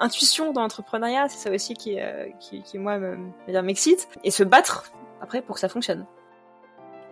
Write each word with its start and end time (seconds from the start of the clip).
Intuition 0.00 0.52
dans 0.52 0.62
l'entrepreneuriat, 0.62 1.28
c'est 1.28 1.48
ça 1.48 1.54
aussi 1.54 1.74
qui, 1.74 2.00
euh, 2.00 2.26
qui, 2.40 2.78
moi 2.78 2.98
me- 2.98 3.16
me- 3.48 3.62
m'excite, 3.62 4.08
et 4.24 4.30
se 4.30 4.42
battre 4.42 4.90
après 5.20 5.42
pour 5.42 5.54
que 5.54 5.60
ça 5.60 5.68
fonctionne. 5.68 6.06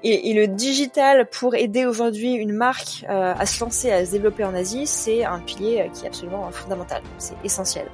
Et, 0.05 0.33
le 0.33 0.47
digital 0.47 1.29
pour 1.29 1.57
aider 1.57 1.85
aujourd'hui 1.85 2.33
une 2.35 2.53
marque 2.53 3.05
euh, 3.09 3.35
à 3.37 3.47
se 3.47 3.62
lancer, 3.65 3.91
à 3.91 4.07
se 4.07 4.12
développer 4.12 4.45
en 4.45 4.55
Asie, 4.55 4.87
c'est 4.87 5.25
un 5.25 5.41
pilier 5.41 5.81
euh, 5.81 5.89
qui 5.93 6.05
est 6.05 6.09
absolument 6.09 6.48
fondamental, 6.53 7.03
c'est 7.19 7.35
essentiel. 7.45 7.89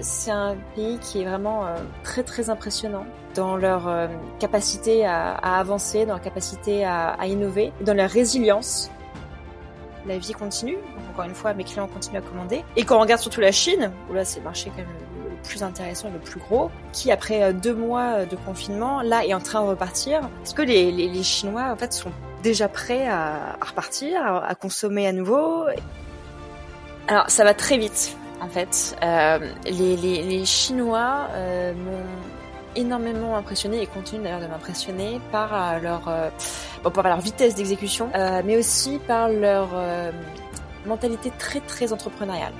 C'est 0.00 0.30
un 0.30 0.56
pays 0.76 0.98
qui 0.98 1.20
est 1.20 1.24
vraiment 1.24 1.66
très 2.04 2.22
très 2.22 2.48
impressionnant 2.48 3.04
dans 3.34 3.56
leur 3.56 4.08
capacité 4.38 5.04
à, 5.04 5.32
à 5.34 5.58
avancer, 5.58 6.06
dans 6.06 6.14
leur 6.14 6.22
capacité 6.22 6.84
à, 6.84 7.08
à 7.10 7.26
innover, 7.26 7.72
dans 7.80 7.94
leur 7.94 8.08
résilience 8.08 8.90
la 10.10 10.18
vie 10.18 10.32
continue. 10.32 10.76
Encore 11.10 11.24
une 11.24 11.34
fois, 11.34 11.54
mes 11.54 11.64
clients 11.64 11.86
continuent 11.86 12.18
à 12.18 12.22
commander. 12.22 12.64
Et 12.76 12.84
quand 12.84 12.96
on 12.96 13.00
regarde 13.00 13.20
surtout 13.20 13.40
la 13.40 13.52
Chine, 13.52 13.92
où 14.10 14.14
là 14.14 14.24
c'est 14.24 14.40
le 14.40 14.44
marché 14.44 14.70
quand 14.70 14.82
même 14.82 14.88
le, 15.24 15.48
plus 15.48 15.62
intéressant 15.62 16.08
et 16.08 16.12
le 16.12 16.18
plus 16.18 16.40
gros, 16.40 16.70
qui 16.92 17.12
après 17.12 17.42
euh, 17.42 17.52
deux 17.52 17.74
mois 17.74 18.24
de 18.26 18.36
confinement, 18.36 19.02
là 19.02 19.24
est 19.24 19.34
en 19.34 19.40
train 19.40 19.62
de 19.62 19.68
repartir. 19.68 20.28
Parce 20.38 20.52
que 20.52 20.62
les, 20.62 21.22
Chinois 21.22 21.70
en 21.70 21.76
fait 21.76 21.92
sont 21.92 22.12
déjà 22.42 22.68
prêts 22.68 23.06
à, 23.06 23.56
repartir, 23.60 24.20
à, 24.24 24.54
consommer 24.54 25.06
à 25.06 25.12
nouveau? 25.12 25.64
Alors 27.06 27.30
ça 27.30 27.44
va 27.44 27.54
très 27.54 27.78
vite 27.78 28.16
en 28.40 28.48
fait. 28.48 28.96
Euh, 29.02 29.38
les, 29.64 30.44
Chinois 30.44 31.28
euh, 31.34 31.72
énormément 32.76 33.36
impressionné 33.36 33.82
et 33.82 33.86
continuent 33.86 34.22
d'ailleurs 34.22 34.40
de 34.40 34.46
m'impressionner 34.46 35.20
par 35.32 35.52
euh, 35.54 35.78
leur 35.80 36.08
euh, 36.08 36.30
par 36.90 37.04
leur 37.04 37.20
vitesse 37.20 37.54
d'exécution, 37.54 38.10
euh, 38.14 38.42
mais 38.44 38.56
aussi 38.56 38.98
par 39.06 39.28
leur 39.28 39.68
mentalité 40.86 41.30
très 41.38 41.60
très 41.60 41.92
entrepreneuriale. 41.92 42.52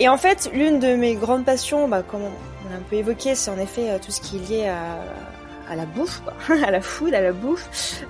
Et 0.00 0.08
en 0.08 0.16
fait, 0.16 0.50
l'une 0.54 0.78
de 0.78 0.96
mes 0.96 1.14
grandes 1.14 1.44
passions, 1.44 1.88
bah, 1.88 2.02
comme 2.02 2.22
on 2.22 2.70
l'a 2.70 2.76
un 2.76 2.82
peu 2.88 2.96
évoqué, 2.96 3.34
c'est 3.34 3.50
en 3.50 3.58
effet 3.58 3.98
tout 4.00 4.10
ce 4.10 4.20
qui 4.20 4.36
est 4.36 4.48
lié 4.48 4.68
à, 5.68 5.76
la 5.76 5.84
bouffe, 5.84 6.22
à 6.64 6.70
la 6.70 6.80
food, 6.80 7.14
à 7.14 7.20
la 7.20 7.32
bouffe. 7.32 8.04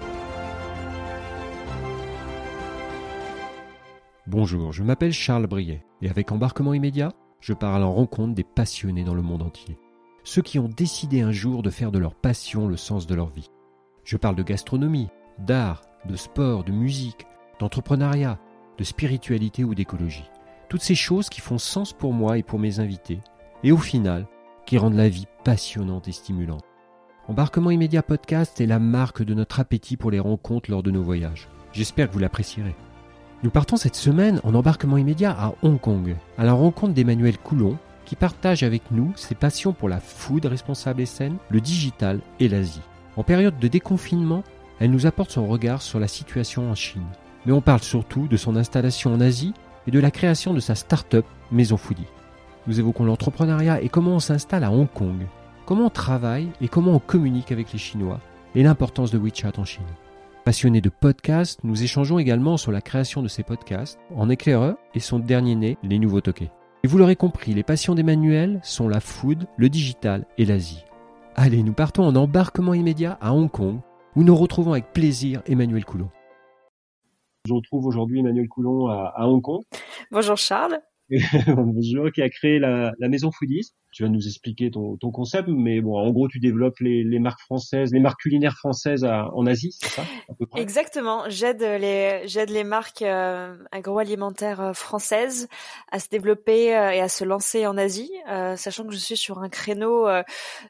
Bonjour, 4.28 4.72
je 4.72 4.82
m'appelle 4.84 5.12
Charles 5.12 5.46
Briet 5.48 5.84
et 6.00 6.08
avec 6.08 6.30
Embarquement 6.30 6.72
immédiat, 6.72 7.12
je 7.40 7.52
pars 7.52 7.74
à 7.74 7.80
la 7.80 7.86
rencontre 7.86 8.34
des 8.34 8.44
passionnés 8.44 9.04
dans 9.04 9.14
le 9.14 9.22
monde 9.22 9.42
entier. 9.42 9.76
Ceux 10.24 10.42
qui 10.42 10.58
ont 10.58 10.68
décidé 10.68 11.20
un 11.20 11.32
jour 11.32 11.62
de 11.62 11.70
faire 11.70 11.90
de 11.90 11.98
leur 11.98 12.14
passion 12.14 12.68
le 12.68 12.76
sens 12.76 13.06
de 13.06 13.14
leur 13.14 13.28
vie. 13.28 13.50
Je 14.04 14.16
parle 14.16 14.36
de 14.36 14.42
gastronomie, 14.42 15.08
d'art, 15.38 15.82
de 16.08 16.14
sport, 16.14 16.62
de 16.62 16.72
musique, 16.72 17.26
d'entrepreneuriat, 17.58 18.38
de 18.78 18.84
spiritualité 18.84 19.64
ou 19.64 19.74
d'écologie. 19.74 20.30
Toutes 20.68 20.82
ces 20.82 20.94
choses 20.94 21.28
qui 21.28 21.40
font 21.40 21.58
sens 21.58 21.92
pour 21.92 22.12
moi 22.12 22.38
et 22.38 22.42
pour 22.42 22.58
mes 22.58 22.78
invités, 22.78 23.20
et 23.64 23.72
au 23.72 23.78
final, 23.78 24.26
qui 24.64 24.78
rendent 24.78 24.94
la 24.94 25.08
vie 25.08 25.26
passionnante 25.44 26.06
et 26.06 26.12
stimulante. 26.12 26.64
Embarquement 27.28 27.70
immédiat 27.70 28.02
podcast 28.02 28.60
est 28.60 28.66
la 28.66 28.78
marque 28.78 29.22
de 29.22 29.34
notre 29.34 29.60
appétit 29.60 29.96
pour 29.96 30.10
les 30.10 30.20
rencontres 30.20 30.70
lors 30.70 30.82
de 30.82 30.90
nos 30.90 31.02
voyages. 31.02 31.48
J'espère 31.72 32.08
que 32.08 32.12
vous 32.12 32.18
l'apprécierez. 32.20 32.74
Nous 33.42 33.50
partons 33.50 33.76
cette 33.76 33.96
semaine 33.96 34.40
en 34.44 34.54
embarquement 34.54 34.96
immédiat 34.96 35.32
à 35.32 35.54
Hong 35.62 35.80
Kong, 35.80 36.16
à 36.38 36.44
la 36.44 36.52
rencontre 36.52 36.94
d'Emmanuel 36.94 37.38
Coulon, 37.38 37.76
partage 38.16 38.62
avec 38.62 38.90
nous 38.90 39.12
ses 39.16 39.34
passions 39.34 39.72
pour 39.72 39.88
la 39.88 40.00
food 40.00 40.46
responsable 40.46 41.00
et 41.00 41.06
saine, 41.06 41.36
le 41.48 41.60
digital 41.60 42.20
et 42.40 42.48
l'Asie. 42.48 42.80
En 43.16 43.22
période 43.22 43.58
de 43.58 43.68
déconfinement, 43.68 44.42
elle 44.80 44.90
nous 44.90 45.06
apporte 45.06 45.30
son 45.30 45.46
regard 45.46 45.82
sur 45.82 46.00
la 46.00 46.08
situation 46.08 46.70
en 46.70 46.74
Chine. 46.74 47.06
Mais 47.46 47.52
on 47.52 47.60
parle 47.60 47.82
surtout 47.82 48.26
de 48.28 48.36
son 48.36 48.56
installation 48.56 49.12
en 49.12 49.20
Asie 49.20 49.54
et 49.86 49.90
de 49.90 50.00
la 50.00 50.10
création 50.10 50.54
de 50.54 50.60
sa 50.60 50.74
start-up 50.74 51.26
Maison 51.50 51.76
Foodie. 51.76 52.06
Nous 52.66 52.78
évoquons 52.78 53.04
l'entrepreneuriat 53.04 53.82
et 53.82 53.88
comment 53.88 54.12
on 54.12 54.20
s'installe 54.20 54.64
à 54.64 54.70
Hong 54.70 54.90
Kong, 54.92 55.26
comment 55.66 55.86
on 55.86 55.90
travaille 55.90 56.48
et 56.60 56.68
comment 56.68 56.92
on 56.92 57.00
communique 57.00 57.52
avec 57.52 57.72
les 57.72 57.78
Chinois, 57.78 58.20
et 58.54 58.62
l'importance 58.62 59.10
de 59.10 59.18
WeChat 59.18 59.58
en 59.58 59.64
Chine. 59.64 59.82
Passionné 60.44 60.80
de 60.80 60.88
podcasts, 60.88 61.60
nous 61.64 61.82
échangeons 61.82 62.18
également 62.18 62.56
sur 62.56 62.72
la 62.72 62.80
création 62.80 63.22
de 63.22 63.28
ces 63.28 63.42
podcasts, 63.42 63.98
en 64.14 64.28
éclaireur 64.28 64.76
et 64.94 65.00
son 65.00 65.18
dernier 65.18 65.54
né, 65.54 65.78
les 65.82 65.98
nouveaux 65.98 66.20
toqués. 66.20 66.50
Et 66.84 66.88
vous 66.88 66.98
l'aurez 66.98 67.14
compris, 67.14 67.54
les 67.54 67.62
passions 67.62 67.94
d'Emmanuel 67.94 68.58
sont 68.64 68.88
la 68.88 68.98
food, 68.98 69.46
le 69.56 69.68
digital 69.68 70.26
et 70.36 70.44
l'Asie. 70.44 70.84
Allez, 71.36 71.62
nous 71.62 71.74
partons 71.74 72.02
en 72.02 72.16
embarquement 72.16 72.74
immédiat 72.74 73.18
à 73.20 73.32
Hong 73.34 73.48
Kong, 73.48 73.78
où 74.16 74.24
nous 74.24 74.34
retrouvons 74.34 74.72
avec 74.72 74.92
plaisir 74.92 75.42
Emmanuel 75.46 75.84
Coulon. 75.84 76.10
Je 77.46 77.54
retrouve 77.54 77.86
aujourd'hui 77.86 78.18
Emmanuel 78.18 78.48
Coulon 78.48 78.88
à, 78.88 79.12
à 79.14 79.28
Hong 79.28 79.40
Kong, 79.40 79.62
Bonjour 80.10 80.36
Charles. 80.36 80.80
Bonjour, 81.46 82.10
qui 82.12 82.20
a 82.20 82.28
créé 82.28 82.58
la, 82.58 82.92
la 82.98 83.08
maison 83.08 83.30
Foodies. 83.30 83.70
Tu 83.92 84.02
vas 84.02 84.08
nous 84.08 84.26
expliquer 84.26 84.70
ton, 84.70 84.96
concept, 84.96 85.48
mais 85.48 85.80
bon, 85.80 85.96
en 85.98 86.10
gros, 86.10 86.28
tu 86.28 86.40
développes 86.40 86.78
les, 86.80 87.18
marques 87.18 87.40
françaises, 87.40 87.92
les 87.92 88.00
marques 88.00 88.20
culinaires 88.20 88.56
françaises 88.56 89.04
en 89.04 89.46
Asie, 89.46 89.76
c'est 89.78 89.90
ça 89.90 90.02
Exactement. 90.56 91.24
J'aide 91.28 91.62
les 91.62 92.64
marques 92.64 93.02
euh, 93.02 93.56
agroalimentaires 93.70 94.60
euh, 94.60 94.72
françaises 94.72 95.48
à 95.90 95.98
se 95.98 96.08
développer 96.08 96.76
euh, 96.76 96.90
et 96.90 97.00
à 97.00 97.08
se 97.08 97.24
lancer 97.24 97.66
en 97.66 97.76
Asie, 97.76 98.10
sachant 98.56 98.84
que 98.84 98.92
je 98.92 98.98
suis 98.98 99.16
sur 99.16 99.40
un 99.40 99.48
créneau 99.48 100.06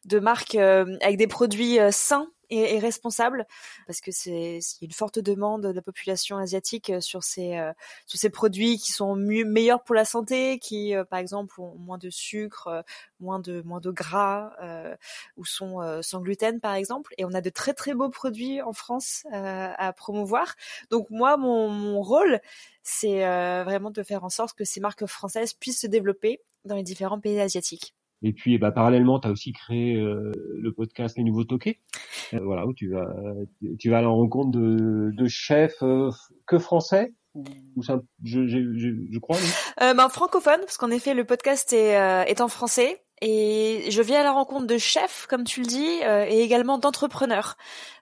de 0.04 0.18
marques 0.18 0.54
avec 0.56 1.16
des 1.16 1.26
produits 1.26 1.78
sains 1.90 2.28
et, 2.52 2.78
responsables, 2.78 3.46
parce 3.86 4.00
que 4.00 4.10
c'est 4.10 4.60
une 4.82 4.92
forte 4.92 5.18
demande 5.18 5.62
de 5.62 5.72
la 5.72 5.82
population 5.82 6.36
asiatique 6.36 6.90
euh, 6.90 7.00
sur 7.00 7.22
ces 7.22 7.56
euh, 7.56 7.72
sur 8.06 8.18
ces 8.18 8.30
produits 8.30 8.78
qui 8.78 8.92
sont 8.92 9.16
mieux 9.16 9.44
meilleurs 9.44 9.82
pour 9.82 9.94
la 9.94 10.04
santé, 10.04 10.58
qui 10.58 10.94
euh, 10.94 11.04
par 11.04 11.18
exemple 11.18 11.60
ont 11.60 11.74
moins 11.76 11.98
de 11.98 12.10
sucre, 12.10 12.84
moins 13.20 13.38
de 13.38 13.62
moins 13.62 13.80
de 13.80 13.90
gras 13.90 14.52
ou 15.36 15.44
sont 15.44 15.80
sans 16.02 16.20
gluten 16.20 16.60
par 16.60 16.74
exemple. 16.74 17.14
Et 17.18 17.24
on 17.24 17.32
a 17.32 17.40
de 17.40 17.50
très 17.50 17.74
très 17.74 17.94
beaux 17.94 18.10
produits 18.10 18.60
en 18.62 18.72
France 18.72 19.24
à 19.32 19.92
promouvoir. 19.92 20.54
Donc 20.90 21.08
moi, 21.10 21.36
mon, 21.36 22.00
rôle, 22.02 22.40
c'est 22.82 23.20
vraiment 23.64 23.90
de 23.90 24.02
faire 24.02 24.24
en 24.24 24.30
sorte 24.30 24.56
que 24.56 24.64
ces 24.64 24.80
marques 24.80 25.06
françaises 25.06 25.52
puissent 25.54 25.80
se 25.80 25.86
développer 25.86 26.40
dans 26.64 26.76
les 26.76 26.82
différents 26.82 27.20
pays 27.20 27.40
asiatiques. 27.40 27.94
Et 28.22 28.32
puis, 28.32 28.58
bah, 28.58 28.70
parallèlement, 28.70 29.18
tu 29.20 29.28
as 29.28 29.30
aussi 29.30 29.52
créé 29.52 29.96
euh, 29.96 30.30
le 30.58 30.72
podcast 30.72 31.16
Les 31.16 31.24
Nouveaux 31.24 31.44
Toqués, 31.44 31.80
euh, 32.34 32.40
voilà, 32.42 32.66
où 32.66 32.72
tu 32.72 32.90
vas, 32.90 33.12
tu 33.78 33.90
vas 33.90 33.98
à 33.98 34.02
la 34.02 34.08
rencontre 34.08 34.50
de, 34.50 35.10
de 35.12 35.26
chefs 35.28 35.82
euh, 35.82 36.10
que 36.46 36.58
français, 36.58 37.14
ou, 37.76 37.82
ça- 37.82 38.00
je, 38.22 38.46
je, 38.46 38.58
je, 38.76 38.88
je 39.10 39.18
crois. 39.18 39.36
non? 39.36 39.86
Euh, 39.86 39.94
ben, 39.94 40.08
francophone, 40.08 40.60
parce 40.60 40.76
qu'en 40.76 40.90
effet, 40.90 41.14
le 41.14 41.24
podcast 41.24 41.72
est, 41.72 41.96
euh, 41.98 42.22
est 42.24 42.40
en 42.40 42.48
français. 42.48 43.02
Et 43.24 43.84
je 43.90 44.02
viens 44.02 44.20
à 44.20 44.24
la 44.24 44.32
rencontre 44.32 44.66
de 44.66 44.78
chefs, 44.78 45.26
comme 45.28 45.44
tu 45.44 45.60
le 45.60 45.66
dis, 45.66 46.00
et 46.28 46.42
également 46.42 46.78
d'entrepreneurs 46.78 47.56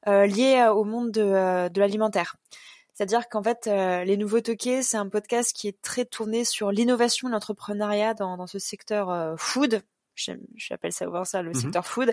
liés 0.07 0.67
au 0.75 0.85
monde 0.85 1.11
de, 1.11 1.69
de 1.69 1.79
l'alimentaire. 1.81 2.37
C'est-à-dire 2.95 3.29
qu'en 3.29 3.43
fait, 3.43 3.67
euh, 3.67 4.05
Les 4.05 4.17
Nouveaux 4.19 4.41
Toqués, 4.41 4.83
c'est 4.83 4.97
un 4.97 5.09
podcast 5.09 5.55
qui 5.55 5.69
est 5.69 5.81
très 5.81 6.05
tourné 6.05 6.45
sur 6.45 6.71
l'innovation 6.71 7.29
l'entrepreneuriat 7.29 8.13
dans, 8.15 8.37
dans 8.37 8.47
ce 8.47 8.59
secteur 8.59 9.11
euh, 9.11 9.35
food. 9.39 9.83
J'appelle 10.57 10.93
ça 10.93 11.05
souvent 11.07 11.25
ça 11.25 11.43
le 11.43 11.51
Mhm. 11.51 11.55
secteur 11.55 11.87
food. 11.87 12.13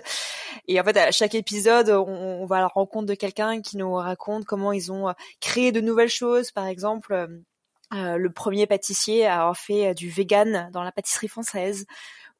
Et 0.66 0.80
en 0.80 0.84
fait, 0.84 0.96
à 0.96 1.10
chaque 1.10 1.34
épisode, 1.34 1.90
on, 1.90 2.06
on 2.08 2.46
va 2.46 2.56
à 2.56 2.60
la 2.60 2.66
rencontre 2.68 3.06
de 3.06 3.14
quelqu'un 3.14 3.60
qui 3.60 3.76
nous 3.76 3.94
raconte 3.94 4.44
comment 4.44 4.72
ils 4.72 4.90
ont 4.92 5.08
euh, 5.08 5.12
créé 5.40 5.72
de 5.72 5.80
nouvelles 5.80 6.08
choses. 6.08 6.50
Par 6.52 6.66
exemple, 6.66 7.12
euh, 7.12 7.26
euh, 7.94 8.16
le 8.16 8.30
premier 8.32 8.66
pâtissier 8.66 9.26
à 9.26 9.40
avoir 9.40 9.56
fait 9.56 9.94
du 9.94 10.10
vegan 10.10 10.68
dans 10.72 10.82
la 10.82 10.92
pâtisserie 10.92 11.28
française 11.28 11.86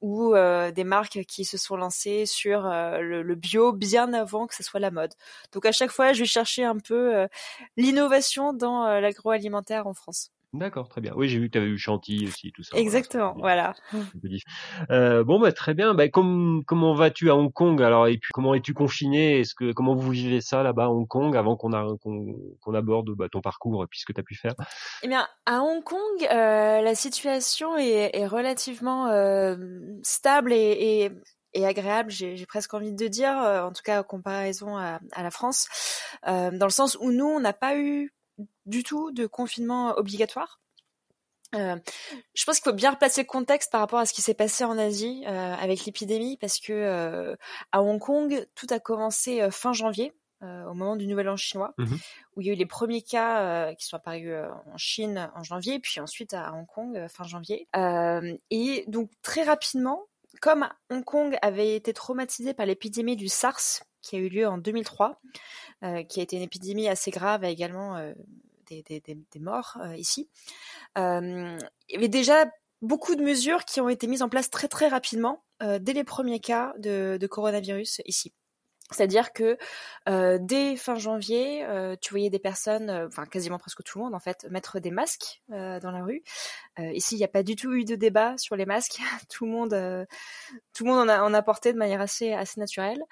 ou 0.00 0.34
euh, 0.34 0.70
des 0.70 0.84
marques 0.84 1.24
qui 1.26 1.44
se 1.44 1.56
sont 1.58 1.74
lancées 1.76 2.24
sur 2.26 2.66
euh, 2.66 2.98
le, 3.00 3.22
le 3.22 3.34
bio 3.34 3.72
bien 3.72 4.12
avant 4.12 4.46
que 4.46 4.54
ce 4.54 4.62
soit 4.62 4.78
la 4.78 4.90
mode. 4.92 5.12
Donc 5.52 5.66
à 5.66 5.72
chaque 5.72 5.90
fois, 5.90 6.12
je 6.12 6.20
vais 6.20 6.26
chercher 6.26 6.64
un 6.64 6.76
peu 6.78 7.26
l'innovation 7.76 8.52
dans 8.52 8.86
l'agroalimentaire 9.00 9.86
en 9.86 9.94
France. 9.94 10.30
D'accord, 10.54 10.88
très 10.88 11.02
bien. 11.02 11.12
Oui, 11.14 11.28
j'ai 11.28 11.38
vu 11.38 11.48
que 11.48 11.52
tu 11.52 11.58
avais 11.58 11.66
eu 11.66 11.76
Chantilly 11.76 12.26
aussi, 12.26 12.52
tout 12.52 12.62
ça. 12.62 12.78
Exactement, 12.78 13.34
voilà. 13.38 13.74
Euh, 14.90 15.22
bon, 15.22 15.38
bah, 15.38 15.52
très 15.52 15.74
bien. 15.74 15.92
Bah, 15.92 16.08
comme, 16.08 16.62
comment 16.66 16.94
vas-tu 16.94 17.28
à 17.28 17.36
Hong 17.36 17.52
Kong 17.52 17.82
alors 17.82 18.06
Et 18.06 18.16
puis, 18.16 18.30
comment 18.32 18.54
es-tu 18.54 18.72
confiné? 18.72 19.40
Est-ce 19.40 19.54
que 19.54 19.72
comment 19.72 19.94
vous 19.94 20.10
vivez 20.10 20.40
ça 20.40 20.62
là-bas 20.62 20.84
à 20.84 20.88
Hong 20.88 21.06
Kong 21.06 21.36
avant 21.36 21.56
qu'on 21.56 21.74
a 21.74 21.86
qu'on 22.00 22.34
qu'on 22.62 22.74
aborde 22.74 23.10
bah, 23.10 23.28
ton 23.30 23.42
parcours 23.42 23.84
et 23.84 23.86
puis 23.88 24.00
ce 24.00 24.06
que 24.06 24.12
tu 24.14 24.20
as 24.20 24.24
pu 24.24 24.36
faire? 24.36 24.54
Eh 25.02 25.08
bien, 25.08 25.28
à 25.44 25.60
Hong 25.60 25.84
Kong, 25.84 25.98
euh, 26.30 26.80
la 26.80 26.94
situation 26.94 27.76
est, 27.76 28.10
est 28.14 28.26
relativement 28.26 29.08
euh, 29.08 29.56
stable 30.02 30.52
et, 30.54 31.04
et 31.04 31.10
et 31.54 31.66
agréable, 31.66 32.10
j'ai 32.10 32.44
presque 32.46 32.74
envie 32.74 32.92
de 32.92 33.08
dire, 33.08 33.32
en 33.32 33.72
tout 33.72 33.80
cas 33.82 34.00
en 34.00 34.02
comparaison 34.02 34.76
à, 34.76 35.00
à 35.12 35.22
la 35.22 35.30
France, 35.30 35.66
dans 36.26 36.52
le 36.52 36.70
sens 36.70 36.96
où 37.00 37.10
nous, 37.10 37.24
on 37.24 37.40
n'a 37.40 37.54
pas 37.54 37.78
eu 37.78 38.12
du 38.68 38.82
tout 38.82 39.10
de 39.12 39.26
confinement 39.26 39.94
obligatoire. 39.96 40.60
Euh, 41.54 41.76
je 42.34 42.44
pense 42.44 42.60
qu'il 42.60 42.70
faut 42.70 42.76
bien 42.76 42.90
replacer 42.90 43.22
le 43.22 43.26
contexte 43.26 43.72
par 43.72 43.80
rapport 43.80 43.98
à 43.98 44.04
ce 44.06 44.12
qui 44.12 44.20
s'est 44.20 44.34
passé 44.34 44.64
en 44.64 44.76
Asie 44.76 45.24
euh, 45.26 45.54
avec 45.54 45.86
l'épidémie, 45.86 46.36
parce 46.36 46.58
que 46.60 46.74
euh, 46.74 47.36
à 47.72 47.82
Hong 47.82 47.98
Kong, 47.98 48.46
tout 48.54 48.66
a 48.70 48.78
commencé 48.78 49.50
fin 49.50 49.72
janvier, 49.72 50.12
au 50.42 50.74
moment 50.74 50.94
du 50.94 51.06
Nouvel 51.08 51.28
An 51.30 51.36
chinois, 51.36 51.72
Mhm. 51.78 51.98
où 52.36 52.40
il 52.42 52.46
y 52.46 52.50
a 52.50 52.52
eu 52.52 52.56
les 52.56 52.66
premiers 52.66 53.02
cas 53.02 53.74
qui 53.74 53.86
sont 53.86 53.96
apparus 53.96 54.30
en 54.72 54.76
Chine 54.76 55.30
en 55.34 55.42
janvier, 55.42 55.80
puis 55.80 55.98
ensuite 56.00 56.32
à 56.34 56.52
Hong 56.54 56.66
Kong 56.66 57.06
fin 57.08 57.24
janvier. 57.24 57.66
et 58.50 58.84
donc 58.86 59.10
très 59.22 59.42
rapidement, 59.42 60.04
comme 60.42 60.68
Hong 60.90 61.02
Kong 61.02 61.36
avait 61.42 61.74
été 61.74 61.92
traumatisé 61.94 62.52
par 62.54 62.66
l'épidémie 62.66 63.16
du 63.16 63.26
SARS 63.28 63.82
qui 64.02 64.14
a 64.16 64.18
eu 64.20 64.28
lieu 64.28 64.46
en 64.46 64.58
2003, 64.58 65.20
qui 66.08 66.20
a 66.20 66.22
été 66.22 66.36
une 66.36 66.42
épidémie 66.42 66.88
assez 66.88 67.10
grave 67.10 67.42
également 67.44 67.96
des, 68.68 69.40
morts 69.40 69.76
euh, 69.82 69.96
ici. 69.96 70.28
Euh, 70.96 71.56
il 71.88 71.94
y 71.94 71.96
avait 71.96 72.08
déjà 72.08 72.50
beaucoup 72.82 73.14
de 73.16 73.22
mesures 73.22 73.64
qui 73.64 73.80
ont 73.80 73.88
été 73.88 74.06
mises 74.06 74.22
en 74.22 74.28
place 74.28 74.50
très 74.50 74.68
très 74.68 74.88
rapidement 74.88 75.44
euh, 75.62 75.78
dès 75.80 75.92
les 75.92 76.04
premiers 76.04 76.40
cas 76.40 76.74
de 76.78 77.26
coronavirus 77.26 78.02
ici. 78.04 78.34
C'est-à-dire 78.90 79.32
que 79.32 79.58
euh, 80.08 80.38
dès 80.40 80.76
fin 80.76 80.96
janvier, 80.96 81.64
euh, 81.64 81.94
tu 82.00 82.10
voyais 82.10 82.30
des 82.30 82.38
personnes, 82.38 82.90
enfin 82.90 83.26
quasiment 83.26 83.58
presque 83.58 83.82
tout 83.82 83.98
le 83.98 84.04
monde 84.04 84.14
en 84.14 84.18
fait, 84.18 84.46
mettre 84.50 84.80
des 84.80 84.90
masques 84.90 85.42
euh, 85.52 85.78
dans 85.80 85.90
la 85.90 86.02
rue. 86.02 86.22
ici, 86.78 87.16
il 87.16 87.18
n'y 87.18 87.24
a 87.24 87.28
pas 87.28 87.42
du 87.42 87.54
tout 87.54 87.72
eu 87.74 87.84
de 87.84 87.96
débat 87.96 88.36
sur 88.38 88.56
les 88.56 88.64
masques. 88.64 88.98
tout 89.30 89.44
le 89.44 89.50
monde, 89.50 90.06
tout 90.74 90.84
le 90.84 90.90
monde 90.90 91.10
en 91.10 91.34
a, 91.34 91.42
porté 91.42 91.72
de 91.72 91.78
manière 91.78 92.00
assez 92.00 92.34
naturelle. 92.56 93.02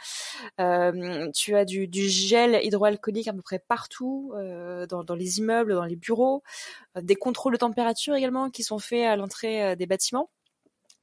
tu 1.34 1.56
as 1.56 1.64
du, 1.64 1.88
gel 2.08 2.58
hydroalcoolique 2.62 3.28
à 3.28 3.32
peu 3.32 3.42
près 3.42 3.58
partout, 3.58 4.32
dans, 4.88 5.14
les 5.14 5.38
immeubles, 5.38 5.74
dans 5.74 5.84
les 5.84 5.96
bureaux, 5.96 6.42
des 7.00 7.16
contrôles 7.16 7.52
de 7.52 7.58
température 7.58 8.14
également 8.14 8.50
qui 8.50 8.62
sont 8.62 8.78
faits 8.78 9.06
à 9.06 9.16
l'entrée 9.16 9.76
des 9.76 9.86
bâtiments. 9.86 10.30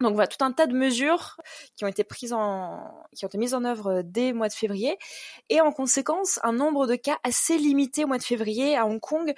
Donc 0.03 0.13
voilà, 0.13 0.27
tout 0.27 0.43
un 0.43 0.51
tas 0.51 0.67
de 0.67 0.73
mesures 0.73 1.37
qui 1.75 1.85
ont 1.85 1.87
été 1.87 2.03
prises 2.03 2.33
en, 2.33 2.91
qui 3.15 3.25
ont 3.25 3.27
été 3.27 3.37
mises 3.37 3.53
en 3.53 3.63
œuvre 3.65 4.01
dès 4.03 4.29
le 4.29 4.37
mois 4.37 4.49
de 4.49 4.53
février, 4.53 4.97
et 5.49 5.61
en 5.61 5.71
conséquence, 5.71 6.39
un 6.43 6.53
nombre 6.53 6.85
de 6.85 6.95
cas 6.95 7.17
assez 7.23 7.57
limité 7.57 8.03
au 8.03 8.07
mois 8.07 8.17
de 8.17 8.23
février 8.23 8.77
à 8.77 8.85
Hong 8.85 8.99
Kong. 8.99 9.33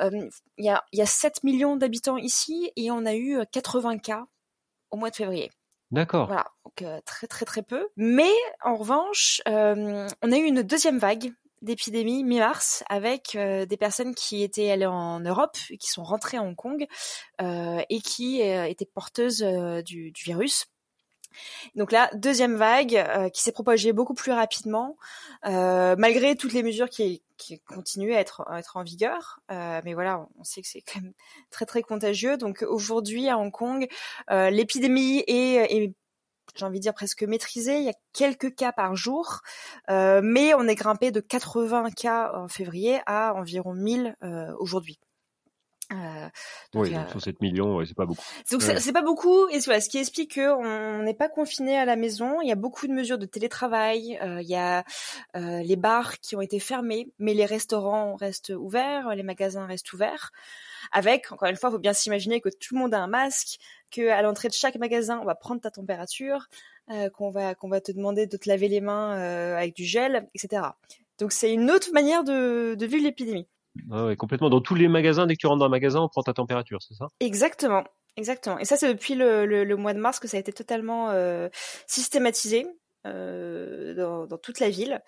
Euh, 0.00 0.28
il 0.58 0.64
y, 0.64 0.70
a, 0.70 0.82
y 0.92 1.02
a 1.02 1.06
7 1.06 1.44
millions 1.44 1.76
d'habitants 1.76 2.16
ici, 2.16 2.72
et 2.76 2.90
on 2.90 3.06
a 3.06 3.14
eu 3.14 3.38
80 3.52 3.98
cas 3.98 4.26
au 4.90 4.96
mois 4.96 5.10
de 5.10 5.16
février. 5.16 5.50
D'accord. 5.92 6.26
Voilà, 6.26 6.46
donc 6.64 6.82
euh, 6.82 7.00
très 7.04 7.26
très 7.26 7.46
très 7.46 7.62
peu. 7.62 7.88
Mais 7.96 8.32
en 8.62 8.76
revanche, 8.76 9.40
euh, 9.46 10.08
on 10.22 10.32
a 10.32 10.36
eu 10.36 10.44
une 10.44 10.62
deuxième 10.62 10.98
vague 10.98 11.32
d'épidémie 11.66 12.24
mi-mars 12.24 12.82
avec 12.88 13.34
euh, 13.34 13.66
des 13.66 13.76
personnes 13.76 14.14
qui 14.14 14.42
étaient 14.42 14.70
allées 14.70 14.86
en 14.86 15.20
Europe, 15.20 15.58
qui 15.78 15.88
sont 15.88 16.04
rentrées 16.04 16.38
à 16.38 16.42
Hong 16.42 16.56
Kong 16.56 16.86
euh, 17.42 17.82
et 17.90 18.00
qui 18.00 18.40
euh, 18.42 18.64
étaient 18.64 18.86
porteuses 18.86 19.42
du, 19.84 20.12
virus. 20.24 20.66
Donc 21.74 21.92
là, 21.92 22.08
deuxième 22.14 22.56
vague 22.56 23.30
qui 23.34 23.42
s'est 23.42 23.52
propagée 23.52 23.92
beaucoup 23.92 24.14
plus 24.14 24.32
rapidement, 24.32 24.96
malgré 25.44 26.34
toutes 26.34 26.54
les 26.54 26.62
mesures 26.62 26.88
qui, 26.88 27.22
continuent 27.66 28.14
à 28.14 28.20
être, 28.20 28.42
en 28.74 28.82
vigueur. 28.82 29.40
mais 29.50 29.92
voilà, 29.92 30.26
on 30.38 30.44
sait 30.44 30.62
que 30.62 30.68
c'est 30.68 30.80
quand 30.80 31.02
même 31.02 31.12
très 31.50 31.66
très 31.66 31.82
contagieux. 31.82 32.38
Donc 32.38 32.62
aujourd'hui 32.62 33.28
à 33.28 33.36
Hong 33.36 33.52
Kong, 33.52 33.86
l'épidémie 34.30 35.24
est 35.26 35.92
j'ai 36.56 36.64
envie 36.64 36.78
de 36.78 36.82
dire 36.82 36.94
presque 36.94 37.22
maîtrisé. 37.22 37.78
Il 37.78 37.84
y 37.84 37.90
a 37.90 37.94
quelques 38.12 38.54
cas 38.54 38.72
par 38.72 38.96
jour, 38.96 39.40
euh, 39.90 40.20
mais 40.22 40.54
on 40.54 40.66
est 40.68 40.74
grimpé 40.74 41.10
de 41.10 41.20
80 41.20 41.90
cas 41.90 42.32
en 42.34 42.48
février 42.48 43.00
à 43.06 43.34
environ 43.34 43.74
1000 43.74 44.16
euh, 44.22 44.52
aujourd'hui. 44.58 44.98
Euh, 45.92 46.28
oui, 46.74 46.90
donc 46.90 47.10
sur 47.10 47.22
7 47.22 47.40
millions, 47.40 47.76
ouais, 47.76 47.86
c'est 47.86 47.96
pas 47.96 48.06
beaucoup. 48.06 48.22
Donc 48.50 48.62
ouais. 48.62 48.80
c'est 48.80 48.92
pas 48.92 49.02
beaucoup, 49.02 49.46
et 49.48 49.60
voilà, 49.60 49.80
ce 49.80 49.88
qui 49.88 49.98
explique 49.98 50.34
qu'on 50.34 51.02
n'est 51.02 51.14
pas 51.14 51.28
confiné 51.28 51.78
à 51.78 51.84
la 51.84 51.94
maison. 51.94 52.40
Il 52.40 52.48
y 52.48 52.52
a 52.52 52.56
beaucoup 52.56 52.88
de 52.88 52.92
mesures 52.92 53.18
de 53.18 53.26
télétravail. 53.26 54.18
Euh, 54.20 54.42
il 54.42 54.48
y 54.48 54.56
a 54.56 54.84
euh, 55.36 55.62
les 55.62 55.76
bars 55.76 56.18
qui 56.18 56.34
ont 56.34 56.40
été 56.40 56.58
fermés, 56.58 57.08
mais 57.18 57.34
les 57.34 57.46
restaurants 57.46 58.16
restent 58.16 58.52
ouverts, 58.56 59.14
les 59.14 59.22
magasins 59.22 59.66
restent 59.66 59.92
ouverts. 59.92 60.32
Avec, 60.92 61.30
encore 61.32 61.48
une 61.48 61.56
fois, 61.56 61.70
il 61.70 61.72
faut 61.72 61.78
bien 61.78 61.92
s'imaginer 61.92 62.40
que 62.40 62.48
tout 62.48 62.74
le 62.74 62.80
monde 62.80 62.94
a 62.94 63.00
un 63.00 63.06
masque, 63.06 63.58
que 63.90 64.08
à 64.08 64.22
l'entrée 64.22 64.48
de 64.48 64.54
chaque 64.54 64.76
magasin, 64.76 65.18
on 65.20 65.24
va 65.24 65.34
prendre 65.34 65.60
ta 65.60 65.70
température, 65.70 66.46
euh, 66.90 67.10
qu'on 67.10 67.30
va 67.30 67.54
qu'on 67.54 67.68
va 67.68 67.80
te 67.80 67.92
demander 67.92 68.26
de 68.26 68.36
te 68.36 68.48
laver 68.48 68.68
les 68.68 68.80
mains 68.80 69.16
euh, 69.18 69.56
avec 69.56 69.74
du 69.74 69.84
gel, 69.84 70.28
etc. 70.34 70.62
Donc 71.18 71.32
c'est 71.32 71.52
une 71.52 71.70
autre 71.70 71.88
manière 71.92 72.24
de, 72.24 72.74
de 72.74 72.86
vivre 72.86 73.04
l'épidémie. 73.04 73.48
Ah 73.90 74.06
ouais, 74.06 74.16
complètement. 74.16 74.50
Dans 74.50 74.60
tous 74.60 74.74
les 74.74 74.88
magasins, 74.88 75.26
dès 75.26 75.34
que 75.34 75.40
tu 75.40 75.46
rentres 75.46 75.60
dans 75.60 75.66
un 75.66 75.70
magasin, 75.70 76.00
on 76.00 76.08
prend 76.08 76.22
ta 76.22 76.32
température, 76.32 76.82
c'est 76.82 76.94
ça? 76.94 77.08
Exactement. 77.20 77.84
Exactement. 78.16 78.58
Et 78.58 78.64
ça, 78.64 78.76
c'est 78.76 78.92
depuis 78.92 79.14
le, 79.14 79.44
le, 79.44 79.64
le, 79.64 79.76
mois 79.76 79.92
de 79.92 79.98
mars 79.98 80.20
que 80.20 80.28
ça 80.28 80.38
a 80.38 80.40
été 80.40 80.52
totalement 80.52 81.10
euh, 81.10 81.48
systématisé. 81.86 82.66
Euh, 83.06 83.94
dans, 83.94 84.38
toute 84.38 84.60
la 84.60 84.68
ville. 84.68 85.00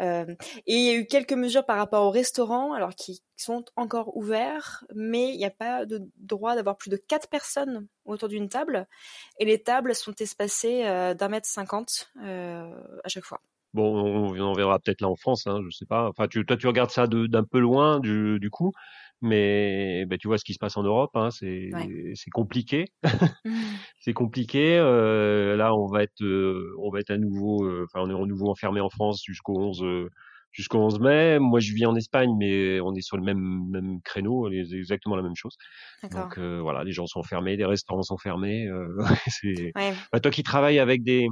Euh, 0.00 0.26
et 0.66 0.74
il 0.74 0.84
y 0.84 0.90
a 0.90 0.94
eu 0.94 1.06
quelques 1.06 1.32
mesures 1.32 1.64
par 1.64 1.76
rapport 1.76 2.04
aux 2.04 2.10
restaurants, 2.10 2.72
alors 2.72 2.94
qui 2.94 3.22
sont 3.36 3.64
encore 3.76 4.16
ouverts, 4.16 4.84
mais 4.94 5.30
il 5.30 5.38
n'y 5.38 5.46
a 5.46 5.50
pas 5.50 5.86
de 5.86 6.02
droit 6.18 6.54
d'avoir 6.54 6.76
plus 6.76 6.90
de 6.90 6.96
quatre 6.96 7.28
personnes 7.28 7.86
autour 8.04 8.28
d'une 8.28 8.48
table, 8.48 8.86
et 9.38 9.44
les 9.44 9.62
tables 9.62 9.94
sont 9.94 10.14
espacées 10.20 10.84
euh, 10.84 11.14
d'un 11.14 11.28
mètre 11.28 11.48
cinquante 11.48 12.10
à 12.18 13.08
chaque 13.08 13.24
fois. 13.24 13.40
Bon, 13.72 13.96
on, 13.96 14.38
on 14.38 14.52
verra 14.52 14.78
peut-être 14.78 15.00
là 15.00 15.08
en 15.08 15.16
France, 15.16 15.46
hein, 15.46 15.60
je 15.64 15.76
sais 15.76 15.86
pas. 15.86 16.08
Enfin, 16.08 16.26
toi, 16.26 16.56
tu 16.56 16.66
regardes 16.66 16.90
ça 16.90 17.06
d'un 17.06 17.44
peu 17.44 17.60
loin 17.60 18.00
du 18.00 18.50
coup, 18.50 18.72
mais 19.22 20.06
ben, 20.06 20.18
tu 20.18 20.28
vois 20.28 20.38
ce 20.38 20.44
qui 20.44 20.54
se 20.54 20.58
passe 20.58 20.76
en 20.76 20.82
Europe, 20.82 21.10
hein, 21.14 21.30
c'est 21.30 21.70
ouais. 21.74 22.12
c'est 22.14 22.30
compliqué, 22.30 22.86
c'est 24.00 24.12
compliqué. 24.12 24.78
Euh, 24.78 25.56
là, 25.56 25.74
on 25.74 25.86
va 25.86 26.02
être 26.02 26.22
euh, 26.22 26.74
on 26.78 26.90
va 26.90 27.00
être 27.00 27.10
à 27.10 27.18
nouveau, 27.18 27.68
enfin, 27.84 28.00
on 28.00 28.10
est 28.10 28.22
à 28.22 28.26
nouveau 28.26 28.48
enfermé 28.50 28.80
en 28.80 28.88
France 28.88 29.22
jusqu'au 29.24 29.58
11 29.58 30.08
jusqu'au 30.52 30.78
11 30.78 31.00
mai. 31.00 31.38
Moi, 31.38 31.60
je 31.60 31.72
vis 31.74 31.86
en 31.86 31.94
Espagne, 31.96 32.30
mais 32.38 32.80
on 32.80 32.94
est 32.94 33.02
sur 33.02 33.16
le 33.16 33.22
même 33.22 33.68
même 33.70 34.00
créneau, 34.02 34.50
exactement 34.50 35.16
la 35.16 35.22
même 35.22 35.36
chose. 35.36 35.56
Donc 36.10 36.38
euh, 36.38 36.60
voilà, 36.60 36.82
les 36.82 36.92
gens 36.92 37.06
sont 37.06 37.22
fermés, 37.22 37.56
les 37.56 37.66
restaurants 37.66 38.02
sont 38.02 38.18
fermés. 38.18 38.68
c'est 39.28 39.72
ouais. 39.76 39.92
bah, 40.12 40.20
toi 40.20 40.30
qui 40.30 40.42
travailles 40.42 40.78
avec 40.78 41.02
des 41.02 41.28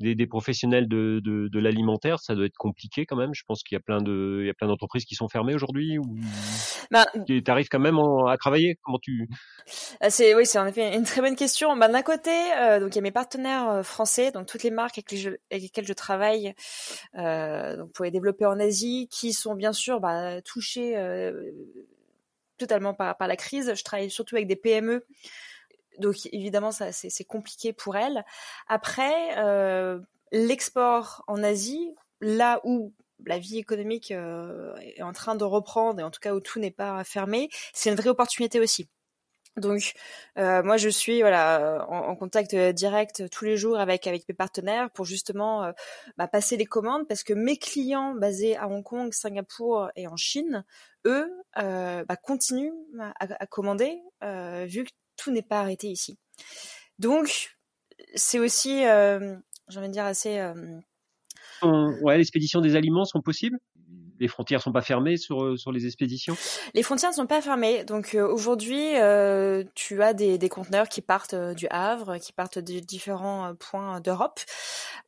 des, 0.00 0.14
des, 0.14 0.26
professionnels 0.26 0.88
de, 0.88 1.20
de, 1.24 1.48
de 1.48 1.58
l'alimentaire, 1.58 2.20
ça 2.20 2.34
doit 2.34 2.46
être 2.46 2.56
compliqué 2.56 3.06
quand 3.06 3.16
même. 3.16 3.34
Je 3.34 3.42
pense 3.46 3.62
qu'il 3.62 3.76
y 3.76 3.78
a 3.78 3.80
plein 3.80 4.00
de, 4.00 4.38
il 4.42 4.46
y 4.46 4.50
a 4.50 4.54
plein 4.54 4.68
d'entreprises 4.68 5.04
qui 5.04 5.14
sont 5.14 5.28
fermées 5.28 5.54
aujourd'hui. 5.54 5.98
Ou 5.98 6.18
bah, 6.90 7.06
tu 7.26 7.42
arrives 7.48 7.68
quand 7.68 7.78
même 7.78 7.98
en, 7.98 8.26
à 8.26 8.36
travailler. 8.36 8.78
Comment 8.82 8.98
tu 8.98 9.28
C'est 9.66 10.34
oui, 10.34 10.46
c'est 10.46 10.58
en 10.58 10.66
effet 10.66 10.94
une 10.94 11.04
très 11.04 11.20
bonne 11.20 11.36
question. 11.36 11.76
Bah, 11.76 11.88
d'un 11.88 12.02
côté, 12.02 12.30
euh, 12.58 12.80
donc 12.80 12.94
il 12.94 12.96
y 12.96 12.98
a 12.98 13.02
mes 13.02 13.10
partenaires 13.10 13.68
euh, 13.68 13.82
français, 13.82 14.30
donc 14.30 14.46
toutes 14.46 14.62
les 14.62 14.70
marques 14.70 14.98
avec, 14.98 15.10
les 15.10 15.18
je, 15.18 15.30
avec 15.50 15.62
lesquelles 15.62 15.86
je 15.86 15.92
travaille, 15.92 16.54
euh, 17.16 17.76
donc 17.76 17.92
pour 17.92 18.04
les 18.04 18.10
développer 18.10 18.46
en 18.46 18.58
Asie, 18.58 19.08
qui 19.10 19.32
sont 19.32 19.54
bien 19.54 19.72
sûr 19.72 20.00
bah, 20.00 20.40
touchés 20.42 20.96
totalement 22.58 22.94
par, 22.94 23.16
par 23.16 23.28
la 23.28 23.36
crise. 23.36 23.72
Je 23.74 23.84
travaille 23.84 24.10
surtout 24.10 24.36
avec 24.36 24.48
des 24.48 24.56
PME 24.56 25.04
donc 25.98 26.26
évidemment 26.32 26.70
ça 26.72 26.92
c'est 26.92 27.24
compliqué 27.24 27.72
pour 27.72 27.96
elle. 27.96 28.24
Après 28.68 29.38
euh, 29.38 30.00
l'export 30.32 31.24
en 31.28 31.42
Asie, 31.42 31.94
là 32.20 32.60
où 32.64 32.92
la 33.26 33.38
vie 33.38 33.58
économique 33.58 34.12
euh, 34.12 34.74
est 34.78 35.02
en 35.02 35.12
train 35.12 35.34
de 35.34 35.44
reprendre 35.44 36.00
et 36.00 36.02
en 36.02 36.10
tout 36.10 36.20
cas 36.20 36.34
où 36.34 36.40
tout 36.40 36.60
n'est 36.60 36.70
pas 36.70 37.02
fermé, 37.04 37.50
c'est 37.72 37.90
une 37.90 37.96
vraie 37.96 38.10
opportunité 38.10 38.60
aussi. 38.60 38.88
Donc 39.58 39.94
euh, 40.38 40.62
moi 40.62 40.76
je 40.76 40.88
suis 40.88 41.20
voilà 41.20 41.86
en, 41.88 42.10
en, 42.10 42.16
contact 42.16 42.54
direct 42.54 43.28
tous 43.30 43.44
les 43.44 43.56
jours 43.56 43.78
avec 43.78 44.06
avec 44.06 44.28
mes 44.28 44.34
partenaires 44.34 44.90
pour 44.90 45.04
justement 45.04 45.64
euh, 45.64 45.72
bah, 46.16 46.28
passer 46.28 46.56
les 46.56 46.66
commandes 46.66 47.06
parce 47.08 47.22
que 47.22 47.32
mes 47.34 47.56
clients 47.56 48.14
basés 48.14 48.56
à 48.56 48.68
Hong 48.68 48.84
Kong, 48.84 49.12
Singapour 49.12 49.90
et 49.96 50.06
en 50.06 50.16
Chine, 50.16 50.64
eux 51.06 51.30
euh, 51.58 52.04
bah, 52.04 52.16
continuent 52.16 52.72
à, 52.98 53.12
à 53.18 53.46
commander 53.46 54.00
vu 54.66 54.84
que 54.84 54.90
tout 55.18 55.30
n'est 55.30 55.42
pas 55.42 55.60
arrêté 55.60 55.88
ici. 55.88 56.16
Donc, 56.98 57.54
c'est 58.14 58.38
aussi, 58.38 58.86
euh, 58.86 59.36
j'ai 59.68 59.78
envie 59.78 59.88
de 59.88 59.92
dire, 59.92 60.06
assez... 60.06 60.38
Euh... 60.38 60.54
Ouais, 62.02 62.16
l'expédition 62.16 62.60
des 62.60 62.76
aliments 62.76 63.04
sont 63.04 63.20
possibles? 63.20 63.58
Les 64.20 64.28
frontières 64.28 64.62
sont 64.62 64.72
pas 64.72 64.82
fermées 64.82 65.16
sur 65.16 65.58
sur 65.58 65.70
les 65.70 65.86
expéditions? 65.86 66.36
Les 66.74 66.82
frontières 66.82 67.10
ne 67.10 67.16
sont 67.16 67.26
pas 67.26 67.40
fermées. 67.40 67.84
Donc 67.84 68.14
euh, 68.14 68.26
aujourd'hui, 68.26 68.96
euh, 68.96 69.64
tu 69.74 70.02
as 70.02 70.12
des, 70.12 70.38
des 70.38 70.48
conteneurs 70.48 70.88
qui 70.88 71.00
partent 71.02 71.34
euh, 71.34 71.54
du 71.54 71.66
Havre, 71.70 72.18
qui 72.18 72.32
partent 72.32 72.58
de 72.58 72.80
différents 72.80 73.54
points 73.54 74.00
d'Europe. 74.00 74.40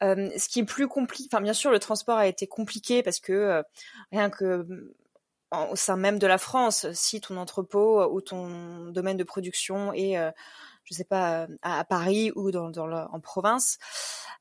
ce 0.00 0.48
qui 0.48 0.60
est 0.60 0.64
plus 0.64 0.88
compliqué, 0.88 1.28
enfin 1.32 1.42
bien 1.42 1.52
sûr, 1.52 1.70
le 1.70 1.78
transport 1.78 2.18
a 2.18 2.26
été 2.26 2.46
compliqué 2.46 3.02
parce 3.02 3.20
que 3.20 3.62
rien 4.12 4.30
que 4.30 4.94
au 5.52 5.76
sein 5.76 5.96
même 5.96 6.18
de 6.18 6.26
la 6.26 6.38
France, 6.38 6.90
si 6.92 7.20
ton 7.20 7.36
entrepôt 7.36 8.04
ou 8.04 8.20
ton 8.20 8.90
domaine 8.90 9.16
de 9.16 9.24
production 9.24 9.92
est, 9.92 10.18
euh, 10.18 10.30
je 10.84 10.94
sais 10.94 11.04
pas, 11.04 11.46
à, 11.62 11.84
Paris 11.84 12.32
ou 12.36 12.50
dans, 12.50 12.72
en 12.76 13.20
province, 13.20 13.78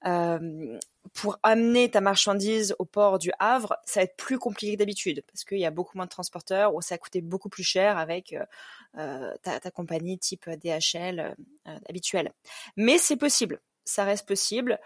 euh, 0.05 0.77
pour 1.13 1.39
amener 1.43 1.89
ta 1.89 2.01
marchandise 2.01 2.75
au 2.77 2.85
port 2.85 3.19
du 3.19 3.31
Havre, 3.39 3.77
ça 3.85 3.99
va 3.99 4.03
être 4.03 4.15
plus 4.15 4.37
compliqué 4.37 4.73
que 4.73 4.79
d'habitude 4.79 5.23
parce 5.31 5.43
qu'il 5.43 5.59
y 5.59 5.65
a 5.65 5.71
beaucoup 5.71 5.97
moins 5.97 6.05
de 6.05 6.11
transporteurs 6.11 6.75
ou 6.75 6.81
ça 6.81 6.95
a 6.95 6.97
coûté 6.97 7.21
beaucoup 7.21 7.49
plus 7.49 7.63
cher 7.63 7.97
avec 7.97 8.35
euh, 8.97 9.33
ta, 9.43 9.59
compagnie 9.71 10.17
type 10.17 10.49
DHL 10.49 11.19
euh, 11.67 11.77
habituelle. 11.87 12.31
Mais 12.75 12.97
c'est 12.97 13.17
possible, 13.17 13.59
ça 13.85 14.03
reste 14.03 14.27
possible. 14.27 14.79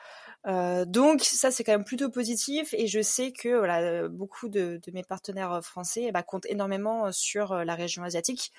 Euh, 0.46 0.84
donc 0.84 1.22
ça 1.22 1.52
c'est 1.52 1.64
quand 1.64 1.72
même 1.72 1.86
plutôt 1.86 2.10
positif 2.10 2.74
et 2.74 2.88
je 2.88 3.02
sais 3.02 3.32
que 3.32 3.58
voilà, 3.58 4.10
beaucoup 4.10 4.50
de, 4.50 4.80
de 4.86 4.92
mes 4.92 5.04
partenaires 5.04 5.64
français 5.64 6.12
bah, 6.12 6.22
comptent 6.22 6.48
énormément 6.48 7.12
sur 7.14 7.56
la 7.56 7.76
région 7.76 8.04
asiatique 8.04 8.52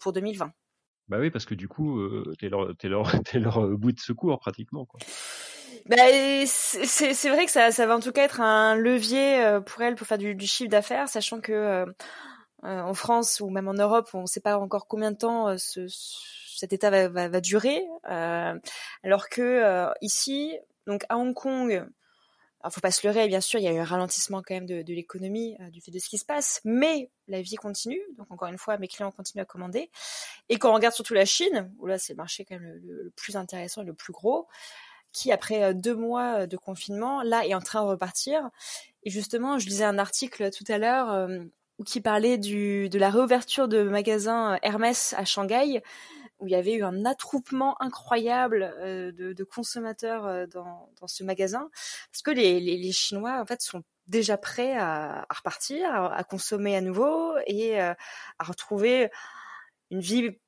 pour 0.00 0.12
2020. 0.12 0.52
Bah 1.08 1.18
oui, 1.20 1.30
parce 1.30 1.44
que 1.44 1.54
du 1.54 1.68
coup, 1.68 2.00
euh, 2.00 2.34
t'es 2.38 2.48
leur, 2.48 2.70
es 2.70 2.88
leur, 2.88 3.14
es 3.34 3.38
leur 3.38 3.68
bout 3.68 3.92
de 3.92 4.00
secours 4.00 4.40
pratiquement. 4.40 4.86
Quoi. 4.86 4.98
Bah, 5.86 5.96
c'est 6.46 7.28
vrai 7.28 7.44
que 7.44 7.50
ça, 7.50 7.70
ça 7.70 7.86
va 7.86 7.96
en 7.96 8.00
tout 8.00 8.12
cas 8.12 8.24
être 8.24 8.40
un 8.40 8.74
levier 8.74 9.60
pour 9.66 9.82
elles 9.82 9.94
pour 9.94 10.06
faire 10.06 10.18
du, 10.18 10.34
du 10.34 10.46
chiffre 10.46 10.70
d'affaires, 10.70 11.08
sachant 11.08 11.40
que 11.40 11.52
euh, 11.52 11.86
en 12.62 12.94
France 12.94 13.40
ou 13.40 13.50
même 13.50 13.68
en 13.68 13.74
Europe, 13.74 14.08
on 14.14 14.22
ne 14.22 14.26
sait 14.26 14.40
pas 14.40 14.58
encore 14.58 14.88
combien 14.88 15.12
de 15.12 15.16
temps 15.16 15.56
ce, 15.58 15.86
cet 16.56 16.72
état 16.72 16.90
va, 16.90 17.08
va, 17.08 17.28
va 17.28 17.40
durer, 17.40 17.84
alors 18.02 19.28
que 19.28 19.86
ici, 20.00 20.58
donc 20.86 21.04
à 21.08 21.16
Hong 21.18 21.34
Kong, 21.34 21.86
alors, 22.66 22.74
faut 22.74 22.80
pas 22.80 22.90
se 22.90 23.06
leurrer, 23.06 23.28
bien 23.28 23.40
sûr, 23.40 23.60
il 23.60 23.62
y 23.62 23.68
a 23.68 23.72
eu 23.72 23.78
un 23.78 23.84
ralentissement 23.84 24.42
quand 24.42 24.54
même 24.54 24.66
de, 24.66 24.82
l'économie 24.92 25.56
euh, 25.60 25.70
du 25.70 25.80
fait 25.80 25.92
de 25.92 26.00
ce 26.00 26.08
qui 26.08 26.18
se 26.18 26.24
passe, 26.24 26.60
mais 26.64 27.12
la 27.28 27.40
vie 27.40 27.54
continue. 27.54 28.00
Donc 28.18 28.30
encore 28.30 28.48
une 28.48 28.58
fois, 28.58 28.76
mes 28.78 28.88
clients 28.88 29.12
continuent 29.12 29.42
à 29.42 29.44
commander. 29.44 29.88
Et 30.48 30.56
quand 30.56 30.70
on 30.70 30.74
regarde 30.74 30.92
surtout 30.92 31.14
la 31.14 31.26
Chine, 31.26 31.70
où 31.78 31.86
là 31.86 31.96
c'est 31.98 32.14
le 32.14 32.16
marché 32.16 32.44
quand 32.44 32.58
même 32.58 32.80
le, 32.82 33.12
plus 33.14 33.36
intéressant 33.36 33.82
et 33.82 33.84
le 33.84 33.94
plus 33.94 34.12
gros, 34.12 34.48
qui 35.12 35.30
après 35.30 35.62
euh, 35.62 35.74
deux 35.74 35.94
mois 35.94 36.48
de 36.48 36.56
confinement, 36.56 37.22
là 37.22 37.46
est 37.46 37.54
en 37.54 37.60
train 37.60 37.82
de 37.82 37.88
repartir. 37.88 38.50
Et 39.04 39.10
justement, 39.10 39.60
je 39.60 39.68
lisais 39.68 39.84
un 39.84 39.98
article 39.98 40.50
tout 40.50 40.64
à 40.66 40.78
l'heure 40.78 41.12
euh, 41.12 41.38
qui 41.84 42.00
parlait 42.00 42.36
de 42.36 42.98
la 42.98 43.10
réouverture 43.10 43.68
de 43.68 43.82
magasins 43.82 44.58
Hermès 44.62 45.14
à 45.16 45.24
Shanghai 45.24 45.82
où 46.38 46.46
il 46.46 46.52
y 46.52 46.54
avait 46.54 46.74
eu 46.74 46.84
un 46.84 47.04
attroupement 47.04 47.80
incroyable 47.80 48.74
euh, 48.80 49.12
de, 49.12 49.44
consommateurs 49.44 50.26
euh, 50.26 50.46
dans, 50.46 50.90
ce 51.06 51.24
magasin, 51.24 51.70
parce 52.12 52.22
que 52.22 52.30
les, 52.30 52.60
les, 52.60 52.92
Chinois 52.92 53.40
en 53.40 53.46
fait 53.46 53.62
sont 53.62 53.82
déjà 54.06 54.36
prêts 54.36 54.76
à, 54.76 55.26
repartir, 55.30 55.90
à, 55.90 56.14
à, 56.14 56.24
consommer 56.24 56.76
à 56.76 56.80
nouveau 56.80 57.36
et 57.46 57.80
euh, 57.80 57.94
à 58.38 58.44
retrouver 58.44 59.10
une 59.90 60.00
vie 60.00 60.38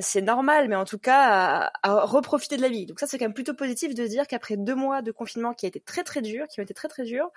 c'est 0.00 0.22
normal, 0.22 0.68
mais 0.68 0.76
en 0.76 0.84
tout 0.84 0.98
cas, 0.98 1.70
à, 1.82 2.04
reprofiter 2.04 2.56
de 2.56 2.62
la 2.62 2.68
vie. 2.68 2.86
Donc 2.86 3.00
ça, 3.00 3.06
c'est 3.06 3.18
quand 3.18 3.24
même 3.24 3.34
plutôt 3.34 3.54
positif 3.54 3.94
de 3.94 4.06
dire 4.06 4.26
qu'après 4.26 4.56
deux 4.56 4.74
mois 4.74 5.02
de 5.02 5.10
confinement 5.10 5.52
qui 5.52 5.66
a 5.66 5.68
été 5.68 5.80
très 5.80 6.04
très 6.04 6.22
dur, 6.22 6.46
qui 6.48 6.60
ont 6.60 6.62
été 6.62 6.74
très 6.74 6.88
très 6.88 7.04
durs, 7.04 7.30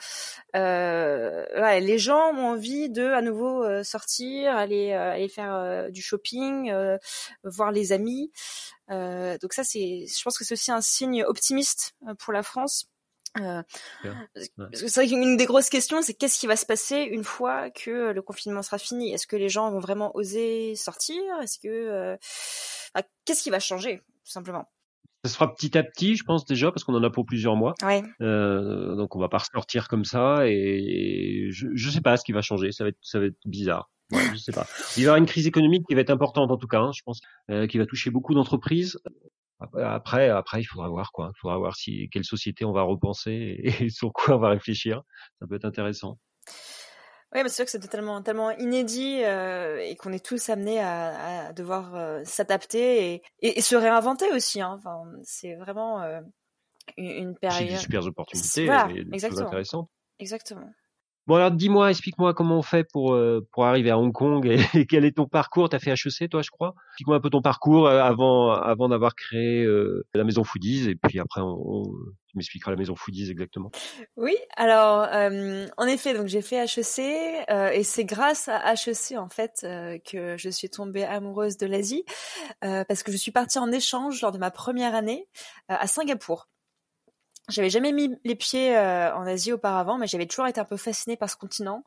euh, 0.56 1.46
ouais, 1.60 1.80
les 1.80 1.98
gens 1.98 2.32
ont 2.34 2.48
envie 2.50 2.90
de 2.90 3.06
à 3.06 3.22
nouveau 3.22 3.64
euh, 3.64 3.84
sortir, 3.84 4.56
aller 4.56 4.92
euh, 4.92 5.14
aller 5.14 5.30
faire 5.30 5.54
euh, 5.54 5.90
du 5.90 6.02
shopping, 6.02 6.72
voir 7.44 7.72
les 7.72 7.92
amis. 7.92 8.32
donc 8.90 9.54
ça, 9.54 9.64
c'est, 9.64 10.06
je 10.08 10.24
pense 10.24 10.38
que 10.38 10.44
c'est 10.44 10.54
aussi 10.54 10.72
un 10.72 10.82
signe 10.82 11.24
optimiste 11.24 11.96
pour 12.20 12.34
la 12.34 12.44
France 12.44 12.88
euh, 13.40 13.62
c'est 14.74 14.96
vrai 14.96 15.08
qu'une 15.08 15.38
des 15.38 15.46
grosses 15.46 15.70
questions, 15.70 16.02
c'est 16.02 16.14
qu'est-ce 16.14 16.40
qui 16.40 16.48
va 16.48 16.56
se 16.56 16.66
passer 16.66 17.02
une 17.02 17.24
fois 17.24 17.70
que 17.72 18.12
le 18.12 18.22
confinement 18.22 18.62
sera 18.62 18.78
fini? 18.78 19.14
Est-ce 19.14 19.28
que 19.28 19.36
les 19.36 19.50
gens 19.50 19.72
vont 19.72 19.80
vraiment 19.80 20.12
oser 20.16 20.76
sortir? 20.76 21.22
Est-ce 21.42 21.60
que 21.60 21.68
euh, 21.68 22.16
qu'est-ce 23.26 23.44
qui 23.44 23.50
va 23.50 23.60
changer 23.60 23.98
tout 24.26 24.32
simplement? 24.32 24.70
Ça 25.26 25.32
se 25.32 25.36
fera 25.36 25.54
petit 25.56 25.78
à 25.78 25.84
petit, 25.84 26.18
je 26.18 26.26
pense 26.26 26.44
déjà, 26.46 26.70
parce 26.72 26.84
qu'on 26.84 26.96
en 26.96 27.04
a 27.04 27.10
pour 27.10 27.26
plusieurs 27.26 27.56
mois. 27.56 27.76
Ouais. 27.82 28.04
Euh, 28.22 28.96
donc 28.96 29.16
on 29.16 29.20
va 29.20 29.30
pas 29.30 29.38
ressortir 29.38 29.88
comme 29.88 30.04
ça, 30.04 30.48
et 30.48 31.48
je, 31.52 31.68
je 31.74 31.90
sais 31.90 32.02
pas 32.02 32.18
ce 32.18 32.26
qui 32.26 32.34
va 32.34 32.42
changer. 32.42 32.74
Ça 32.74 32.84
va 32.84 32.90
être, 32.90 33.00
ça 33.02 33.20
va 33.20 33.28
être 33.28 33.38
bizarre. 33.46 33.90
Ouais, 34.12 34.22
je 34.34 34.38
sais 34.38 34.52
pas. 34.52 34.68
Il 34.96 35.00
va 35.00 35.02
y 35.02 35.06
avoir 35.06 35.18
une 35.18 35.26
crise 35.26 35.48
économique 35.48 35.86
qui 35.88 35.96
va 35.96 36.02
être 36.02 36.10
importante 36.10 36.52
en 36.52 36.58
tout 36.58 36.68
cas. 36.68 36.80
Hein, 36.80 36.92
je 36.94 37.02
pense, 37.04 37.22
euh, 37.50 37.68
qui 37.68 37.78
va 37.78 37.86
toucher 37.86 38.12
beaucoup 38.12 38.34
d'entreprises. 38.34 39.00
Après, 39.84 40.30
après, 40.30 40.62
il 40.62 40.66
faudra 40.66 40.90
voir 40.90 41.12
quoi. 41.12 41.32
Il 41.36 41.40
faudra 41.40 41.58
voir 41.58 41.76
si 41.76 42.10
quelle 42.10 42.26
société 42.26 42.66
on 42.66 42.72
va 42.72 42.82
repenser 42.84 43.60
et 43.64 43.90
sur 43.90 44.12
quoi 44.14 44.36
on 44.36 44.40
va 44.40 44.50
réfléchir. 44.50 45.02
Ça 45.40 45.48
peut 45.48 45.56
être 45.56 45.66
intéressant. 45.66 46.18
Oui, 47.36 47.42
c'est 47.46 47.50
sûr 47.50 47.66
que 47.66 47.72
c'est 47.72 47.80
tellement, 47.80 48.22
tellement 48.22 48.52
inédit 48.52 49.24
euh, 49.24 49.80
et 49.80 49.96
qu'on 49.96 50.14
est 50.14 50.24
tous 50.24 50.50
amenés 50.50 50.80
à, 50.80 51.48
à 51.48 51.54
devoir 51.54 51.96
euh, 51.96 52.22
s'adapter 52.26 53.14
et, 53.14 53.24
et, 53.40 53.58
et, 53.58 53.62
se 53.62 53.76
réinventer 53.76 54.32
aussi. 54.32 54.62
Hein. 54.62 54.76
Enfin, 54.78 55.04
c'est 55.24 55.56
vraiment 55.56 56.02
euh, 56.02 56.22
une, 56.96 57.10
une 57.10 57.36
période. 57.36 57.70
C'est 57.70 57.76
des 57.76 57.80
super 57.80 58.06
opportunités, 58.06 58.66
voilà, 58.66 58.88
et 58.94 59.04
des 59.04 59.20
choses 59.20 59.42
intéressantes. 59.42 59.90
Exactement. 60.20 60.70
Bon 61.26 61.36
alors 61.36 61.52
dis-moi, 61.52 61.90
explique-moi 61.90 62.34
comment 62.34 62.58
on 62.58 62.62
fait 62.62 62.84
pour 62.84 63.14
euh, 63.14 63.48
pour 63.54 63.66
arriver 63.66 63.90
à 63.90 63.98
Hong 63.98 64.12
Kong 64.12 64.46
et, 64.46 64.58
quel 64.88 65.06
est 65.06 65.16
ton 65.16 65.26
parcours? 65.26 65.70
T'as 65.70 65.80
fait 65.80 65.92
HEC 65.92 66.30
toi, 66.30 66.42
je 66.42 66.52
crois? 66.52 66.76
Explique-moi 66.90 67.16
un 67.16 67.22
peu 67.22 67.30
ton 67.30 67.42
parcours 67.42 67.88
euh, 67.88 68.02
avant 68.02 68.52
avant 68.52 68.90
d'avoir 68.90 69.16
créé 69.16 69.64
euh, 69.64 70.06
la 70.14 70.26
maison 70.26 70.44
Foodies 70.44 70.90
et 70.90 70.96
puis 70.96 71.22
après 71.22 71.40
on, 71.40 71.56
on, 71.66 71.84
tu 72.28 72.36
m'expliqueras 72.36 72.72
la 72.72 72.78
maison 72.78 72.98
Foodies 72.98 73.32
exactement. 73.32 73.72
Oui, 74.18 74.36
alors 74.58 75.08
euh, 75.14 75.66
en 75.78 75.86
effet, 75.86 76.14
donc 76.14 76.28
j'ai 76.28 76.42
fait 76.42 76.66
HEC 76.66 77.00
et 77.00 77.84
c'est 77.84 78.04
grâce 78.04 78.50
à 78.50 78.74
HEC 78.74 79.18
en 79.18 79.30
fait 79.30 79.66
que 80.06 80.36
je 80.38 80.50
suis 80.50 80.70
tombée 80.70 81.06
amoureuse 81.06 81.56
de 81.56 81.68
l'Asie 81.68 82.04
parce 82.60 83.02
que 83.02 83.14
je 83.14 83.18
suis 83.18 83.32
partie 83.32 83.60
en 83.60 83.72
échange 83.72 84.22
lors 84.22 84.34
de 84.34 84.40
ma 84.40 84.52
première 84.52 84.94
année 84.94 85.30
à 85.70 85.88
Singapour. 85.88 86.50
J'avais 87.50 87.70
jamais 87.70 87.92
mis 87.92 88.10
les 88.24 88.36
pieds 88.36 88.76
euh, 88.78 89.14
en 89.14 89.28
Asie 89.28 89.52
auparavant, 89.52 89.98
mais 89.98 90.08
j'avais 90.08 90.26
toujours 90.26 90.48
été 90.48 90.62
un 90.62 90.66
peu 90.66 90.78
fascinée 90.78 91.18
par 91.18 91.30
ce 91.30 91.36
continent. 91.36 91.84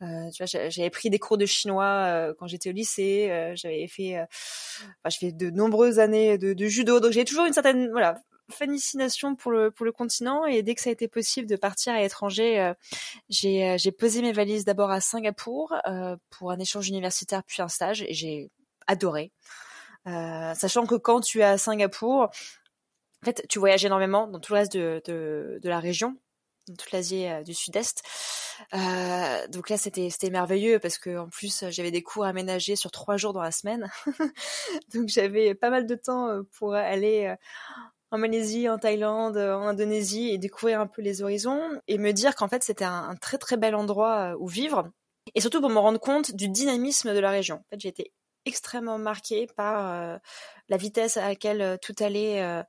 Euh, 0.00 0.30
tu 0.30 0.44
vois, 0.44 0.68
j'avais 0.70 0.90
pris 0.90 1.10
des 1.10 1.18
cours 1.18 1.36
de 1.38 1.46
chinois 1.46 1.84
euh, 2.06 2.34
quand 2.38 2.46
j'étais 2.46 2.70
au 2.70 2.72
lycée. 2.72 3.28
Euh, 3.28 3.52
j'avais 3.56 3.88
fait, 3.88 4.16
euh, 4.16 4.22
enfin, 4.22 5.10
je 5.10 5.18
fais 5.18 5.32
de 5.32 5.50
nombreuses 5.50 5.98
années 5.98 6.38
de, 6.38 6.52
de 6.52 6.66
judo, 6.66 7.00
donc 7.00 7.10
j'ai 7.10 7.24
toujours 7.24 7.46
une 7.46 7.52
certaine, 7.52 7.90
voilà, 7.90 8.14
fascination 8.48 9.34
pour 9.34 9.50
le 9.50 9.72
pour 9.72 9.84
le 9.84 9.90
continent. 9.90 10.46
Et 10.46 10.62
dès 10.62 10.76
que 10.76 10.80
ça 10.80 10.90
a 10.90 10.92
été 10.92 11.08
possible 11.08 11.48
de 11.48 11.56
partir 11.56 11.94
à 11.94 11.98
l'étranger, 11.98 12.60
euh, 12.60 12.72
j'ai 13.28 13.76
j'ai 13.78 13.90
posé 13.90 14.22
mes 14.22 14.32
valises 14.32 14.64
d'abord 14.64 14.92
à 14.92 15.00
Singapour 15.00 15.74
pour 16.30 16.52
un 16.52 16.60
échange 16.60 16.88
universitaire 16.88 17.42
puis 17.44 17.60
un 17.60 17.68
stage, 17.68 18.02
et 18.02 18.14
j'ai 18.14 18.50
adoré. 18.86 19.32
sachant 20.06 20.86
que 20.86 20.94
quand 20.94 21.20
tu 21.20 21.40
es 21.40 21.44
à 21.44 21.58
Singapour, 21.58 22.30
en 23.22 23.26
fait, 23.26 23.46
tu 23.48 23.58
voyages 23.60 23.84
énormément 23.84 24.26
dans 24.26 24.40
tout 24.40 24.52
le 24.52 24.58
reste 24.58 24.72
de, 24.72 25.00
de, 25.06 25.68
la 25.68 25.78
région, 25.78 26.16
dans 26.66 26.74
toute 26.74 26.90
l'Asie 26.90 27.26
euh, 27.28 27.42
du 27.42 27.54
Sud-Est. 27.54 28.02
Euh, 28.74 29.46
donc 29.48 29.70
là, 29.70 29.78
c'était 29.78 30.30
merveilleux 30.30 30.80
parce 30.80 30.98
que 30.98 31.18
en 31.18 31.28
plus, 31.28 31.64
j'avais 31.70 31.92
des 31.92 32.02
cours 32.02 32.24
aménagés 32.24 32.74
sur 32.74 32.90
trois 32.90 33.16
jours 33.16 33.32
dans 33.32 33.40
la 33.40 33.52
semaine, 33.52 33.90
donc 34.94 35.08
j'avais 35.08 35.54
pas 35.54 35.70
mal 35.70 35.86
de 35.86 35.94
temps 35.94 36.28
euh, 36.28 36.42
pour 36.58 36.74
aller 36.74 37.32
en 38.10 38.18
Malaisie, 38.18 38.68
en 38.68 38.78
Thaïlande, 38.78 39.38
en 39.38 39.68
Indonésie 39.68 40.30
et 40.30 40.38
découvrir 40.38 40.80
un 40.80 40.88
peu 40.88 41.00
les 41.00 41.22
horizons 41.22 41.80
et 41.86 41.98
me 41.98 42.12
dire 42.12 42.34
qu'en 42.34 42.48
fait, 42.48 42.64
c'était 42.64 42.84
un, 42.84 43.14
très 43.20 43.38
très 43.38 43.56
bel 43.56 43.74
endroit 43.76 44.34
où 44.38 44.48
vivre 44.48 44.90
et 45.34 45.40
surtout 45.40 45.60
pour 45.60 45.70
me 45.70 45.78
rendre 45.78 46.00
compte 46.00 46.34
du 46.34 46.48
dynamisme 46.48 47.14
de 47.14 47.20
la 47.20 47.30
région. 47.30 47.56
En 47.56 47.64
fait, 47.70 47.80
j'ai 47.80 47.88
été 47.88 48.12
extrêmement 48.44 48.98
marquée 48.98 49.46
par 49.56 50.18
la 50.68 50.76
vitesse 50.76 51.16
à 51.16 51.28
laquelle 51.28 51.78
tout 51.80 51.94
allait 52.00 52.64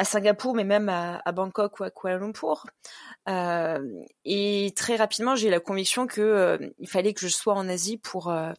à 0.00 0.04
Singapour, 0.04 0.54
mais 0.54 0.64
même 0.64 0.88
à, 0.88 1.32
Bangkok 1.32 1.78
ou 1.78 1.84
à 1.84 1.90
Kuala 1.90 2.16
Lumpur. 2.16 2.64
Euh, 3.28 3.86
et 4.24 4.72
très 4.74 4.96
rapidement, 4.96 5.36
j'ai 5.36 5.50
la 5.50 5.60
conviction 5.60 6.06
que 6.06 6.22
euh, 6.22 6.70
il 6.78 6.88
fallait 6.88 7.12
que 7.12 7.20
je 7.20 7.28
sois 7.28 7.52
en 7.52 7.68
Asie 7.68 7.98
pour, 7.98 8.30
euh, 8.30 8.50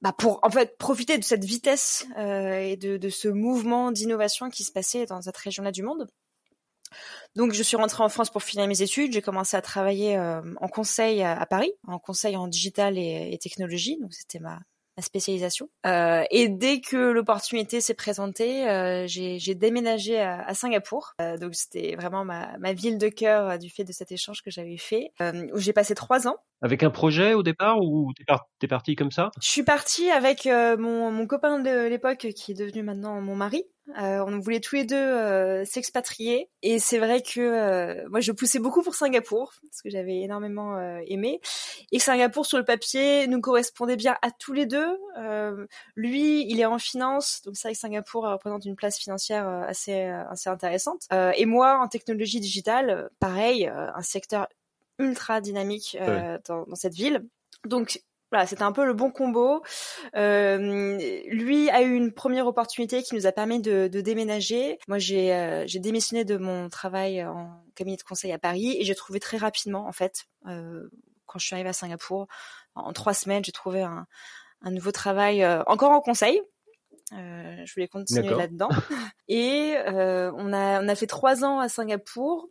bah 0.00 0.16
en 0.42 0.50
fait 0.50 0.78
profiter 0.78 1.18
de 1.18 1.22
cette 1.22 1.44
vitesse 1.44 2.06
et 2.16 2.78
de, 2.78 3.08
ce 3.10 3.28
mouvement 3.28 3.92
d'innovation 3.92 4.48
qui 4.48 4.64
se 4.64 4.72
passait 4.72 5.04
dans 5.04 5.20
cette 5.20 5.36
région-là 5.36 5.70
du 5.70 5.82
monde. 5.82 6.08
Donc, 7.36 7.52
je 7.52 7.62
suis 7.62 7.76
rentrée 7.76 8.02
en 8.02 8.08
France 8.08 8.30
pour 8.30 8.42
finir 8.42 8.66
mes 8.66 8.80
études. 8.80 9.12
J'ai 9.12 9.22
commencé 9.22 9.54
à 9.58 9.60
travailler 9.60 10.18
en 10.18 10.68
conseil 10.68 11.22
à, 11.22 11.38
à, 11.38 11.44
Paris, 11.44 11.72
en 11.86 11.98
conseil 11.98 12.38
en 12.38 12.48
digital 12.48 12.96
et, 12.96 13.28
et 13.32 13.38
technologie. 13.38 13.98
Donc, 14.00 14.14
c'était 14.14 14.40
ma, 14.40 14.60
ma 14.96 15.02
spécialisation. 15.02 15.68
Euh, 15.86 16.24
et 16.30 16.48
dès 16.48 16.80
que 16.80 16.96
l'opportunité 16.96 17.80
s'est 17.80 17.94
présentée, 17.94 18.68
euh, 18.68 19.06
j'ai 19.06 19.54
déménagé 19.54 20.20
à, 20.20 20.42
à 20.46 20.54
Singapour. 20.54 21.12
Euh, 21.20 21.36
donc 21.36 21.54
c'était 21.54 21.96
vraiment 21.96 22.24
ma, 22.24 22.56
ma, 22.58 22.72
ville 22.72 22.98
de 22.98 23.08
cœur 23.08 23.58
du 23.58 23.70
fait 23.70 23.84
de 23.84 23.92
cet 23.92 24.12
échange 24.12 24.42
que 24.42 24.50
j'avais 24.50 24.76
fait, 24.76 25.12
où 25.52 25.58
j'ai 25.58 25.72
passé 25.72 25.94
trois 25.94 26.28
ans. 26.28 26.36
Avec 26.60 26.82
un 26.82 26.90
projet 26.90 27.34
au 27.34 27.42
départ 27.42 27.78
ou 27.80 28.12
t'es 28.14 28.24
par, 28.24 28.46
parti 28.68 28.94
comme 28.94 29.10
ça? 29.10 29.30
Je 29.40 29.48
suis 29.48 29.64
partie 29.64 30.10
avec 30.10 30.46
mon, 30.46 31.10
mon, 31.10 31.26
copain 31.26 31.58
de 31.58 31.88
l'époque 31.88 32.28
qui 32.34 32.52
est 32.52 32.54
devenu 32.54 32.82
maintenant 32.82 33.20
mon 33.20 33.34
mari. 33.34 33.64
Euh, 33.98 34.24
on 34.24 34.38
voulait 34.38 34.60
tous 34.60 34.76
les 34.76 34.84
deux 34.84 34.94
euh, 34.94 35.64
s'expatrier 35.64 36.48
et 36.62 36.78
c'est 36.78 36.98
vrai 36.98 37.20
que 37.20 37.40
euh, 37.40 38.08
moi 38.08 38.20
je 38.20 38.30
poussais 38.30 38.60
beaucoup 38.60 38.82
pour 38.82 38.94
Singapour 38.94 39.52
parce 39.60 39.82
que 39.82 39.90
j'avais 39.90 40.20
énormément 40.20 40.78
aimé 41.06 41.40
et 41.90 41.98
que 41.98 42.02
Singapour 42.02 42.46
sur 42.46 42.58
le 42.58 42.64
papier 42.64 43.26
nous 43.26 43.40
correspondait 43.40 43.96
bien 43.96 44.16
à 44.22 44.30
tous 44.30 44.52
les 44.52 44.66
deux. 44.66 44.98
lui, 45.96 46.46
il 46.48 46.60
est 46.60 46.64
en 46.64 46.78
finance, 46.78 47.42
donc 47.44 47.56
c'est 47.56 47.68
vrai 47.68 47.74
que 47.74 47.80
Singapour 47.80 48.24
représente 48.24 48.64
une 48.64 48.76
place 48.76 48.98
financière 48.98 49.46
assez 49.46 50.04
assez 50.04 50.48
intéressante. 50.48 51.08
et 51.10 51.46
moi, 51.46 51.78
en 51.78 51.88
technologie 51.88 52.40
digitale, 52.40 53.10
pareil, 53.18 53.66
un 53.66 54.02
secteur 54.02 54.48
ultra 54.98 55.40
dynamique 55.40 55.96
dans, 56.46 56.64
dans 56.66 56.76
cette 56.76 56.94
ville. 56.94 57.26
Donc 57.64 58.00
voilà, 58.32 58.46
c'était 58.46 58.62
un 58.62 58.72
peu 58.72 58.86
le 58.86 58.94
bon 58.94 59.10
combo. 59.10 59.62
Euh, 60.16 60.96
lui 61.28 61.68
a 61.68 61.82
eu 61.82 61.92
une 61.92 62.12
première 62.12 62.46
opportunité 62.46 63.02
qui 63.02 63.14
nous 63.14 63.26
a 63.26 63.32
permis 63.32 63.60
de, 63.60 63.88
de 63.88 64.00
déménager. 64.00 64.78
Moi, 64.88 64.98
j'ai 64.98 65.34
euh, 65.34 65.64
j'ai 65.66 65.80
démissionné 65.80 66.24
de 66.24 66.38
mon 66.38 66.70
travail 66.70 67.22
en 67.22 67.62
cabinet 67.74 67.98
de 67.98 68.02
conseil 68.02 68.32
à 68.32 68.38
Paris 68.38 68.74
et 68.78 68.84
j'ai 68.84 68.94
trouvé 68.94 69.20
très 69.20 69.36
rapidement, 69.36 69.86
en 69.86 69.92
fait, 69.92 70.24
euh, 70.46 70.88
quand 71.26 71.38
je 71.38 71.44
suis 71.44 71.54
arrivée 71.54 71.68
à 71.68 71.74
Singapour, 71.74 72.26
en 72.74 72.94
trois 72.94 73.12
semaines, 73.12 73.44
j'ai 73.44 73.52
trouvé 73.52 73.82
un, 73.82 74.06
un 74.62 74.70
nouveau 74.70 74.92
travail 74.92 75.42
euh, 75.42 75.62
encore 75.66 75.90
en 75.90 76.00
conseil. 76.00 76.40
Euh, 77.12 77.62
je 77.66 77.74
voulais 77.74 77.88
continuer 77.88 78.30
là-dedans. 78.30 78.70
Et 79.28 79.76
on 79.86 80.54
a 80.54 80.82
on 80.82 80.88
a 80.88 80.94
fait 80.94 81.06
trois 81.06 81.44
ans 81.44 81.60
à 81.60 81.68
Singapour. 81.68 82.48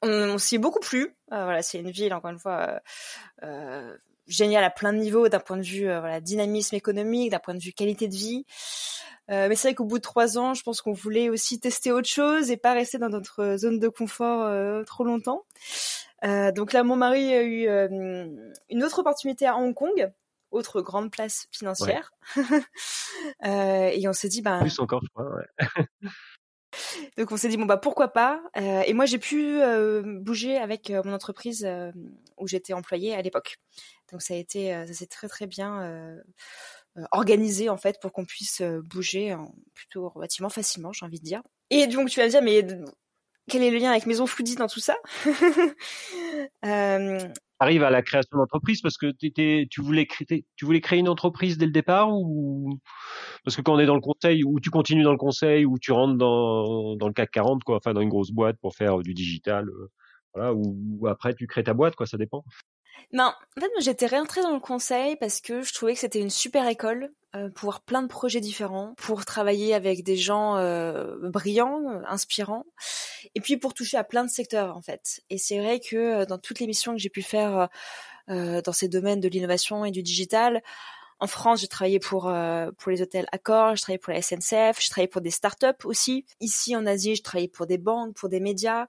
On, 0.00 0.08
on 0.08 0.38
s'y 0.38 0.54
est 0.54 0.58
beaucoup 0.58 0.80
plu. 0.80 1.14
voilà, 1.28 1.60
c'est 1.60 1.80
une 1.80 1.90
ville 1.90 2.14
encore 2.14 2.30
une 2.30 2.38
fois 2.38 2.80
euh, 3.42 3.94
génial 4.28 4.62
à 4.62 4.70
plein 4.70 4.92
de 4.92 4.98
niveaux, 4.98 5.28
d'un 5.28 5.40
point 5.40 5.56
de 5.56 5.62
vue 5.62 5.88
euh, 5.88 6.00
voilà 6.00 6.20
dynamisme 6.20 6.76
économique, 6.76 7.30
d'un 7.30 7.38
point 7.38 7.54
de 7.54 7.60
vue 7.60 7.72
qualité 7.72 8.06
de 8.06 8.14
vie. 8.14 8.44
Euh, 9.30 9.48
mais 9.48 9.56
c'est 9.56 9.68
vrai 9.68 9.74
qu'au 9.74 9.84
bout 9.84 9.98
de 9.98 10.02
trois 10.02 10.38
ans, 10.38 10.54
je 10.54 10.62
pense 10.62 10.80
qu'on 10.80 10.92
voulait 10.92 11.28
aussi 11.28 11.60
tester 11.60 11.92
autre 11.92 12.08
chose 12.08 12.50
et 12.50 12.56
pas 12.56 12.72
rester 12.72 12.98
dans 12.98 13.10
notre 13.10 13.56
zone 13.56 13.78
de 13.78 13.88
confort 13.88 14.44
euh, 14.44 14.84
trop 14.84 15.04
longtemps. 15.04 15.44
Euh, 16.24 16.50
donc 16.50 16.72
là, 16.72 16.82
mon 16.82 16.96
mari 16.96 17.34
a 17.34 17.42
eu 17.42 17.68
une 18.70 18.84
autre 18.84 19.00
opportunité 19.00 19.46
à 19.46 19.56
Hong 19.56 19.74
Kong, 19.74 20.10
autre 20.50 20.80
grande 20.80 21.10
place 21.10 21.46
financière. 21.50 22.12
et 23.44 24.08
on 24.08 24.12
s'est 24.14 24.28
dit, 24.28 24.40
ben 24.40 24.60
plus 24.60 24.78
encore, 24.78 25.02
je 25.02 25.08
crois. 25.10 25.30
Ouais. 25.34 26.08
Donc 27.18 27.32
on 27.32 27.36
s'est 27.36 27.48
dit 27.48 27.56
bon 27.56 27.66
bah 27.66 27.78
pourquoi 27.78 28.12
pas? 28.12 28.40
Euh, 28.56 28.82
et 28.86 28.92
moi 28.94 29.04
j'ai 29.04 29.18
pu 29.18 29.60
euh, 29.60 30.02
bouger 30.20 30.56
avec 30.56 30.88
euh, 30.90 31.02
mon 31.04 31.12
entreprise 31.12 31.68
où 32.36 32.46
j'étais 32.46 32.72
employée 32.72 33.12
à 33.12 33.22
l'époque. 33.22 33.56
Donc 34.12 34.22
ça 34.22 34.34
a 34.34 34.36
été 34.36 34.70
ça 34.86 34.94
s'est 34.94 35.08
très 35.08 35.26
très 35.26 35.48
bien 35.48 36.16
organisé 37.10 37.68
en 37.68 37.76
fait 37.76 38.00
pour 38.00 38.12
qu'on 38.12 38.24
puisse 38.24 38.62
bouger 38.62 39.36
plutôt 39.74 40.08
relativement 40.08 40.48
facilement 40.48 40.92
j'ai 40.92 41.04
envie 41.04 41.18
de 41.18 41.24
dire. 41.24 41.42
Et 41.70 41.88
donc 41.88 42.08
tu 42.08 42.20
vas 42.20 42.26
me 42.26 42.30
dire 42.30 42.42
mais 42.42 42.64
quel 43.50 43.64
est 43.64 43.70
le 43.70 43.78
lien 43.78 43.90
avec 43.90 44.06
Maison 44.06 44.26
Foodie 44.26 44.54
dans 44.54 44.68
tout 44.68 44.80
ça? 44.80 44.96
arrive 47.60 47.82
à 47.82 47.90
la 47.90 48.02
création 48.02 48.38
d'entreprise 48.38 48.80
parce 48.80 48.96
que 48.96 49.12
tu 49.12 49.80
voulais 49.80 50.06
créer, 50.06 50.98
une 50.98 51.08
entreprise 51.08 51.58
dès 51.58 51.66
le 51.66 51.72
départ 51.72 52.10
ou 52.12 52.78
parce 53.44 53.56
que 53.56 53.62
quand 53.62 53.74
on 53.74 53.78
est 53.78 53.86
dans 53.86 53.94
le 53.94 54.00
conseil 54.00 54.44
ou 54.44 54.60
tu 54.60 54.70
continues 54.70 55.02
dans 55.02 55.12
le 55.12 55.18
conseil 55.18 55.64
ou 55.64 55.78
tu 55.78 55.92
rentres 55.92 56.16
dans, 56.16 56.96
dans 56.96 57.08
le 57.08 57.12
CAC 57.12 57.30
40 57.30 57.64
quoi, 57.64 57.76
enfin 57.76 57.92
dans 57.92 58.00
une 58.00 58.08
grosse 58.08 58.30
boîte 58.30 58.58
pour 58.60 58.74
faire 58.74 58.98
du 58.98 59.14
digital, 59.14 59.68
euh, 59.68 59.90
voilà, 60.34 60.54
ou, 60.54 61.06
après 61.08 61.34
tu 61.34 61.46
crées 61.46 61.64
ta 61.64 61.74
boîte 61.74 61.96
quoi, 61.96 62.06
ça 62.06 62.16
dépend. 62.16 62.44
Non, 63.12 63.32
en 63.56 63.60
fait, 63.60 63.70
j'étais 63.80 64.06
réentrée 64.06 64.42
dans 64.42 64.52
le 64.52 64.60
conseil 64.60 65.16
parce 65.16 65.40
que 65.40 65.62
je 65.62 65.72
trouvais 65.72 65.94
que 65.94 66.00
c'était 66.00 66.20
une 66.20 66.30
super 66.30 66.66
école 66.68 67.10
euh, 67.36 67.50
pour 67.50 67.68
avoir 67.68 67.82
plein 67.82 68.02
de 68.02 68.08
projets 68.08 68.40
différents, 68.40 68.94
pour 68.96 69.24
travailler 69.24 69.74
avec 69.74 70.02
des 70.02 70.16
gens 70.16 70.56
euh, 70.56 71.16
brillants, 71.28 72.00
inspirants, 72.06 72.64
et 73.34 73.40
puis 73.40 73.58
pour 73.58 73.74
toucher 73.74 73.98
à 73.98 74.04
plein 74.04 74.24
de 74.24 74.30
secteurs 74.30 74.76
en 74.76 74.80
fait. 74.80 75.20
Et 75.28 75.36
c'est 75.38 75.58
vrai 75.58 75.80
que 75.80 75.96
euh, 75.96 76.26
dans 76.26 76.38
toutes 76.38 76.60
les 76.60 76.66
missions 76.66 76.92
que 76.92 76.98
j'ai 76.98 77.10
pu 77.10 77.22
faire 77.22 77.68
euh, 78.30 78.62
dans 78.62 78.72
ces 78.72 78.88
domaines 78.88 79.20
de 79.20 79.28
l'innovation 79.28 79.84
et 79.84 79.90
du 79.90 80.02
digital, 80.02 80.62
en 81.20 81.26
France, 81.26 81.60
j'ai 81.62 81.68
travaillé 81.68 81.98
pour 81.98 82.32
pour 82.78 82.92
les 82.92 83.02
hôtels 83.02 83.26
Accor, 83.32 83.74
j'ai 83.74 83.82
travaillé 83.82 83.98
pour 83.98 84.12
la 84.12 84.22
SNCF, 84.22 84.80
j'ai 84.80 84.88
travaillé 84.88 85.08
pour 85.08 85.20
des 85.20 85.32
startups 85.32 85.84
aussi. 85.84 86.24
Ici 86.40 86.76
en 86.76 86.86
Asie, 86.86 87.16
j'ai 87.16 87.22
travaillé 87.22 87.48
pour 87.48 87.66
des 87.66 87.76
banques, 87.76 88.14
pour 88.14 88.28
des 88.28 88.38
médias, 88.38 88.86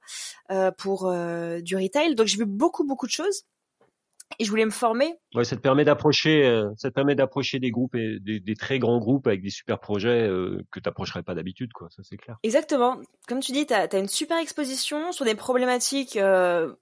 pour 0.78 1.12
du 1.12 1.76
retail. 1.76 2.14
Donc 2.14 2.28
j'ai 2.28 2.38
vu 2.38 2.46
beaucoup 2.46 2.86
beaucoup 2.86 3.08
de 3.08 3.12
choses 3.12 3.46
et 4.38 4.46
je 4.46 4.50
voulais 4.50 4.66
me 4.66 4.72
former. 4.72 5.16
Ouais, 5.34 5.44
ça 5.44 5.56
te 5.56 5.62
permet 5.62 5.86
d'approcher, 5.86 6.46
euh, 6.46 6.70
ça 6.78 6.90
te 6.90 6.94
permet 6.94 7.16
d'approcher 7.16 7.60
des 7.60 7.72
groupes 7.72 7.96
et 7.96 8.20
des, 8.20 8.40
des, 8.40 8.56
très 8.56 8.78
grands 8.78 9.00
groupes 9.00 9.28
avec 9.28 9.42
des 9.42 9.50
super 9.50 9.80
projets 9.80 10.28
euh, 10.28 10.62
que 10.72 10.80
tu 10.80 10.88
n'approcherais 10.88 11.24
pas 11.24 11.34
d'habitude, 11.34 11.74
quoi. 11.74 11.88
Ça 11.90 12.04
c'est 12.04 12.18
clair. 12.18 12.38
Exactement. 12.44 13.00
Comme 13.28 13.40
tu 13.40 13.52
dis, 13.52 13.66
tu 13.66 13.74
as, 13.74 13.98
une 13.98 14.08
super 14.08 14.38
exposition 14.38 15.12
sur 15.12 15.26
des 15.26 15.36
problématiques 15.36 16.18
euh, 16.18 16.74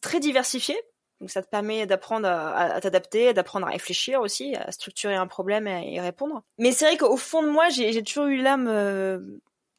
très 0.00 0.20
diversifiées. 0.20 0.80
Donc 1.20 1.30
ça 1.30 1.42
te 1.42 1.50
permet 1.50 1.86
d'apprendre 1.86 2.26
à, 2.26 2.56
à 2.56 2.80
t'adapter, 2.80 3.34
d'apprendre 3.34 3.66
à 3.66 3.70
réfléchir 3.70 4.20
aussi, 4.20 4.56
à 4.56 4.72
structurer 4.72 5.14
un 5.14 5.26
problème 5.26 5.66
et 5.66 5.92
y 5.92 6.00
répondre. 6.00 6.42
Mais 6.58 6.72
c'est 6.72 6.86
vrai 6.86 6.96
qu'au 6.96 7.18
fond 7.18 7.42
de 7.42 7.48
moi, 7.48 7.68
j'ai 7.68 8.02
toujours 8.02 8.26
eu 8.26 8.38
l'âme, 8.38 8.68
euh, 8.68 9.18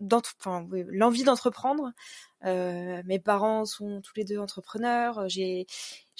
l'envie 0.01 1.23
d'entreprendre. 1.23 1.91
Euh, 2.45 3.01
mes 3.05 3.19
parents 3.19 3.65
sont 3.65 4.01
tous 4.01 4.13
les 4.15 4.23
deux 4.23 4.39
entrepreneurs. 4.39 5.29
J'ai 5.29 5.67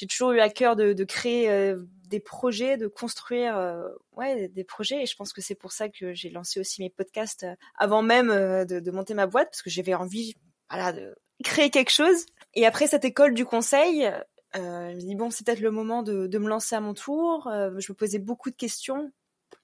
j'ai 0.02 0.08
toujours 0.08 0.32
eu 0.32 0.40
à 0.40 0.50
cœur 0.50 0.76
de, 0.76 1.04
créer 1.04 1.48
euh, 1.52 1.84
des 2.08 2.20
projets, 2.20 2.76
de 2.76 2.88
construire 2.88 3.56
euh, 3.56 3.88
ouais 4.14 4.48
des 4.48 4.64
projets. 4.64 5.04
Et 5.04 5.06
je 5.06 5.16
pense 5.16 5.32
que 5.32 5.42
c'est 5.42 5.54
pour 5.54 5.72
ça 5.72 5.90
que 5.90 6.14
j'ai 6.14 6.32
lancé 6.32 6.60
aussi 6.60 6.82
mes 6.82 6.90
podcasts 6.90 7.44
euh, 7.44 7.56
avant 7.78 8.02
même 8.02 8.30
de, 8.30 8.80
de, 8.80 8.92
monter 8.92 9.14
ma 9.14 9.28
boîte 9.28 9.50
parce 9.50 9.62
que 9.62 9.70
j'avais 9.70 9.94
envie 9.94 10.34
voilà 10.72 10.92
de 10.92 11.16
créer 11.44 11.70
quelque 11.70 11.92
chose. 11.92 12.26
Et 12.56 12.66
après 12.66 12.88
cette 12.88 13.06
école 13.06 13.36
du 13.36 13.46
conseil, 13.46 14.08
euh, 14.56 14.90
je 14.90 14.96
me 14.96 15.02
dis 15.02 15.16
bon 15.16 15.30
c'est 15.30 15.46
peut-être 15.46 15.60
le 15.60 15.70
moment 15.70 16.02
de, 16.02 16.26
de, 16.26 16.38
me 16.40 16.50
lancer 16.50 16.76
à 16.76 16.82
mon 16.82 16.96
tour. 16.96 17.48
je 17.52 17.92
me 17.92 17.94
posais 17.94 18.20
beaucoup 18.20 18.50
de 18.50 18.56
questions. 18.56 19.12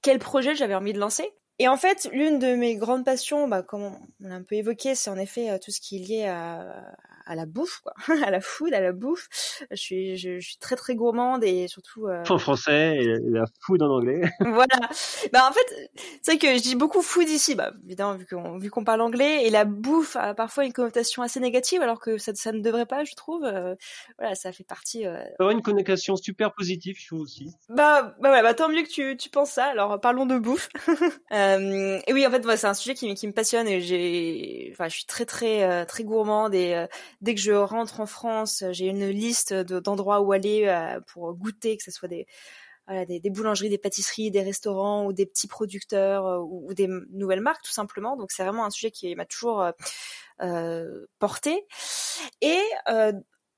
Quel 0.03 0.19
projet 0.19 0.53
j'avais 0.53 0.75
envie 0.75 0.93
de 0.93 0.99
lancer? 0.99 1.31
Et 1.59 1.67
en 1.67 1.77
fait, 1.77 2.07
l'une 2.11 2.39
de 2.39 2.55
mes 2.55 2.75
grandes 2.75 3.05
passions, 3.05 3.47
bah, 3.47 3.63
comme 3.63 3.83
on 3.83 3.99
l'a 4.27 4.35
un 4.35 4.43
peu 4.43 4.55
évoqué, 4.55 4.93
c'est 4.93 5.09
en 5.09 5.17
effet 5.17 5.49
euh, 5.49 5.57
tout 5.57 5.71
ce 5.71 5.81
qui 5.81 5.97
est 5.97 6.07
lié 6.07 6.25
à, 6.25 6.83
à 7.27 7.35
la 7.35 7.45
bouffe, 7.45 7.81
quoi. 7.81 7.93
à 8.25 8.31
la 8.31 8.41
food, 8.41 8.73
à 8.73 8.81
la 8.81 8.91
bouffe. 8.91 9.27
Je 9.71 9.75
suis, 9.75 10.17
je, 10.17 10.39
je 10.39 10.47
suis 10.47 10.57
très 10.57 10.75
très 10.75 10.95
gourmande 10.95 11.43
et 11.43 11.67
surtout. 11.67 12.07
Euh... 12.07 12.23
En 12.29 12.37
français 12.37 12.97
et 12.97 13.17
la 13.23 13.45
food 13.61 13.81
en 13.81 13.89
anglais. 13.89 14.21
voilà. 14.39 14.79
Bah 15.33 15.47
en 15.49 15.53
fait, 15.53 15.91
c'est 16.21 16.31
vrai 16.33 16.37
que 16.37 16.57
je 16.57 16.61
dis 16.61 16.75
beaucoup 16.75 17.01
food 17.01 17.29
ici, 17.29 17.55
bah 17.55 17.73
évidemment 17.85 18.15
vu 18.15 18.25
qu'on 18.25 18.57
vu 18.57 18.69
qu'on 18.69 18.83
parle 18.83 19.01
anglais 19.01 19.45
et 19.45 19.49
la 19.49 19.65
bouffe 19.65 20.15
a 20.15 20.33
parfois 20.33 20.65
une 20.65 20.73
connotation 20.73 21.21
assez 21.21 21.39
négative 21.39 21.81
alors 21.81 21.99
que 21.99 22.17
ça, 22.17 22.33
ça 22.33 22.51
ne 22.51 22.61
devrait 22.61 22.85
pas, 22.85 23.03
je 23.03 23.15
trouve. 23.15 23.43
Euh, 23.45 23.75
voilà, 24.17 24.35
ça 24.35 24.51
fait 24.51 24.63
partie. 24.63 25.05
Euh... 25.05 25.23
Ça 25.39 25.51
une 25.51 25.61
connotation 25.61 26.15
super 26.15 26.53
positive, 26.53 26.97
je 26.99 27.07
trouve 27.07 27.21
aussi. 27.21 27.51
Bah 27.69 28.15
bah 28.21 28.31
ouais, 28.31 28.41
bah 28.41 28.53
tant 28.53 28.69
mieux 28.69 28.83
que 28.83 28.89
tu 28.89 29.17
tu 29.17 29.29
penses 29.29 29.51
ça. 29.51 29.65
Alors 29.65 29.99
parlons 29.99 30.25
de 30.25 30.37
bouffe. 30.37 30.69
Euh, 31.33 31.99
et 32.07 32.13
oui, 32.13 32.25
en 32.25 32.31
fait, 32.31 32.41
c'est 32.55 32.67
un 32.67 32.73
sujet 32.73 32.93
qui, 32.93 33.13
qui 33.13 33.27
me 33.27 33.33
passionne 33.33 33.67
et 33.67 33.81
j'ai, 33.81 34.69
enfin, 34.71 34.87
je 34.87 34.95
suis 34.95 35.05
très 35.05 35.25
très 35.25 35.63
euh, 35.63 35.85
très 35.85 36.03
gourmande 36.03 36.55
et 36.55 36.73
euh, 36.73 36.87
dès 37.21 37.35
que 37.35 37.41
je 37.41 37.51
rentre 37.51 37.99
en 37.99 38.05
France, 38.05 38.63
j'ai 38.71 38.87
une 38.87 39.07
liste 39.07 39.53
d'endroits 39.53 40.21
où 40.21 40.31
aller 40.31 40.97
pour 41.07 41.33
goûter, 41.33 41.77
que 41.77 41.83
ce 41.83 41.91
soit 41.91 42.07
des 42.09 42.25
boulangeries, 43.29 43.69
des 43.69 43.77
pâtisseries, 43.77 44.31
des 44.31 44.41
restaurants 44.41 45.05
ou 45.05 45.13
des 45.13 45.25
petits 45.25 45.47
producteurs 45.47 46.43
ou, 46.43 46.73
des 46.73 46.87
nouvelles 47.11 47.41
marques 47.41 47.63
tout 47.63 47.71
simplement. 47.71 48.15
Donc 48.15 48.31
c'est 48.31 48.43
vraiment 48.43 48.65
un 48.65 48.69
sujet 48.69 48.91
qui 48.91 49.15
m'a 49.15 49.25
toujours 49.25 49.71
euh, 50.41 51.05
porté. 51.19 51.65
Et 52.41 52.61
euh, 52.89 53.13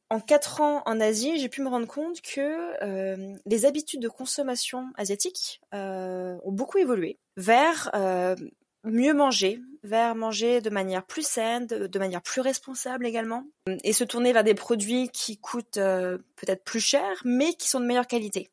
en 0.09 0.19
quatre 0.19 0.61
ans 0.61 0.81
en 0.85 0.99
Asie, 0.99 1.39
j'ai 1.39 1.49
pu 1.49 1.61
me 1.61 1.69
rendre 1.69 1.87
compte 1.87 2.21
que 2.21 2.83
euh, 2.83 3.35
les 3.45 3.65
habitudes 3.65 4.01
de 4.01 4.09
consommation 4.09 4.87
asiatiques 4.95 5.61
euh, 5.73 6.37
ont 6.43 6.51
beaucoup 6.51 6.79
évolué 6.79 7.19
vers 7.37 7.91
euh, 7.93 8.35
mieux 8.83 9.13
manger, 9.13 9.61
vers 9.83 10.15
manger 10.15 10.61
de 10.61 10.69
manière 10.69 11.05
plus 11.05 11.25
saine, 11.25 11.67
de, 11.67 11.99
manière 11.99 12.21
plus 12.21 12.41
responsable 12.41 13.05
également, 13.05 13.45
et 13.83 13.93
se 13.93 14.03
tourner 14.03 14.33
vers 14.33 14.43
des 14.43 14.55
produits 14.55 15.09
qui 15.09 15.37
coûtent 15.37 15.77
euh, 15.77 16.17
peut-être 16.35 16.63
plus 16.63 16.79
cher, 16.79 17.21
mais 17.23 17.53
qui 17.53 17.69
sont 17.69 17.79
de 17.79 17.85
meilleure 17.85 18.07
qualité. 18.07 18.49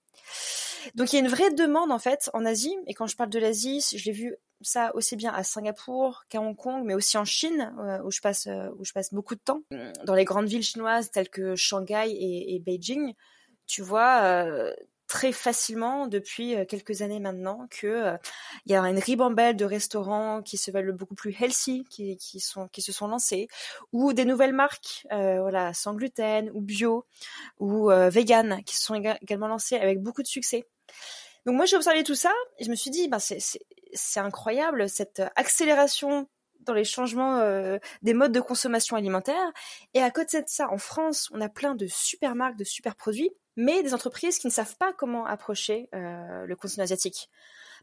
Donc 0.95 1.13
il 1.13 1.17
y 1.17 1.19
a 1.19 1.23
une 1.23 1.31
vraie 1.31 1.51
demande 1.51 1.91
en 1.91 1.99
fait 1.99 2.31
en 2.33 2.45
Asie, 2.45 2.77
et 2.87 2.95
quand 2.95 3.07
je 3.07 3.17
parle 3.17 3.31
de 3.31 3.39
l'Asie, 3.39 3.85
je 3.95 4.05
l'ai 4.05 4.13
vu 4.13 4.37
ça 4.63 4.95
aussi 4.95 5.17
bien 5.17 5.33
à 5.33 5.43
Singapour 5.43 6.25
qu'à 6.29 6.41
Hong 6.41 6.57
Kong, 6.57 6.83
mais 6.85 6.95
aussi 6.95 7.19
en 7.19 7.25
Chine 7.25 7.75
euh, 7.79 8.03
où 8.03 8.11
je 8.11 8.21
passe 8.21 8.47
euh, 8.47 8.71
où 8.79 8.85
je 8.85 8.93
passe 8.93 9.13
beaucoup 9.13 9.35
de 9.35 9.41
temps 9.41 9.63
dans 10.05 10.15
les 10.15 10.25
grandes 10.25 10.49
villes 10.49 10.63
chinoises 10.63 11.11
telles 11.11 11.29
que 11.29 11.57
Shanghai 11.57 12.09
et, 12.09 12.59
Beijing. 12.61 13.15
Tu 13.67 13.83
vois 13.83 14.23
très 15.07 15.33
facilement 15.33 16.07
depuis 16.07 16.57
quelques 16.69 17.03
années 17.03 17.21
maintenant 17.21 17.67
que 17.71 18.17
il 18.65 18.73
y 18.73 18.75
a 18.75 18.81
une 18.83 18.99
ribambelle 18.99 19.57
de 19.57 19.65
restaurants 19.65 20.43
qui 20.43 20.57
se 20.57 20.71
veulent 20.71 20.93
beaucoup 20.93 21.15
plus 21.15 21.35
healthy 21.41 21.85
qui, 21.91 22.17
qui 22.17 22.41
sont 22.41 22.69
qui 22.69 22.83
se 22.83 22.93
sont 22.93 23.07
lancés 23.07 23.49
ou 23.93 24.13
des 24.13 24.25
nouvelles 24.25 24.53
marques 24.53 25.07
voilà 25.11 25.73
sans 25.75 25.95
gluten 25.95 26.51
ou 26.55 26.61
bio 26.61 27.07
ou 27.61 27.89
vegan 27.89 28.63
qui 28.65 28.77
se 28.77 28.85
sont 28.85 28.95
également 28.95 29.49
lancées 29.49 29.77
avec 29.77 30.03
beaucoup 30.03 30.23
de 30.23 30.29
succès. 30.29 30.67
Donc 31.45 31.55
moi 31.55 31.67
j'ai 31.67 31.77
observé 31.77 32.03
tout 32.03 32.17
ça 32.17 32.33
et 32.59 32.65
je 32.65 32.71
me 32.71 32.75
suis 32.75 32.91
dit 32.91 33.09
c'est 33.19 33.39
c'est 33.93 34.21
incroyable 34.21 34.89
cette 34.89 35.23
accélération 35.37 36.29
dans 36.61 36.75
les 36.75 36.85
changements 36.85 37.39
euh, 37.39 37.79
des 38.03 38.15
modes 38.15 38.33
de 38.33 38.41
consommation 38.41 38.97
alimentaire. 38.97 39.53
Et 39.95 40.03
à 40.03 40.11
côté 40.11 40.43
de 40.43 40.49
ça, 40.49 40.69
en 40.71 40.79
France, 40.79 41.31
on 41.33 41.41
a 41.41 41.49
plein 41.49 41.75
de 41.75 41.87
super 41.87 42.35
marques, 42.35 42.57
de 42.57 42.65
super 42.65 42.97
produits, 42.97 43.31
mais 43.57 43.83
des 43.83 43.95
entreprises 43.95 44.39
qui 44.39 44.47
ne 44.47 44.53
savent 44.53 44.77
pas 44.77 44.93
comment 44.93 45.27
approcher 45.27 45.89
euh, 45.95 46.45
le 46.45 46.57
continent 46.57 46.85
asiatique. 46.85 47.31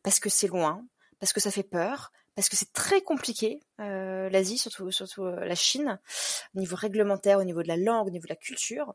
Parce 0.03 0.19
que 0.19 0.29
c'est 0.29 0.47
loin, 0.47 0.85
parce 1.19 1.33
que 1.33 1.39
ça 1.39 1.51
fait 1.51 1.63
peur, 1.63 2.11
parce 2.35 2.49
que 2.49 2.55
c'est 2.55 2.71
très 2.73 3.01
compliqué, 3.01 3.59
euh, 3.79 4.29
l'Asie, 4.29 4.57
surtout, 4.57 4.91
surtout 4.91 5.23
euh, 5.23 5.45
la 5.45 5.55
Chine, 5.55 5.99
au 6.55 6.59
niveau 6.59 6.75
réglementaire, 6.75 7.39
au 7.39 7.43
niveau 7.43 7.63
de 7.63 7.67
la 7.67 7.77
langue, 7.77 8.07
au 8.07 8.11
niveau 8.11 8.25
de 8.25 8.33
la 8.33 8.35
culture. 8.35 8.93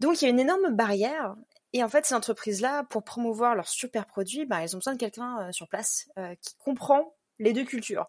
Donc 0.00 0.20
il 0.20 0.24
y 0.24 0.28
a 0.28 0.30
une 0.30 0.40
énorme 0.40 0.74
barrière. 0.74 1.34
Et 1.72 1.82
en 1.82 1.88
fait, 1.88 2.06
ces 2.06 2.14
entreprises-là, 2.14 2.84
pour 2.84 3.02
promouvoir 3.02 3.56
leurs 3.56 3.68
super 3.68 4.06
produits, 4.06 4.46
bah, 4.46 4.62
elles 4.62 4.76
ont 4.76 4.78
besoin 4.78 4.92
de 4.92 4.98
quelqu'un 4.98 5.50
sur 5.50 5.68
place 5.68 6.08
qui 6.40 6.54
comprend 6.58 7.16
les 7.38 7.52
deux 7.52 7.64
cultures, 7.64 8.06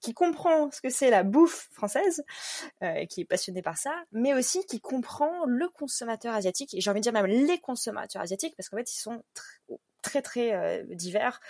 qui 0.00 0.14
comprend 0.14 0.70
ce 0.70 0.80
que 0.80 0.88
c'est 0.88 1.10
la 1.10 1.22
bouffe 1.22 1.68
française, 1.72 2.24
euh, 2.82 3.04
qui 3.06 3.22
est 3.22 3.24
passionné 3.24 3.62
par 3.62 3.76
ça, 3.76 3.94
mais 4.12 4.34
aussi 4.34 4.64
qui 4.66 4.80
comprend 4.80 5.44
le 5.46 5.68
consommateur 5.68 6.34
asiatique, 6.34 6.74
et 6.74 6.80
j'ai 6.80 6.90
envie 6.90 7.00
de 7.00 7.04
dire 7.04 7.12
même 7.12 7.26
les 7.26 7.58
consommateurs 7.58 8.22
asiatiques, 8.22 8.54
parce 8.56 8.68
qu'en 8.68 8.76
fait, 8.76 8.90
ils 8.92 9.00
sont 9.00 9.22
tr- 9.34 9.78
très 10.02 10.22
très 10.22 10.52
euh, 10.52 10.84
divers. 10.90 11.40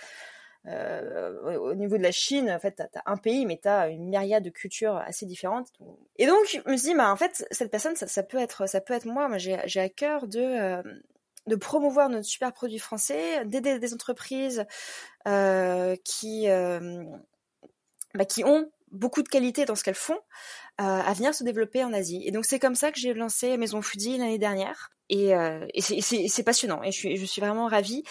Euh, 0.65 1.57
au 1.57 1.73
niveau 1.73 1.97
de 1.97 2.03
la 2.03 2.11
Chine, 2.11 2.51
en 2.51 2.59
fait, 2.59 2.73
t'as 2.73 2.99
as 3.05 3.11
un 3.11 3.15
pays, 3.15 3.45
mais 3.45 3.57
t'as 3.61 3.89
une 3.89 4.09
myriade 4.09 4.43
de 4.43 4.49
cultures 4.49 4.97
assez 4.97 5.25
différentes. 5.25 5.69
Et 6.17 6.27
donc, 6.27 6.39
je 6.47 6.57
me 6.69 6.75
suis 6.75 6.89
dit, 6.89 6.95
bah, 6.95 7.11
en 7.11 7.15
fait, 7.15 7.45
cette 7.49 7.71
personne, 7.71 7.95
ça, 7.95 8.23
peut 8.23 8.37
être, 8.37 8.67
ça 8.67 8.81
peut 8.81 8.93
être 8.93 9.05
moi. 9.05 9.29
Moi, 9.29 9.37
j'ai 9.37 9.79
à 9.79 9.89
cœur 9.89 10.27
de 10.27 10.83
de 11.49 11.55
promouvoir 11.57 12.07
notre 12.09 12.25
super 12.25 12.53
produit 12.53 12.79
français, 12.79 13.43
d'aider 13.45 13.79
des 13.79 13.93
entreprises 13.93 14.65
euh, 15.27 15.95
qui 16.05 16.47
euh, 16.47 17.03
bah, 18.13 18.23
qui 18.25 18.43
ont 18.45 18.71
beaucoup 18.91 19.21
de 19.21 19.27
qualité 19.27 19.65
dans 19.65 19.75
ce 19.75 19.83
qu'elles 19.83 19.93
font, 19.95 20.17
euh, 20.81 20.83
à 20.83 21.13
venir 21.13 21.33
se 21.35 21.43
développer 21.43 21.83
en 21.83 21.91
Asie. 21.93 22.23
Et 22.25 22.31
donc 22.31 22.45
c'est 22.45 22.59
comme 22.59 22.75
ça 22.75 22.91
que 22.91 22.99
j'ai 22.99 23.13
lancé 23.13 23.57
Maison 23.57 23.81
Foodie 23.81 24.17
l'année 24.17 24.39
dernière. 24.39 24.89
Et, 25.11 25.31
et 25.73 25.81
c'est- 25.81 26.43
passionnant. 26.43 26.83
Et 26.83 26.91
je 26.91 26.97
suis, 26.97 27.17
je 27.17 27.25
suis 27.25 27.41
vraiment 27.41 27.67
ravie. 27.67 28.03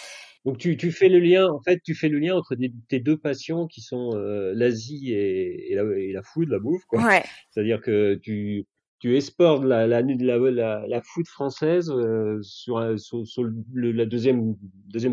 Donc 0.43 0.57
tu, 0.57 0.75
tu 0.75 0.91
fais 0.91 1.07
le 1.07 1.19
lien, 1.19 1.47
en 1.47 1.61
fait, 1.61 1.79
tu 1.81 1.95
fais 1.95 2.09
le 2.09 2.19
lien 2.19 2.35
entre 2.35 2.55
des- 2.55 2.73
tes 2.89 2.99
deux 2.99 3.17
passions 3.17 3.67
qui 3.67 3.79
sont 3.81 4.11
euh, 4.15 4.51
l'Asie 4.53 5.13
et, 5.13 5.71
et, 5.71 5.75
la, 5.75 5.83
et 5.97 6.11
la 6.11 6.21
food, 6.23 6.49
la 6.49 6.59
bouffe, 6.59 6.83
quoi. 6.85 7.01
Ouais. 7.01 7.23
C'est-à-dire 7.51 7.79
que 7.81 8.15
tu, 8.15 8.65
tu 8.99 9.15
exportes 9.15 9.63
la, 9.63 9.87
la, 9.87 10.01
la, 10.01 10.85
la, 10.87 11.01
food 11.01 11.27
française 11.27 11.89
euh, 11.89 12.39
sur, 12.41 12.79
la 12.79 14.05
deuxième, 14.05 14.55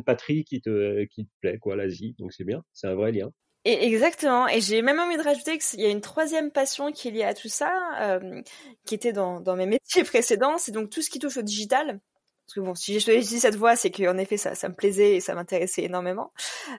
patrie 0.04 0.44
qui 0.44 0.60
te, 0.60 1.06
plaît, 1.40 1.58
quoi, 1.58 1.76
l'Asie. 1.76 2.14
Donc 2.18 2.32
c'est 2.32 2.44
bien, 2.44 2.62
c'est 2.72 2.88
un 2.88 2.94
vrai 2.94 3.12
lien. 3.12 3.30
Exactement. 3.64 4.46
Et 4.48 4.60
j'ai 4.60 4.82
même 4.82 5.00
envie 5.00 5.16
de 5.16 5.22
rajouter 5.22 5.58
qu'il 5.58 5.80
y 5.80 5.86
a 5.86 5.90
une 5.90 6.00
troisième 6.00 6.50
passion 6.52 6.92
qui 6.92 7.08
est 7.08 7.10
liée 7.10 7.24
à 7.24 7.34
tout 7.34 7.48
ça, 7.48 7.72
euh, 8.00 8.42
qui 8.84 8.94
était 8.94 9.12
dans, 9.12 9.40
dans 9.40 9.56
mes 9.56 9.66
métiers 9.66 10.04
précédents, 10.04 10.58
c'est 10.58 10.72
donc 10.72 10.90
tout 10.90 11.02
ce 11.02 11.10
qui 11.10 11.18
touche 11.18 11.36
au 11.36 11.42
digital. 11.42 12.00
Parce 12.46 12.54
que 12.54 12.60
bon, 12.60 12.76
si 12.76 12.92
j'ai 12.92 13.00
choisi 13.00 13.40
cette 13.40 13.56
voie, 13.56 13.74
c'est 13.74 13.90
qu'en 13.90 14.16
effet, 14.18 14.36
ça, 14.36 14.54
ça 14.54 14.68
me 14.68 14.74
plaisait 14.74 15.16
et 15.16 15.20
ça 15.20 15.34
m'intéressait 15.34 15.82
énormément. 15.82 16.32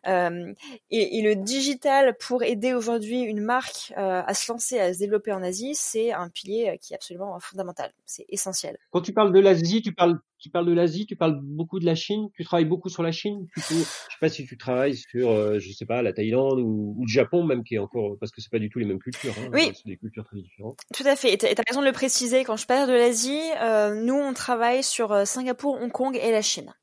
Euh, 0.08 0.54
et, 0.92 1.22
le 1.22 1.36
digital, 1.36 2.16
pour 2.18 2.42
aider 2.42 2.74
aujourd'hui 2.74 3.20
une 3.20 3.42
marque 3.42 3.94
euh, 3.98 4.22
à 4.26 4.34
se 4.34 4.50
lancer, 4.50 4.80
à 4.80 4.94
se 4.94 5.00
développer 5.00 5.34
en 5.34 5.44
Asie, 5.44 5.74
c'est 5.76 6.14
un 6.14 6.30
pilier 6.30 6.70
euh, 6.70 6.78
qui 6.78 6.94
est 6.94 6.96
absolument 6.96 7.38
fondamental. 7.42 7.92
C'est 8.06 8.26
essentiel. 8.30 8.78
Quand 8.92 9.02
tu 9.02 9.12
parles 9.12 9.34
de 9.34 9.40
l'Asie, 9.42 9.82
tu 9.82 9.94
parles, 9.94 10.18
tu 10.40 10.50
parles 10.50 10.66
de 10.66 10.74
l'Asie, 10.74 11.06
tu 11.06 11.16
parles 11.16 11.40
beaucoup 11.42 11.80
de 11.80 11.86
la 11.86 11.96
Chine, 11.96 12.30
tu 12.34 12.44
travailles 12.44 12.66
beaucoup 12.66 12.90
sur 12.90 13.04
la 13.04 13.12
Chine, 13.12 13.48
plutôt, 13.52 13.76
je 13.76 13.84
sais 13.84 14.20
pas 14.20 14.30
si 14.30 14.46
tu 14.46 14.58
travailles 14.58 14.96
sur, 14.96 15.30
euh, 15.30 15.60
je 15.60 15.72
sais 15.72 15.86
pas, 15.86 16.02
la 16.02 16.14
Thaïlande 16.14 16.60
ou, 16.60 16.96
ou 16.98 17.04
le 17.04 17.08
Japon 17.10 17.44
même, 17.44 17.64
qui 17.64 17.76
est 17.76 17.80
encore, 17.80 18.18
parce 18.20 18.32
que 18.32 18.42
c'est 18.42 18.52
pas 18.52 18.60
du 18.60 18.70
tout 18.70 18.80
les 18.80 18.86
mêmes 18.86 19.00
cultures, 19.00 19.34
hein, 19.40 19.50
Oui. 19.54 19.72
c'est 19.76 19.86
des 19.88 19.98
cultures 19.98 20.26
très 20.26 20.38
différentes. 20.38 20.78
Tout 20.94 21.06
à 21.06 21.16
fait. 21.16 21.34
Et 21.34 21.38
t'as 21.38 21.64
raison 21.68 21.82
de 21.82 21.86
le 21.88 21.92
préciser. 21.92 22.44
Quand 22.44 22.58
je 22.58 22.66
parle 22.66 22.88
de 22.88 22.94
l'Asie, 22.94 23.42
euh, 23.62 23.96
nous, 23.96 24.16
on 24.16 24.34
travaille 24.34 24.84
sur 24.84 25.12
euh, 25.12 25.26
Singapour, 25.26 25.82
Hong 25.82 25.92
Kong 25.92 26.20
et 26.22 26.32
la 26.32 26.42
Chine. 26.42 26.74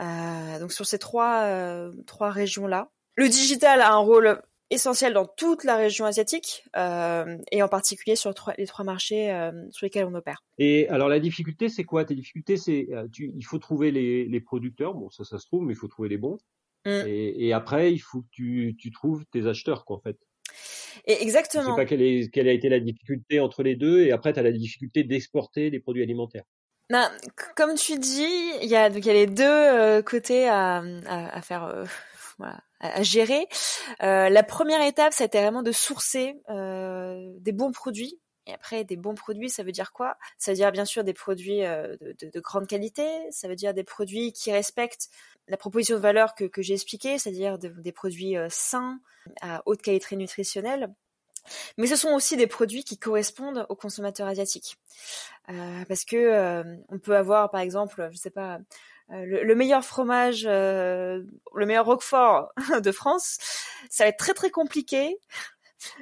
Euh, 0.00 0.58
donc 0.58 0.72
sur 0.72 0.86
ces 0.86 0.98
trois, 0.98 1.42
euh, 1.42 1.92
trois 2.06 2.30
régions-là. 2.30 2.90
Le 3.16 3.28
digital 3.28 3.80
a 3.80 3.92
un 3.92 3.98
rôle 3.98 4.40
essentiel 4.72 5.12
dans 5.12 5.26
toute 5.26 5.64
la 5.64 5.76
région 5.76 6.04
asiatique 6.04 6.64
euh, 6.76 7.36
et 7.50 7.62
en 7.62 7.68
particulier 7.68 8.16
sur 8.16 8.34
les 8.58 8.66
trois 8.66 8.84
marchés 8.84 9.30
euh, 9.30 9.52
sur 9.70 9.86
lesquels 9.86 10.06
on 10.06 10.14
opère. 10.14 10.42
Et 10.58 10.88
alors 10.88 11.08
la 11.08 11.20
difficulté, 11.20 11.68
c'est 11.68 11.84
quoi? 11.84 12.04
Tes 12.04 12.14
difficultés, 12.14 12.56
c'est, 12.56 12.88
euh, 12.92 13.06
il 13.18 13.44
faut 13.44 13.58
trouver 13.58 13.90
les, 13.90 14.24
les 14.24 14.40
producteurs, 14.40 14.94
bon 14.94 15.10
ça, 15.10 15.24
ça 15.24 15.38
se 15.38 15.46
trouve, 15.46 15.62
mais 15.64 15.74
il 15.74 15.76
faut 15.76 15.88
trouver 15.88 16.08
les 16.08 16.18
bons. 16.18 16.38
Mm. 16.84 17.06
Et, 17.06 17.46
et 17.46 17.52
après, 17.52 17.92
il 17.92 18.00
faut 18.00 18.22
que 18.22 18.28
tu, 18.32 18.74
tu 18.78 18.90
trouves 18.90 19.24
tes 19.30 19.46
acheteurs, 19.46 19.84
quoi, 19.84 19.96
en 19.96 20.00
fait. 20.00 20.16
Et 21.06 21.12
Je 21.12 21.18
sais 21.18 21.22
exactement. 21.22 21.76
pas 21.76 21.84
quelle, 21.84 22.02
est, 22.02 22.30
quelle 22.32 22.48
a 22.48 22.52
été 22.52 22.68
la 22.68 22.80
difficulté 22.80 23.40
entre 23.40 23.62
les 23.62 23.76
deux, 23.76 24.02
et 24.02 24.10
après, 24.10 24.32
tu 24.32 24.40
as 24.40 24.42
la 24.42 24.52
difficulté 24.52 25.04
d'exporter 25.04 25.70
des 25.70 25.80
produits 25.80 26.02
alimentaires. 26.02 26.44
Ben, 26.90 27.10
comme 27.56 27.74
tu 27.76 27.98
dis, 27.98 28.50
il 28.62 28.68
y 28.68 28.76
a 28.76 28.90
donc 28.90 29.04
il 29.04 29.06
y 29.06 29.10
a 29.10 29.14
les 29.14 29.26
deux 29.26 29.44
euh, 29.44 30.02
côtés 30.02 30.48
à, 30.48 30.82
à, 31.06 31.36
à 31.38 31.40
faire, 31.40 31.64
euh, 31.64 31.84
à, 32.40 33.02
gérer. 33.02 33.46
Euh, 34.02 34.28
la 34.28 34.42
première 34.42 34.82
étape, 34.82 35.12
ça 35.12 35.24
a 35.24 35.26
été 35.26 35.40
vraiment 35.40 35.62
de 35.62 35.72
sourcer 35.72 36.40
euh, 36.50 37.32
des 37.38 37.52
bons 37.52 37.72
produits. 37.72 38.18
Et 38.46 38.52
après, 38.52 38.82
des 38.82 38.96
bons 38.96 39.14
produits, 39.14 39.50
ça 39.50 39.62
veut 39.62 39.70
dire 39.70 39.92
quoi? 39.92 40.16
Ça 40.36 40.50
veut 40.50 40.56
dire 40.56 40.72
bien 40.72 40.84
sûr 40.84 41.04
des 41.04 41.12
produits 41.12 41.64
euh, 41.64 41.96
de, 42.00 42.14
de- 42.18 42.30
de 42.30 42.40
grande 42.40 42.66
qualité. 42.66 43.06
Ça 43.30 43.46
veut 43.46 43.54
dire 43.54 43.72
des 43.72 43.84
produits 43.84 44.32
qui 44.32 44.50
respectent 44.50 45.08
la 45.46 45.56
proposition 45.56 45.94
de 45.96 46.00
valeur 46.00 46.34
que, 46.34 46.48
j'ai 46.58 46.74
expliquée, 46.74 47.18
c'est-à-dire 47.18 47.58
de- 47.58 47.68
des 47.68 47.92
produits 47.92 48.34
sains, 48.48 48.98
à 49.40 49.62
haute 49.66 49.82
qualité 49.82 50.16
nutritionnelle. 50.16 50.92
Mais 51.76 51.86
ce 51.88 51.96
sont 51.96 52.10
aussi 52.10 52.36
des 52.36 52.46
produits 52.46 52.84
qui 52.84 52.98
correspondent 52.98 53.66
aux 53.68 53.74
consommateurs 53.76 54.28
asiatiques. 54.28 54.76
Parce 55.88 56.04
que 56.04 56.62
on 56.88 56.98
peut 57.00 57.16
avoir 57.16 57.50
par 57.50 57.60
exemple, 57.60 58.08
je 58.12 58.16
sais 58.16 58.30
pas, 58.30 58.60
le, 59.12 59.44
le 59.44 59.54
meilleur 59.54 59.84
fromage, 59.84 60.44
euh, 60.46 61.22
le 61.54 61.66
meilleur 61.66 61.86
roquefort 61.86 62.52
de 62.82 62.92
France, 62.92 63.38
ça 63.90 64.04
va 64.04 64.08
être 64.08 64.18
très 64.18 64.34
très 64.34 64.50
compliqué 64.50 65.18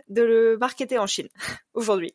de 0.08 0.22
le 0.22 0.58
marketer 0.58 0.98
en 0.98 1.06
Chine 1.06 1.28
aujourd'hui. 1.74 2.14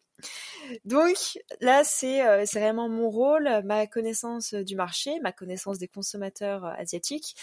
Donc 0.84 1.18
là, 1.62 1.84
c'est 1.84 2.26
euh, 2.26 2.44
c'est 2.46 2.60
vraiment 2.60 2.90
mon 2.90 3.10
rôle, 3.10 3.50
ma 3.66 3.86
connaissance 3.88 4.54
du 4.54 4.76
marché, 4.76 5.20
ma 5.22 5.32
connaissance 5.32 5.78
des 5.78 5.88
consommateurs 5.88 6.66
euh, 6.66 6.74
asiatiques 6.78 7.36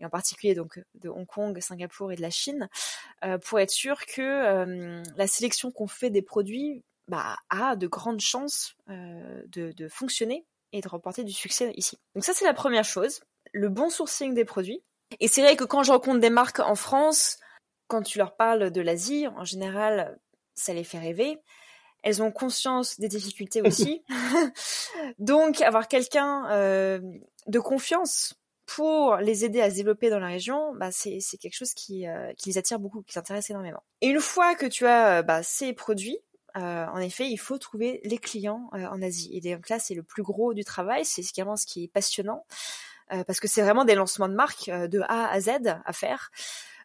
et 0.00 0.04
en 0.04 0.10
particulier 0.10 0.54
donc 0.54 0.82
de 0.94 1.08
Hong 1.08 1.26
Kong, 1.26 1.58
Singapour 1.60 2.12
et 2.12 2.16
de 2.16 2.22
la 2.22 2.30
Chine, 2.30 2.68
euh, 3.24 3.38
pour 3.38 3.60
être 3.60 3.70
sûr 3.70 4.06
que 4.06 4.22
euh, 4.22 5.02
la 5.16 5.26
sélection 5.26 5.70
qu'on 5.70 5.86
fait 5.86 6.10
des 6.10 6.22
produits 6.22 6.82
bah, 7.08 7.36
a 7.50 7.76
de 7.76 7.86
grandes 7.86 8.20
chances 8.20 8.76
euh, 8.88 9.42
de 9.46 9.88
fonctionner 9.88 10.44
et 10.74 10.80
de 10.80 10.88
remporter 10.88 11.22
du 11.22 11.32
succès 11.32 11.72
ici. 11.76 11.98
Donc 12.14 12.24
ça, 12.24 12.32
c'est 12.34 12.44
la 12.44 12.52
première 12.52 12.84
chose, 12.84 13.20
le 13.52 13.68
bon 13.68 13.88
sourcing 13.88 14.34
des 14.34 14.44
produits. 14.44 14.82
Et 15.20 15.28
c'est 15.28 15.40
vrai 15.40 15.56
que 15.56 15.64
quand 15.64 15.84
je 15.84 15.92
rencontre 15.92 16.18
des 16.18 16.30
marques 16.30 16.58
en 16.58 16.74
France, 16.74 17.38
quand 17.86 18.02
tu 18.02 18.18
leur 18.18 18.34
parles 18.34 18.70
de 18.72 18.80
l'Asie, 18.80 19.28
en 19.28 19.44
général, 19.44 20.18
ça 20.54 20.74
les 20.74 20.82
fait 20.82 20.98
rêver. 20.98 21.38
Elles 22.02 22.22
ont 22.22 22.32
conscience 22.32 22.98
des 22.98 23.06
difficultés 23.06 23.62
aussi. 23.66 24.02
Donc, 25.18 25.62
avoir 25.62 25.86
quelqu'un 25.86 26.50
euh, 26.50 27.00
de 27.46 27.60
confiance 27.60 28.34
pour 28.66 29.16
les 29.16 29.44
aider 29.44 29.60
à 29.60 29.70
se 29.70 29.76
développer 29.76 30.10
dans 30.10 30.18
la 30.18 30.26
région, 30.26 30.74
bah, 30.74 30.90
c'est 30.90 31.20
quelque 31.40 31.54
chose 31.54 31.74
qui, 31.74 32.08
euh, 32.08 32.32
qui 32.36 32.48
les 32.48 32.58
attire 32.58 32.80
beaucoup, 32.80 33.02
qui 33.02 33.12
les 33.14 33.18
intéresse 33.18 33.48
énormément. 33.48 33.82
Et 34.00 34.08
une 34.08 34.20
fois 34.20 34.56
que 34.56 34.66
tu 34.66 34.86
as 34.86 35.18
euh, 35.18 35.22
bah, 35.22 35.44
ces 35.44 35.72
produits, 35.72 36.18
euh, 36.56 36.86
en 36.86 36.98
effet, 36.98 37.28
il 37.28 37.36
faut 37.36 37.58
trouver 37.58 38.00
les 38.04 38.18
clients 38.18 38.70
euh, 38.74 38.86
en 38.86 39.02
Asie. 39.02 39.30
Et 39.32 39.54
donc 39.54 39.68
là, 39.68 39.78
c'est 39.78 39.94
le 39.94 40.02
plus 40.02 40.22
gros 40.22 40.54
du 40.54 40.64
travail, 40.64 41.04
c'est 41.04 41.22
également 41.22 41.56
ce 41.56 41.66
qui 41.66 41.84
est 41.84 41.88
passionnant, 41.88 42.44
euh, 43.12 43.24
parce 43.24 43.40
que 43.40 43.48
c'est 43.48 43.62
vraiment 43.62 43.84
des 43.84 43.94
lancements 43.94 44.28
de 44.28 44.34
marque 44.34 44.68
euh, 44.68 44.86
de 44.88 45.00
A 45.08 45.28
à 45.30 45.40
Z 45.40 45.50
à 45.84 45.92
faire. 45.92 46.30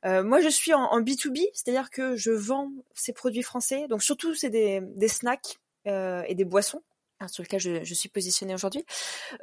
Euh, 0.05 0.23
moi, 0.23 0.39
je 0.41 0.49
suis 0.49 0.73
en, 0.73 0.84
en 0.84 1.01
B2B, 1.01 1.49
c'est-à-dire 1.53 1.89
que 1.89 2.15
je 2.15 2.32
vends 2.32 2.71
ces 2.93 3.13
produits 3.13 3.43
français. 3.43 3.88
Donc 3.88 4.01
surtout, 4.01 4.34
c'est 4.34 4.49
des, 4.49 4.82
des 4.82 5.08
snacks 5.08 5.60
euh, 5.88 6.23
et 6.27 6.36
des 6.36 6.45
boissons 6.45 6.82
hein, 7.19 7.27
sur 7.27 7.43
lesquels 7.43 7.60
je, 7.60 7.84
je 7.84 7.93
suis 7.93 8.10
positionnée 8.10 8.53
aujourd'hui. 8.53 8.86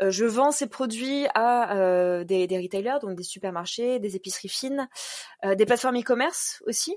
Euh, 0.01 0.11
je 0.11 0.25
vends 0.25 0.51
ces 0.51 0.67
produits 0.67 1.27
à 1.35 1.77
euh, 1.77 2.25
des, 2.25 2.47
des 2.47 2.59
retailers, 2.59 2.99
donc 3.03 3.17
des 3.17 3.23
supermarchés, 3.23 3.99
des 3.99 4.17
épiceries 4.17 4.49
fines, 4.49 4.89
euh, 5.45 5.55
des 5.55 5.67
plateformes 5.67 5.99
e-commerce 5.99 6.62
aussi. 6.67 6.97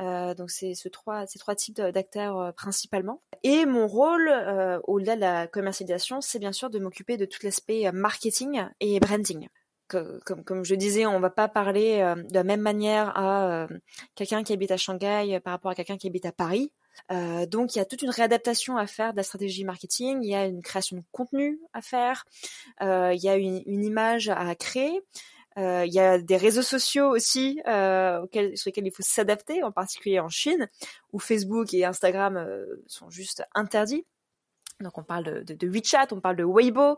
Euh, 0.00 0.34
donc 0.34 0.50
c'est 0.50 0.74
ce 0.74 0.88
trois, 0.88 1.26
ces 1.26 1.38
trois 1.38 1.54
types 1.54 1.80
d'acteurs 1.80 2.38
euh, 2.38 2.52
principalement. 2.52 3.22
Et 3.42 3.66
mon 3.66 3.86
rôle, 3.86 4.28
euh, 4.28 4.80
au-delà 4.84 5.16
de 5.16 5.20
la 5.20 5.46
commercialisation, 5.46 6.20
c'est 6.20 6.38
bien 6.38 6.52
sûr 6.52 6.70
de 6.70 6.78
m'occuper 6.78 7.16
de 7.16 7.24
tout 7.24 7.40
l'aspect 7.42 7.90
marketing 7.92 8.64
et 8.80 9.00
branding. 9.00 9.48
Comme, 9.88 10.44
comme 10.44 10.64
je 10.64 10.76
disais, 10.76 11.04
on 11.04 11.18
va 11.18 11.30
pas 11.30 11.48
parler 11.48 11.98
de 12.16 12.32
la 12.32 12.44
même 12.44 12.60
manière 12.60 13.10
à 13.18 13.66
quelqu'un 14.14 14.44
qui 14.44 14.52
habite 14.52 14.70
à 14.70 14.76
Shanghai 14.76 15.40
par 15.42 15.52
rapport 15.52 15.72
à 15.72 15.74
quelqu'un 15.74 15.96
qui 15.96 16.06
habite 16.06 16.26
à 16.26 16.30
Paris. 16.30 16.70
Donc 17.48 17.74
il 17.74 17.78
y 17.78 17.80
a 17.80 17.84
toute 17.84 18.02
une 18.02 18.10
réadaptation 18.10 18.76
à 18.76 18.86
faire 18.86 19.10
de 19.10 19.16
la 19.16 19.24
stratégie 19.24 19.64
marketing, 19.64 20.20
il 20.22 20.30
y 20.30 20.36
a 20.36 20.46
une 20.46 20.62
création 20.62 20.98
de 20.98 21.02
contenu 21.10 21.58
à 21.72 21.82
faire, 21.82 22.24
il 22.80 23.18
y 23.20 23.28
a 23.28 23.34
une, 23.34 23.82
image 23.82 24.28
à 24.28 24.54
créer, 24.54 25.00
il 25.56 25.92
y 25.92 26.00
a 26.00 26.18
des 26.18 26.36
réseaux 26.36 26.62
sociaux 26.62 27.08
aussi 27.08 27.60
euh, 27.66 28.22
auxquels, 28.22 28.56
sur 28.56 28.68
lesquels 28.68 28.86
il 28.86 28.92
faut 28.92 29.02
s'adapter, 29.02 29.62
en 29.62 29.72
particulier 29.72 30.20
en 30.20 30.28
Chine, 30.28 30.68
où 31.12 31.18
Facebook 31.18 31.74
et 31.74 31.84
Instagram 31.84 32.36
euh, 32.36 32.66
sont 32.86 33.10
juste 33.10 33.44
interdits. 33.54 34.06
Donc 34.80 34.96
on 34.96 35.02
parle 35.02 35.24
de, 35.24 35.42
de, 35.42 35.54
de, 35.54 35.68
WeChat, 35.68 36.06
on 36.12 36.20
parle 36.20 36.36
de 36.36 36.44
Weibo, 36.44 36.96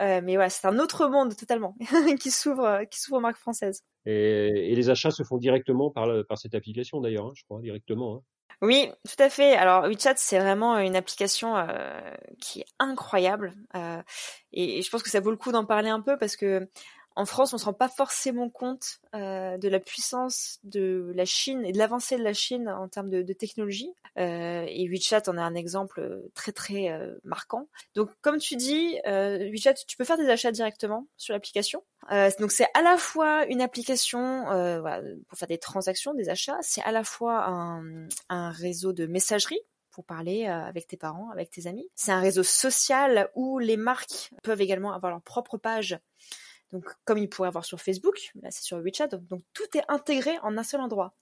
euh, 0.00 0.20
mais 0.22 0.36
voilà, 0.36 0.48
c'est 0.48 0.66
un 0.66 0.78
autre 0.78 1.08
monde 1.08 1.34
totalement 1.36 1.74
qui 2.20 2.30
s'ouvre, 2.30 2.84
qui 2.88 3.00
s'ouvre 3.00 3.16
aux 3.16 3.20
marques 3.20 3.38
françaises. 3.38 3.82
Et, 4.04 4.70
et, 4.70 4.74
les 4.76 4.90
achats 4.90 5.10
se 5.10 5.24
font 5.24 5.36
directement 5.36 5.90
par, 5.90 6.06
le, 6.06 6.22
par 6.22 6.38
cette 6.38 6.54
application 6.54 7.00
d'ailleurs, 7.00 7.26
hein, 7.26 7.32
je 7.34 7.42
crois, 7.42 7.60
directement. 7.60 8.16
Hein. 8.16 8.22
Oui, 8.62 8.88
tout 9.04 9.22
à 9.22 9.28
fait. 9.28 9.54
Alors 9.54 9.86
WeChat, 9.86 10.14
c'est 10.16 10.38
vraiment 10.38 10.78
une 10.78 10.96
application 10.96 11.56
euh, 11.56 12.00
qui 12.40 12.60
est 12.60 12.66
incroyable, 12.78 13.52
euh, 13.74 14.00
et, 14.52 14.78
et, 14.78 14.82
je 14.82 14.90
pense 14.90 15.02
que 15.02 15.10
ça 15.10 15.20
vaut 15.20 15.30
le 15.30 15.36
coup 15.36 15.52
d'en 15.52 15.66
parler 15.66 15.90
un 15.90 16.00
peu 16.00 16.16
parce 16.16 16.36
que 16.36 16.68
en 17.16 17.24
France, 17.24 17.54
on 17.54 17.58
se 17.58 17.64
rend 17.64 17.72
pas 17.72 17.88
forcément 17.88 18.50
compte 18.50 19.00
euh, 19.14 19.56
de 19.56 19.68
la 19.68 19.80
puissance 19.80 20.58
de 20.64 21.12
la 21.14 21.24
Chine 21.24 21.64
et 21.64 21.72
de 21.72 21.78
l'avancée 21.78 22.18
de 22.18 22.22
la 22.22 22.34
Chine 22.34 22.68
en 22.68 22.88
termes 22.88 23.08
de, 23.08 23.32
technologie. 23.32 23.90
Euh, 24.18 24.66
et 24.68 24.86
WeChat 24.88 25.22
en 25.26 25.38
est 25.38 25.40
un 25.40 25.54
exemple 25.54 26.22
très 26.34 26.52
très 26.52 26.90
euh, 26.90 27.14
marquant. 27.24 27.68
Donc, 27.94 28.10
comme 28.20 28.36
tu 28.36 28.56
dis, 28.56 28.98
euh, 29.06 29.38
WeChat, 29.50 29.74
tu 29.88 29.96
peux 29.96 30.04
faire 30.04 30.18
des 30.18 30.28
achats 30.28 30.52
directement 30.52 31.06
sur 31.16 31.32
l'application. 31.32 31.82
Euh, 32.12 32.30
donc, 32.38 32.52
c'est 32.52 32.68
à 32.74 32.82
la 32.82 32.98
fois 32.98 33.46
une 33.46 33.62
application 33.62 34.50
euh, 34.50 34.82
pour 35.28 35.38
faire 35.38 35.48
des 35.48 35.58
transactions, 35.58 36.12
des 36.12 36.28
achats. 36.28 36.58
C'est 36.60 36.82
à 36.82 36.92
la 36.92 37.02
fois 37.02 37.46
un 37.46 38.50
réseau 38.50 38.92
de 38.92 39.06
messagerie 39.06 39.60
pour 39.90 40.04
parler 40.04 40.44
avec 40.44 40.86
tes 40.86 40.98
parents, 40.98 41.30
avec 41.30 41.50
tes 41.50 41.66
amis. 41.66 41.88
C'est 41.94 42.12
un 42.12 42.20
réseau 42.20 42.42
social 42.42 43.30
où 43.34 43.58
les 43.58 43.78
marques 43.78 44.30
peuvent 44.42 44.60
également 44.60 44.92
avoir 44.92 45.10
leur 45.10 45.22
propre 45.22 45.56
page 45.56 45.98
donc 46.72 46.84
comme 47.04 47.18
il 47.18 47.28
pourrait 47.28 47.48
avoir 47.48 47.64
sur 47.64 47.80
Facebook, 47.80 48.32
là 48.42 48.50
c'est 48.50 48.62
sur 48.62 48.78
WeChat, 48.78 49.08
donc, 49.08 49.42
tout 49.52 49.76
est 49.76 49.84
intégré 49.88 50.38
en 50.42 50.56
un 50.58 50.62
seul 50.62 50.80
endroit. 50.80 51.14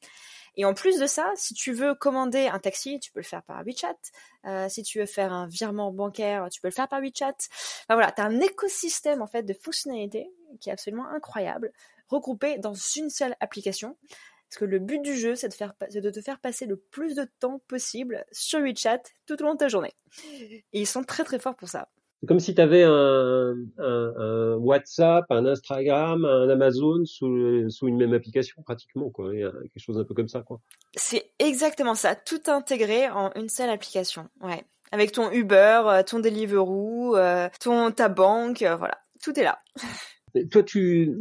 Et 0.57 0.64
en 0.64 0.74
plus 0.74 0.98
de 0.98 1.07
ça, 1.07 1.33
si 1.35 1.52
tu 1.54 1.72
veux 1.72 1.94
commander 1.94 2.46
un 2.46 2.59
taxi, 2.61 3.00
tu 3.00 3.11
peux 3.11 3.20
le 3.20 3.24
faire 3.24 3.42
par 3.42 3.64
WeChat. 3.64 3.96
Euh, 4.44 4.68
si 4.68 4.83
tu 4.83 5.00
veux 5.00 5.07
faire 5.07 5.33
un 5.33 5.48
virement 5.48 5.92
bancaire, 5.92 6.48
tu 6.50 6.61
peux 6.61 6.68
le 6.68 6.72
faire 6.72 6.88
par 6.88 7.00
WeChat. 7.00 7.35
Enfin, 7.35 7.94
voilà, 7.94 8.12
tu 8.12 8.20
as 8.20 8.24
un 8.24 8.40
écosystème 8.40 9.20
en 9.20 9.26
fait 9.26 9.42
de 9.42 9.54
fonctionnalités 9.54 10.30
qui 10.61 10.70
est 10.70 10.72
absolument 10.72 11.09
incroyable, 11.09 11.72
regroupé 12.09 12.59
dans 12.59 12.74
une 12.74 13.11
seule 13.11 13.35
application. 13.40 13.96
Parce 14.48 14.61
que 14.61 14.64
le 14.66 14.78
but 14.78 15.02
du 15.02 15.16
jeu, 15.16 15.35
c'est 15.35 15.48
de, 15.48 16.00
de 16.00 16.11
te 16.11 16.20
faire 16.20 16.38
passer 16.38 16.66
le 16.66 16.76
plus 16.76 17.16
de 17.16 17.28
temps 17.40 17.61
possible 17.66 18.24
sur 18.30 18.61
WeChat 18.61 19.02
tout 19.26 19.40
au 19.42 19.44
long 19.44 19.54
de 19.54 19.59
ta 19.59 19.68
journée. 19.68 19.94
Et 20.30 20.62
ils 20.72 20.87
sont 20.87 21.02
très 21.02 21.24
très 21.24 21.40
forts 21.40 21.57
pour 21.57 21.68
ça. 21.68 21.88
C'est 22.25 22.29
comme 22.29 22.41
si 22.41 22.55
tu 22.55 22.61
avais 22.63 22.85
un, 22.85 23.55
un, 23.77 24.13
un, 24.17 24.57
WhatsApp, 24.57 25.27
un 25.29 25.45
Instagram, 25.45 26.25
un 26.25 26.49
Amazon 26.49 27.05
sous, 27.05 27.69
sous 27.69 27.87
une 27.87 27.99
même 27.99 28.15
application 28.15 28.63
pratiquement, 28.63 29.11
quoi. 29.11 29.31
Quelque 29.31 29.77
chose 29.77 29.99
un 29.99 30.05
peu 30.05 30.15
comme 30.15 30.29
ça, 30.29 30.41
quoi. 30.41 30.59
C'est 30.97 31.33
exactement 31.39 31.95
ça, 31.95 32.15
tout 32.15 32.41
intégré 32.47 33.11
en 33.11 33.31
une 33.35 33.51
seule 33.51 33.69
application, 33.69 34.31
ouais. 34.41 34.65
Avec 34.91 35.13
ton 35.13 35.31
Uber, 35.33 35.83
euh, 35.85 36.03
ton 36.03 36.19
Deliveroo, 36.19 37.15
euh, 37.15 37.51
ton 37.61 37.91
ta 37.91 38.09
banque, 38.09 38.63
euh, 38.63 38.77
voilà, 38.77 38.97
tout 39.23 39.39
est 39.39 39.43
là. 39.43 39.59
Toi, 40.51 40.63
tu 40.63 41.13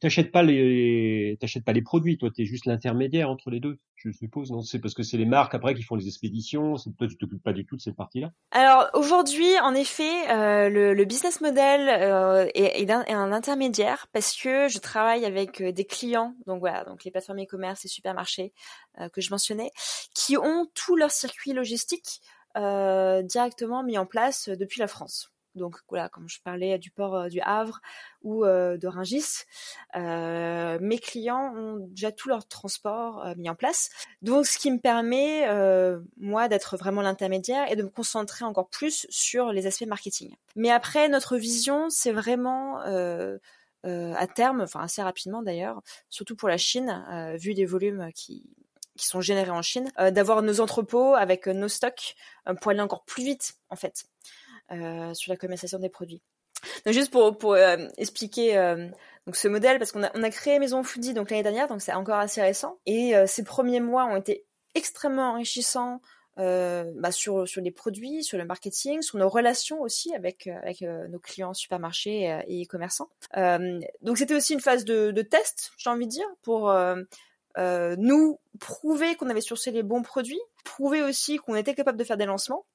t'achètes 0.00 0.32
pas 0.32 0.42
les 0.42 1.36
t'achètes 1.40 1.64
pas 1.64 1.72
les 1.72 1.82
produits, 1.82 2.18
toi, 2.18 2.30
tu 2.30 2.42
es 2.42 2.44
juste 2.44 2.66
l'intermédiaire 2.66 3.30
entre 3.30 3.50
les 3.50 3.60
deux 3.60 3.78
je 3.96 4.12
suppose, 4.12 4.50
non 4.50 4.62
C'est 4.62 4.78
parce 4.78 4.94
que 4.94 5.02
c'est 5.02 5.16
les 5.16 5.24
marques 5.24 5.54
après 5.54 5.74
qui 5.74 5.82
font 5.82 5.96
les 5.96 6.06
expéditions. 6.06 6.74
Toi, 6.98 7.08
tu 7.08 7.16
t'occupes 7.16 7.42
pas 7.42 7.52
du 7.52 7.64
tout 7.64 7.76
de 7.76 7.80
cette 7.80 7.96
partie-là. 7.96 8.30
Alors 8.50 8.88
aujourd'hui, 8.94 9.58
en 9.62 9.74
effet, 9.74 10.30
euh, 10.30 10.68
le, 10.68 10.94
le, 10.94 11.04
business 11.04 11.40
model 11.40 11.88
euh, 11.88 12.46
est, 12.54 12.82
est, 12.82 12.90
un, 12.90 13.32
intermédiaire 13.32 14.06
parce 14.12 14.36
que 14.36 14.68
je 14.68 14.78
travaille 14.78 15.24
avec 15.24 15.60
euh, 15.60 15.72
des 15.72 15.84
clients, 15.84 16.34
donc 16.46 16.60
voilà, 16.60 16.84
donc 16.84 17.04
les 17.04 17.10
plateformes 17.10 17.42
e-commerce 17.42 17.84
et 17.84 17.88
supermarchés 17.88 18.52
euh, 19.00 19.08
que 19.08 19.20
je 19.20 19.30
mentionnais, 19.30 19.70
qui 20.14 20.36
ont 20.36 20.66
tout 20.74 20.96
leur 20.96 21.10
circuit 21.10 21.52
logistique 21.52 22.20
euh, 22.56 23.22
directement 23.22 23.82
mis 23.82 23.98
en 23.98 24.06
place 24.06 24.48
depuis 24.48 24.80
la 24.80 24.86
France. 24.86 25.32
Donc 25.56 25.78
voilà, 25.88 26.08
comme 26.08 26.28
je 26.28 26.40
parlais 26.42 26.78
du 26.78 26.90
port 26.90 27.16
euh, 27.16 27.28
du 27.28 27.40
Havre 27.40 27.80
ou 28.22 28.44
euh, 28.44 28.76
de 28.76 28.88
euh, 29.96 30.78
mes 30.80 30.98
clients 30.98 31.54
ont 31.54 31.86
déjà 31.90 32.12
tout 32.12 32.28
leur 32.28 32.46
transport 32.46 33.24
mis 33.36 33.48
en 33.48 33.54
place. 33.54 33.90
Donc 34.22 34.46
ce 34.46 34.58
qui 34.58 34.70
me 34.70 34.78
permet, 34.78 35.46
moi, 36.16 36.48
d'être 36.48 36.76
vraiment 36.76 37.02
l'intermédiaire 37.02 37.70
et 37.70 37.76
de 37.76 37.82
me 37.82 37.88
concentrer 37.88 38.44
encore 38.44 38.68
plus 38.68 39.06
sur 39.10 39.52
les 39.52 39.66
aspects 39.66 39.86
marketing. 39.86 40.34
Mais 40.56 40.70
après, 40.70 41.08
notre 41.08 41.36
vision, 41.36 41.90
c'est 41.90 42.12
vraiment... 42.12 42.80
à 43.84 44.26
terme, 44.26 44.62
enfin 44.62 44.80
assez 44.80 45.02
rapidement 45.02 45.42
d'ailleurs, 45.42 45.80
surtout 46.10 46.36
pour 46.36 46.48
la 46.48 46.56
Chine, 46.56 47.04
vu 47.38 47.52
les 47.52 47.66
volumes 47.66 48.10
qui, 48.14 48.42
qui 48.96 49.06
sont 49.06 49.20
générés 49.20 49.50
en 49.50 49.62
Chine, 49.62 49.90
d'avoir 50.10 50.42
nos 50.42 50.60
entrepôts 50.60 51.14
avec 51.14 51.46
nos 51.46 51.68
stocks 51.68 52.16
pour 52.60 52.70
aller 52.70 52.80
encore 52.80 53.04
plus 53.04 53.24
vite 53.24 53.54
en 53.70 53.76
fait. 53.76 54.06
Euh, 54.72 55.14
sur 55.14 55.32
la 55.32 55.36
commercialisation 55.36 55.78
des 55.78 55.88
produits. 55.88 56.20
Donc 56.84 56.94
juste 56.94 57.12
pour, 57.12 57.36
pour 57.38 57.54
euh, 57.54 57.76
expliquer 57.98 58.56
euh, 58.56 58.88
donc 59.26 59.36
ce 59.36 59.48
modèle, 59.48 59.78
parce 59.78 59.92
qu'on 59.92 60.02
a, 60.02 60.10
on 60.14 60.22
a 60.22 60.30
créé 60.30 60.58
Maison 60.58 60.82
Foodie 60.82 61.14
donc 61.14 61.30
l'année 61.30 61.42
dernière, 61.42 61.68
donc 61.68 61.80
c'est 61.80 61.92
encore 61.92 62.18
assez 62.18 62.42
récent, 62.42 62.78
et 62.86 63.16
euh, 63.16 63.26
ces 63.26 63.44
premiers 63.44 63.80
mois 63.80 64.06
ont 64.06 64.16
été 64.16 64.44
extrêmement 64.74 65.30
enrichissants 65.30 66.00
bah, 66.36 67.12
sur 67.12 67.48
sur 67.48 67.62
les 67.62 67.70
produits, 67.70 68.22
sur 68.22 68.36
le 68.36 68.44
marketing, 68.44 69.00
sur 69.00 69.16
nos 69.18 69.28
relations 69.28 69.80
aussi 69.80 70.14
avec 70.14 70.48
avec 70.48 70.82
nos 70.82 71.18
clients 71.18 71.54
supermarchés 71.54 72.42
et 72.46 72.66
commerçants. 72.66 73.08
donc 74.02 74.18
c'était 74.18 74.34
aussi 74.34 74.52
une 74.52 74.60
phase 74.60 74.84
de, 74.84 75.12
de 75.12 75.22
test, 75.22 75.72
j'ai 75.78 75.88
envie 75.88 76.04
de 76.04 76.10
dire, 76.10 76.26
pour 76.42 76.70
nous 77.56 78.38
prouver 78.60 79.14
qu'on 79.14 79.30
avait 79.30 79.40
sourcé 79.40 79.70
les 79.70 79.82
bons 79.82 80.02
produits, 80.02 80.42
prouver 80.62 81.02
aussi 81.02 81.38
qu'on 81.38 81.56
était 81.56 81.74
capable 81.74 81.96
de 81.96 82.04
faire 82.04 82.18
des 82.18 82.26
lancements. 82.26 82.66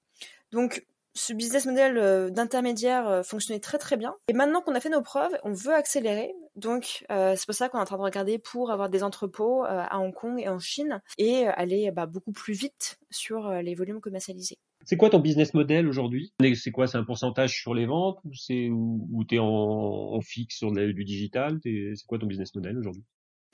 Donc 0.52 0.84
ce 1.14 1.34
business 1.34 1.66
model 1.66 1.98
euh, 1.98 2.30
d'intermédiaire 2.30 3.08
euh, 3.08 3.24
fonctionnait 3.24 3.60
très 3.60 3.78
très 3.78 3.98
bien. 3.98 4.16
Et 4.28 4.34
maintenant 4.34 4.62
qu'on 4.62 4.76
a 4.76 4.80
fait 4.80 4.90
nos 4.90 5.02
preuves, 5.02 5.38
on 5.44 5.54
veut 5.54 5.74
accélérer. 5.74 6.34
Donc 6.56 7.06
euh, 7.12 7.36
c'est 7.38 7.46
pour 7.46 7.56
ça 7.56 7.70
qu'on 7.70 7.78
est 7.78 7.82
en 7.82 7.86
train 7.86 7.98
de 7.98 8.02
regarder 8.02 8.38
pour 8.38 8.72
avoir 8.72 8.90
des 8.90 9.04
entrepôts 9.04 9.64
euh, 9.64 9.84
à 9.90 10.00
Hong 10.00 10.14
Kong 10.14 10.40
et 10.40 10.50
en 10.50 10.60
Chine 10.60 11.02
et 11.18 11.48
aller 11.48 11.92
bah, 11.92 12.06
beaucoup 12.06 12.34
plus 12.34 12.54
vite 12.54 12.98
sur 13.10 13.48
euh, 13.48 13.62
les 13.62 13.74
volumes 13.74 14.02
commercialisés. 14.02 14.58
C'est 14.84 14.98
quoi 14.98 15.10
ton 15.10 15.20
business 15.20 15.54
model 15.54 15.88
aujourd'hui? 15.88 16.34
C'est 16.56 16.72
quoi? 16.72 16.88
C'est 16.88 16.98
un 16.98 17.04
pourcentage 17.04 17.54
sur 17.54 17.74
les 17.74 17.86
ventes 17.86 18.20
ou 18.26 18.34
c'est 18.34 18.70
ou 18.70 19.24
t'es 19.30 19.38
en, 19.38 19.46
en 19.46 20.22
fixe 20.22 20.58
sur 20.58 20.72
du 20.72 21.06
digital? 21.06 21.60
C'est 21.64 22.08
quoi 22.08 22.18
ton 22.18 22.26
business 22.26 22.54
model 22.56 22.78
aujourd'hui? 22.80 23.04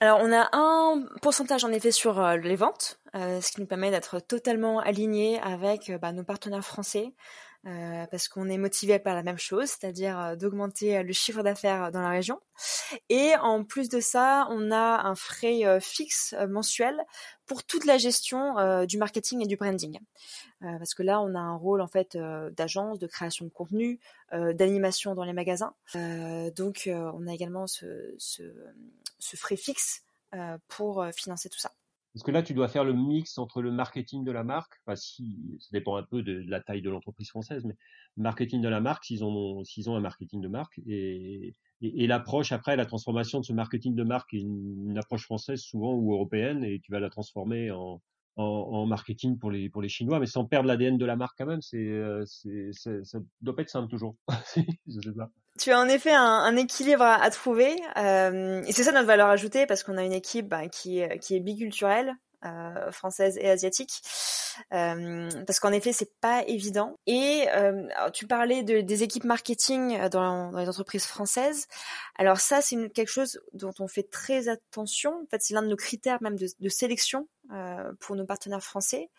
Alors 0.00 0.20
on 0.22 0.32
a 0.32 0.48
un 0.52 1.04
pourcentage 1.20 1.64
en 1.64 1.72
effet 1.72 1.90
sur 1.90 2.22
les 2.36 2.56
ventes, 2.56 3.00
ce 3.14 3.52
qui 3.52 3.60
nous 3.60 3.66
permet 3.66 3.90
d'être 3.90 4.20
totalement 4.20 4.78
aligné 4.78 5.38
avec 5.40 5.92
bah, 6.00 6.12
nos 6.12 6.24
partenaires 6.24 6.64
français, 6.64 7.12
euh, 7.66 8.06
parce 8.10 8.28
qu'on 8.28 8.48
est 8.48 8.58
motivé 8.58 8.98
par 8.98 9.14
la 9.14 9.22
même 9.22 9.38
chose, 9.38 9.68
c'est-à-dire 9.68 10.18
euh, 10.18 10.36
d'augmenter 10.36 11.02
le 11.02 11.12
chiffre 11.12 11.42
d'affaires 11.42 11.90
dans 11.90 12.00
la 12.00 12.10
région. 12.10 12.40
Et 13.08 13.34
en 13.40 13.64
plus 13.64 13.88
de 13.88 14.00
ça, 14.00 14.46
on 14.50 14.70
a 14.70 15.06
un 15.06 15.14
frais 15.14 15.80
fixe 15.80 16.34
mensuel 16.48 16.96
pour 17.46 17.64
toute 17.64 17.84
la 17.84 17.98
gestion 17.98 18.84
du 18.84 18.98
marketing 18.98 19.42
et 19.42 19.46
du 19.46 19.56
branding, 19.56 19.98
parce 20.60 20.94
que 20.94 21.02
là 21.02 21.20
on 21.20 21.34
a 21.34 21.38
un 21.38 21.56
rôle 21.56 21.80
en 21.80 21.86
fait 21.86 22.18
d'agence, 22.56 22.98
de 22.98 23.06
création 23.06 23.44
de 23.44 23.50
contenu, 23.50 24.00
d'animation 24.32 25.14
dans 25.14 25.24
les 25.24 25.32
magasins. 25.32 25.74
donc 25.94 26.88
on 26.88 27.26
a 27.26 27.32
également 27.32 27.66
ce, 27.66 28.16
frais 29.36 29.56
fixe 29.56 30.02
euh, 30.34 30.58
pour 30.68 31.00
euh, 31.00 31.10
financer 31.10 31.48
tout 31.48 31.58
ça. 31.58 31.72
Parce 32.14 32.24
que 32.24 32.30
là, 32.30 32.42
tu 32.42 32.54
dois 32.54 32.68
faire 32.68 32.84
le 32.84 32.94
mix 32.94 33.38
entre 33.38 33.62
le 33.62 33.70
marketing 33.70 34.24
de 34.24 34.32
la 34.32 34.42
marque, 34.42 34.72
enfin, 34.84 34.96
si, 34.96 35.36
ça 35.60 35.68
dépend 35.72 35.96
un 35.96 36.02
peu 36.02 36.22
de, 36.22 36.42
la 36.48 36.60
taille 36.60 36.82
de 36.82 36.90
l'entreprise 36.90 37.28
française, 37.28 37.64
mais 37.64 37.76
marketing 38.16 38.60
de 38.60 38.68
la 38.68 38.80
marque, 38.80 39.04
s'ils 39.04 39.24
ont, 39.24 39.62
s'ils 39.64 39.88
ont 39.90 39.96
un 39.96 40.00
marketing 40.00 40.40
de 40.40 40.48
marque, 40.48 40.80
et, 40.86 41.54
et, 41.80 42.06
l'approche 42.06 42.50
après, 42.52 42.76
la 42.76 42.86
transformation 42.86 43.40
de 43.40 43.44
ce 43.44 43.52
marketing 43.52 43.94
de 43.94 44.02
marque 44.02 44.32
une, 44.32 44.96
approche 44.98 45.24
française 45.24 45.60
souvent 45.60 45.94
ou 45.94 46.12
européenne, 46.12 46.64
et 46.64 46.80
tu 46.80 46.90
vas 46.90 47.00
la 47.00 47.10
transformer 47.10 47.70
en, 47.70 48.00
en, 48.38 48.44
en 48.44 48.86
marketing 48.86 49.38
pour 49.38 49.50
les, 49.50 49.68
pour 49.68 49.82
les 49.82 49.88
Chinois, 49.88 50.20
mais 50.20 50.26
sans 50.26 50.44
perdre 50.44 50.68
l'ADN 50.68 50.96
de 50.96 51.04
la 51.04 51.16
marque 51.16 51.36
quand 51.36 51.46
même. 51.46 51.60
C'est, 51.60 51.76
euh, 51.76 52.24
c'est, 52.24 52.70
ça 52.72 53.18
doit 53.42 53.54
pas 53.54 53.62
être 53.62 53.70
simple 53.70 53.88
toujours. 53.90 54.16
Je 54.56 55.00
sais 55.00 55.12
pas 55.12 55.30
tu 55.58 55.72
as 55.72 55.80
en 55.80 55.88
effet 55.88 56.14
un, 56.14 56.22
un 56.22 56.54
équilibre 56.54 57.02
à, 57.02 57.20
à 57.20 57.30
trouver 57.30 57.74
euh, 57.96 58.62
et 58.62 58.70
c'est 58.70 58.84
ça 58.84 58.92
notre 58.92 59.08
valeur 59.08 59.28
ajoutée 59.28 59.66
parce 59.66 59.82
qu'on 59.82 59.98
a 59.98 60.04
une 60.04 60.12
équipe 60.12 60.46
bah, 60.46 60.68
qui, 60.68 61.02
qui 61.20 61.34
est 61.34 61.40
biculturelle 61.40 62.14
euh, 62.44 62.92
française 62.92 63.36
et 63.38 63.50
asiatique. 63.50 64.00
Euh, 64.72 65.28
parce 65.46 65.60
qu'en 65.60 65.72
effet 65.72 65.92
c'est 65.92 66.18
pas 66.20 66.44
évident. 66.46 66.96
Et 67.06 67.46
euh, 67.54 67.88
tu 68.12 68.26
parlais 68.26 68.62
de, 68.62 68.80
des 68.80 69.02
équipes 69.02 69.24
marketing 69.24 69.98
dans, 70.08 70.52
dans, 70.52 70.58
les 70.58 70.68
entreprises 70.68 71.04
françaises. 71.04 71.66
Alors 72.16 72.38
ça 72.38 72.60
c'est 72.60 72.90
quelque 72.90 73.10
chose 73.10 73.40
dont 73.54 73.72
on 73.80 73.88
fait 73.88 74.08
très 74.08 74.48
attention. 74.48 75.22
En 75.22 75.26
fait 75.30 75.42
c'est 75.42 75.54
l'un 75.54 75.62
de 75.62 75.68
nos 75.68 75.76
critères 75.76 76.22
même 76.22 76.36
de, 76.36 76.46
de 76.58 76.68
sélection 76.68 77.28
euh, 77.52 77.92
pour 78.00 78.16
nos 78.16 78.24
partenaires 78.24 78.62
français. 78.62 79.10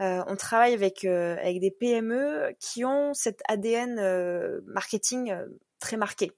Euh, 0.00 0.22
on 0.26 0.36
travaille 0.36 0.74
avec 0.74 1.04
avec 1.04 1.60
des 1.60 1.70
PME 1.70 2.54
qui 2.60 2.84
ont 2.84 3.12
cet 3.14 3.42
ADN 3.48 3.96
marketing 4.66 5.34
très 5.80 5.96
marqué. 5.96 6.32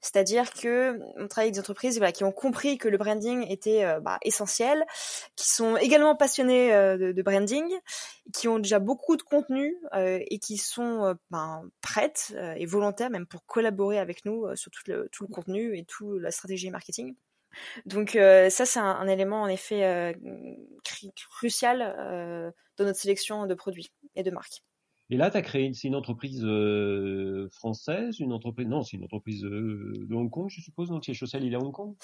C'est-à-dire 0.00 0.52
que 0.52 0.98
on 1.16 1.28
travaille 1.28 1.46
avec 1.46 1.54
des 1.54 1.60
entreprises 1.60 1.98
voilà, 1.98 2.12
qui 2.12 2.24
ont 2.24 2.32
compris 2.32 2.78
que 2.78 2.88
le 2.88 2.98
branding 2.98 3.46
était 3.48 3.84
euh, 3.84 4.00
bah, 4.00 4.18
essentiel, 4.22 4.84
qui 5.36 5.48
sont 5.48 5.76
également 5.76 6.16
passionnés 6.16 6.72
euh, 6.72 7.12
de, 7.12 7.22
branding, 7.22 7.64
qui 8.32 8.48
ont 8.48 8.58
déjà 8.58 8.78
beaucoup 8.78 9.16
de 9.16 9.22
contenu 9.22 9.76
euh, 9.94 10.18
et 10.26 10.38
qui 10.38 10.56
sont 10.56 11.14
ben, 11.30 11.62
prêtes 11.80 12.34
et 12.56 12.66
volontaires 12.66 13.10
même 13.10 13.26
pour 13.26 13.44
collaborer 13.46 13.98
avec 13.98 14.24
nous 14.24 14.54
sur 14.56 14.70
tout 14.70 14.82
le, 14.86 15.08
tout 15.12 15.24
le 15.24 15.32
contenu 15.32 15.76
et 15.76 15.84
toute 15.84 16.20
la 16.20 16.30
stratégie 16.30 16.70
marketing. 16.70 17.14
Donc 17.84 18.12
ça, 18.12 18.50
c'est 18.50 18.78
un, 18.78 18.84
un, 18.84 19.08
élément 19.08 19.42
en 19.42 19.48
effet 19.48 20.16
crucial 21.14 22.52
dans 22.76 22.84
notre 22.84 22.98
sélection 22.98 23.46
de 23.46 23.54
produits 23.54 23.92
et 24.14 24.22
de 24.22 24.30
marques. 24.30 24.62
Et 25.10 25.16
là, 25.16 25.30
tu 25.30 25.36
as 25.36 25.42
créé, 25.42 25.72
c'est 25.74 25.88
une 25.88 25.94
entreprise 25.94 26.42
euh, 26.44 27.48
française, 27.52 28.18
une 28.20 28.32
entreprise, 28.32 28.66
non, 28.66 28.82
c'est 28.82 28.96
une 28.96 29.04
entreprise 29.04 29.44
euh, 29.44 29.92
de 30.08 30.14
Hong 30.14 30.30
Kong, 30.30 30.48
je 30.48 30.60
suppose, 30.60 30.88
donc 30.88 30.98
le 30.98 31.04
siège 31.04 31.18
social, 31.18 31.44
il 31.44 31.52
est 31.52 31.56
à 31.56 31.60
Hong 31.60 31.72
Kong? 31.72 31.94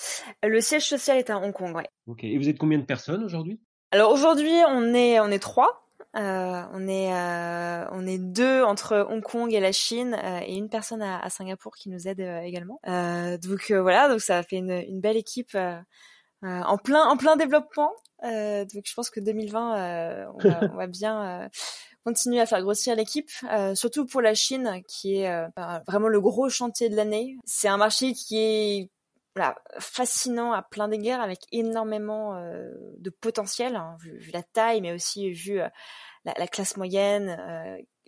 Le 0.42 0.61
siège 0.61 0.87
social 0.87 1.16
est 1.16 1.30
à 1.30 1.38
Hong 1.38 1.52
Kong, 1.52 1.72
oui. 1.74 1.84
Ok, 2.06 2.24
et 2.24 2.37
vous 2.37 2.48
êtes 2.48 2.58
combien 2.58 2.78
de 2.78 2.84
personnes 2.84 3.24
aujourd'hui? 3.24 3.61
Alors 3.90 4.12
aujourd'hui, 4.12 4.52
on 4.68 4.92
est, 4.92 5.20
on 5.20 5.28
est 5.28 5.38
trois. 5.38 5.88
Euh, 6.16 6.62
on 6.72 6.88
est 6.88 7.12
euh, 7.12 7.84
on 7.92 8.06
est 8.06 8.18
deux 8.18 8.62
entre 8.62 9.06
Hong 9.11 9.22
Kong 9.22 9.52
et 9.52 9.61
la 9.61 9.72
Chine 9.72 10.16
euh, 10.22 10.40
et 10.44 10.56
une 10.56 10.70
personne 10.70 11.02
à, 11.02 11.18
à, 11.18 11.28
Singapour 11.28 11.76
qui 11.76 11.90
nous 11.90 12.08
aide 12.08 12.20
également. 12.20 12.80
donc 12.84 13.70
voilà, 13.70 14.08
donc 14.08 14.20
ça 14.20 14.38
a 14.38 14.42
fait 14.42 14.56
une, 14.56 14.70
une 14.70 15.00
belle 15.00 15.16
équipe 15.16 15.56
en 16.42 16.78
plein 16.78 17.04
en 17.04 17.16
plein 17.16 17.37
développement. 17.37 17.92
donc 18.22 18.84
je 18.87 18.94
pense 18.94 19.11
que 19.11 19.20
2020 19.20 20.28
on 20.34 20.38
va, 20.38 20.61
on 20.72 20.76
va 20.76 20.87
bien 20.87 21.50
continuer 22.09 22.40
à 22.40 22.47
faire 22.47 22.62
grossir 22.62 22.97
l'équipe, 22.97 23.31
euh, 23.53 23.75
surtout 23.75 24.07
pour 24.07 24.23
la 24.23 24.33
Chine, 24.33 24.83
qui 24.88 25.16
est 25.16 25.31
euh, 25.31 25.47
bah, 25.55 25.83
vraiment 25.87 26.09
le 26.09 26.23
gros 26.23 26.49
chantier 26.49 26.88
de 26.88 26.97
l'année. 26.97 27.37
C'est 27.44 27.68
un 27.68 27.77
marché 27.77 28.14
qui 28.14 28.38
est 28.38 28.90
fascinant 29.79 30.53
à 30.53 30.62
plein 30.62 30.88
d'égards, 30.88 31.21
avec 31.21 31.40
énormément 31.53 32.35
euh, 32.35 32.73
de 32.97 33.11
potentiel, 33.11 33.77
hein, 33.77 33.99
vu, 34.01 34.31
la 34.33 34.42
taille, 34.42 34.81
mais 34.81 34.92
aussi 34.92 35.31
vu 35.31 35.57
la, 35.57 35.71
la, 36.25 36.47
classe 36.49 36.79
moyenne 36.79 37.38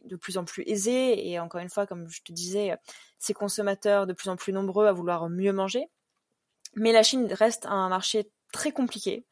de 0.05 0.17
plus 0.17 0.39
en 0.39 0.45
plus 0.45 0.65
aisée, 0.67 1.29
et 1.29 1.39
encore 1.39 1.61
une 1.61 1.69
fois, 1.69 1.87
comme 1.87 2.09
je 2.09 2.23
te 2.23 2.33
disais, 2.33 2.75
ces 3.19 3.35
consommateurs 3.35 4.07
de 4.07 4.15
plus 4.15 4.31
en 4.31 4.37
plus 4.37 4.55
nombreux 4.55 4.87
à 4.87 4.93
vouloir 4.93 5.29
mieux 5.29 5.53
manger. 5.53 5.91
Mais 6.75 6.91
la 6.91 7.03
Chine 7.03 7.31
reste 7.31 7.67
un 7.67 7.91
marché 7.91 8.31
très 8.51 8.73
compliqué 8.73 9.27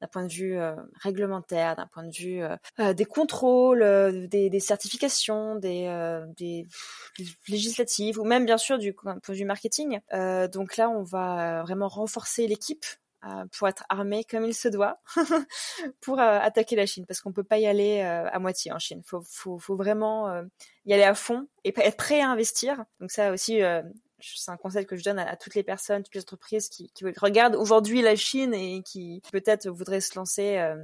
d'un 0.00 0.06
point 0.06 0.24
de 0.24 0.32
vue 0.32 0.58
euh, 0.58 0.74
réglementaire, 1.00 1.76
d'un 1.76 1.86
point 1.86 2.04
de 2.04 2.14
vue 2.14 2.42
euh, 2.42 2.56
euh, 2.80 2.92
des 2.92 3.04
contrôles, 3.04 4.28
des, 4.28 4.50
des, 4.50 4.60
certifications, 4.60 5.56
des, 5.56 5.86
des, 6.36 6.66
législatives, 7.48 8.18
ou 8.18 8.24
même 8.24 8.44
bien 8.44 8.58
sûr 8.58 8.78
du 8.78 8.92
point 8.92 9.14
de 9.14 9.32
vue 9.32 9.44
marketing. 9.44 10.00
donc 10.52 10.76
là, 10.76 10.90
on 10.90 11.02
va 11.02 11.62
vraiment 11.62 11.88
renforcer 11.88 12.46
l'équipe 12.46 12.84
pour 13.58 13.66
être 13.66 13.84
armé 13.88 14.22
comme 14.24 14.44
il 14.44 14.54
se 14.54 14.68
doit 14.68 15.00
pour 16.00 16.20
attaquer 16.20 16.76
la 16.76 16.86
Chine 16.86 17.04
parce 17.06 17.20
qu'on 17.20 17.32
peut 17.32 17.42
pas 17.42 17.58
y 17.58 17.66
aller 17.66 18.00
à 18.00 18.38
moitié 18.38 18.72
en 18.72 18.78
Chine. 18.78 19.02
Faut, 19.04 19.22
faut, 19.28 19.58
faut 19.58 19.76
vraiment 19.76 20.42
y 20.84 20.92
aller 20.92 21.02
à 21.02 21.14
fond 21.14 21.48
et 21.64 21.74
être 21.76 21.96
prêt 21.96 22.20
à 22.20 22.28
investir. 22.28 22.84
Donc 23.00 23.10
ça 23.10 23.32
aussi, 23.32 23.60
c'est 24.20 24.50
un 24.50 24.56
conseil 24.56 24.86
que 24.86 24.96
je 24.96 25.04
donne 25.04 25.18
à, 25.18 25.36
toutes 25.36 25.54
les 25.54 25.62
personnes, 25.62 26.02
toutes 26.02 26.14
les 26.14 26.22
entreprises 26.22 26.68
qui, 26.68 26.90
regardent 27.16 27.56
aujourd'hui 27.56 28.02
la 28.02 28.16
Chine 28.16 28.54
et 28.54 28.82
qui 28.82 29.22
peut-être 29.32 29.68
voudraient 29.68 30.00
se 30.00 30.18
lancer 30.18 30.58
euh, 30.58 30.76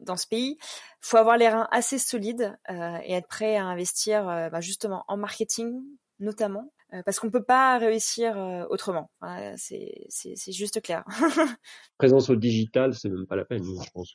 dans 0.00 0.16
ce 0.16 0.26
pays. 0.26 0.58
faut 1.00 1.16
avoir 1.16 1.36
les 1.36 1.48
reins 1.48 1.68
assez 1.70 1.98
solides 1.98 2.56
euh, 2.70 2.98
et 3.04 3.12
être 3.14 3.28
prêt 3.28 3.56
à 3.56 3.64
investir 3.64 4.28
euh, 4.28 4.48
bah, 4.48 4.60
justement 4.60 5.04
en 5.08 5.16
marketing 5.16 5.82
notamment 6.18 6.72
parce 7.06 7.18
qu'on 7.18 7.30
peut 7.30 7.42
pas 7.42 7.78
réussir 7.78 8.36
autrement. 8.68 9.10
c'est 9.56 10.52
juste 10.52 10.82
clair. 10.82 11.04
Présence 11.96 12.28
au 12.28 12.36
digital, 12.36 12.92
c'est 12.92 13.08
même 13.08 13.26
pas 13.26 13.34
la 13.34 13.46
peine, 13.46 13.64
je 13.64 13.90
pense 13.94 14.14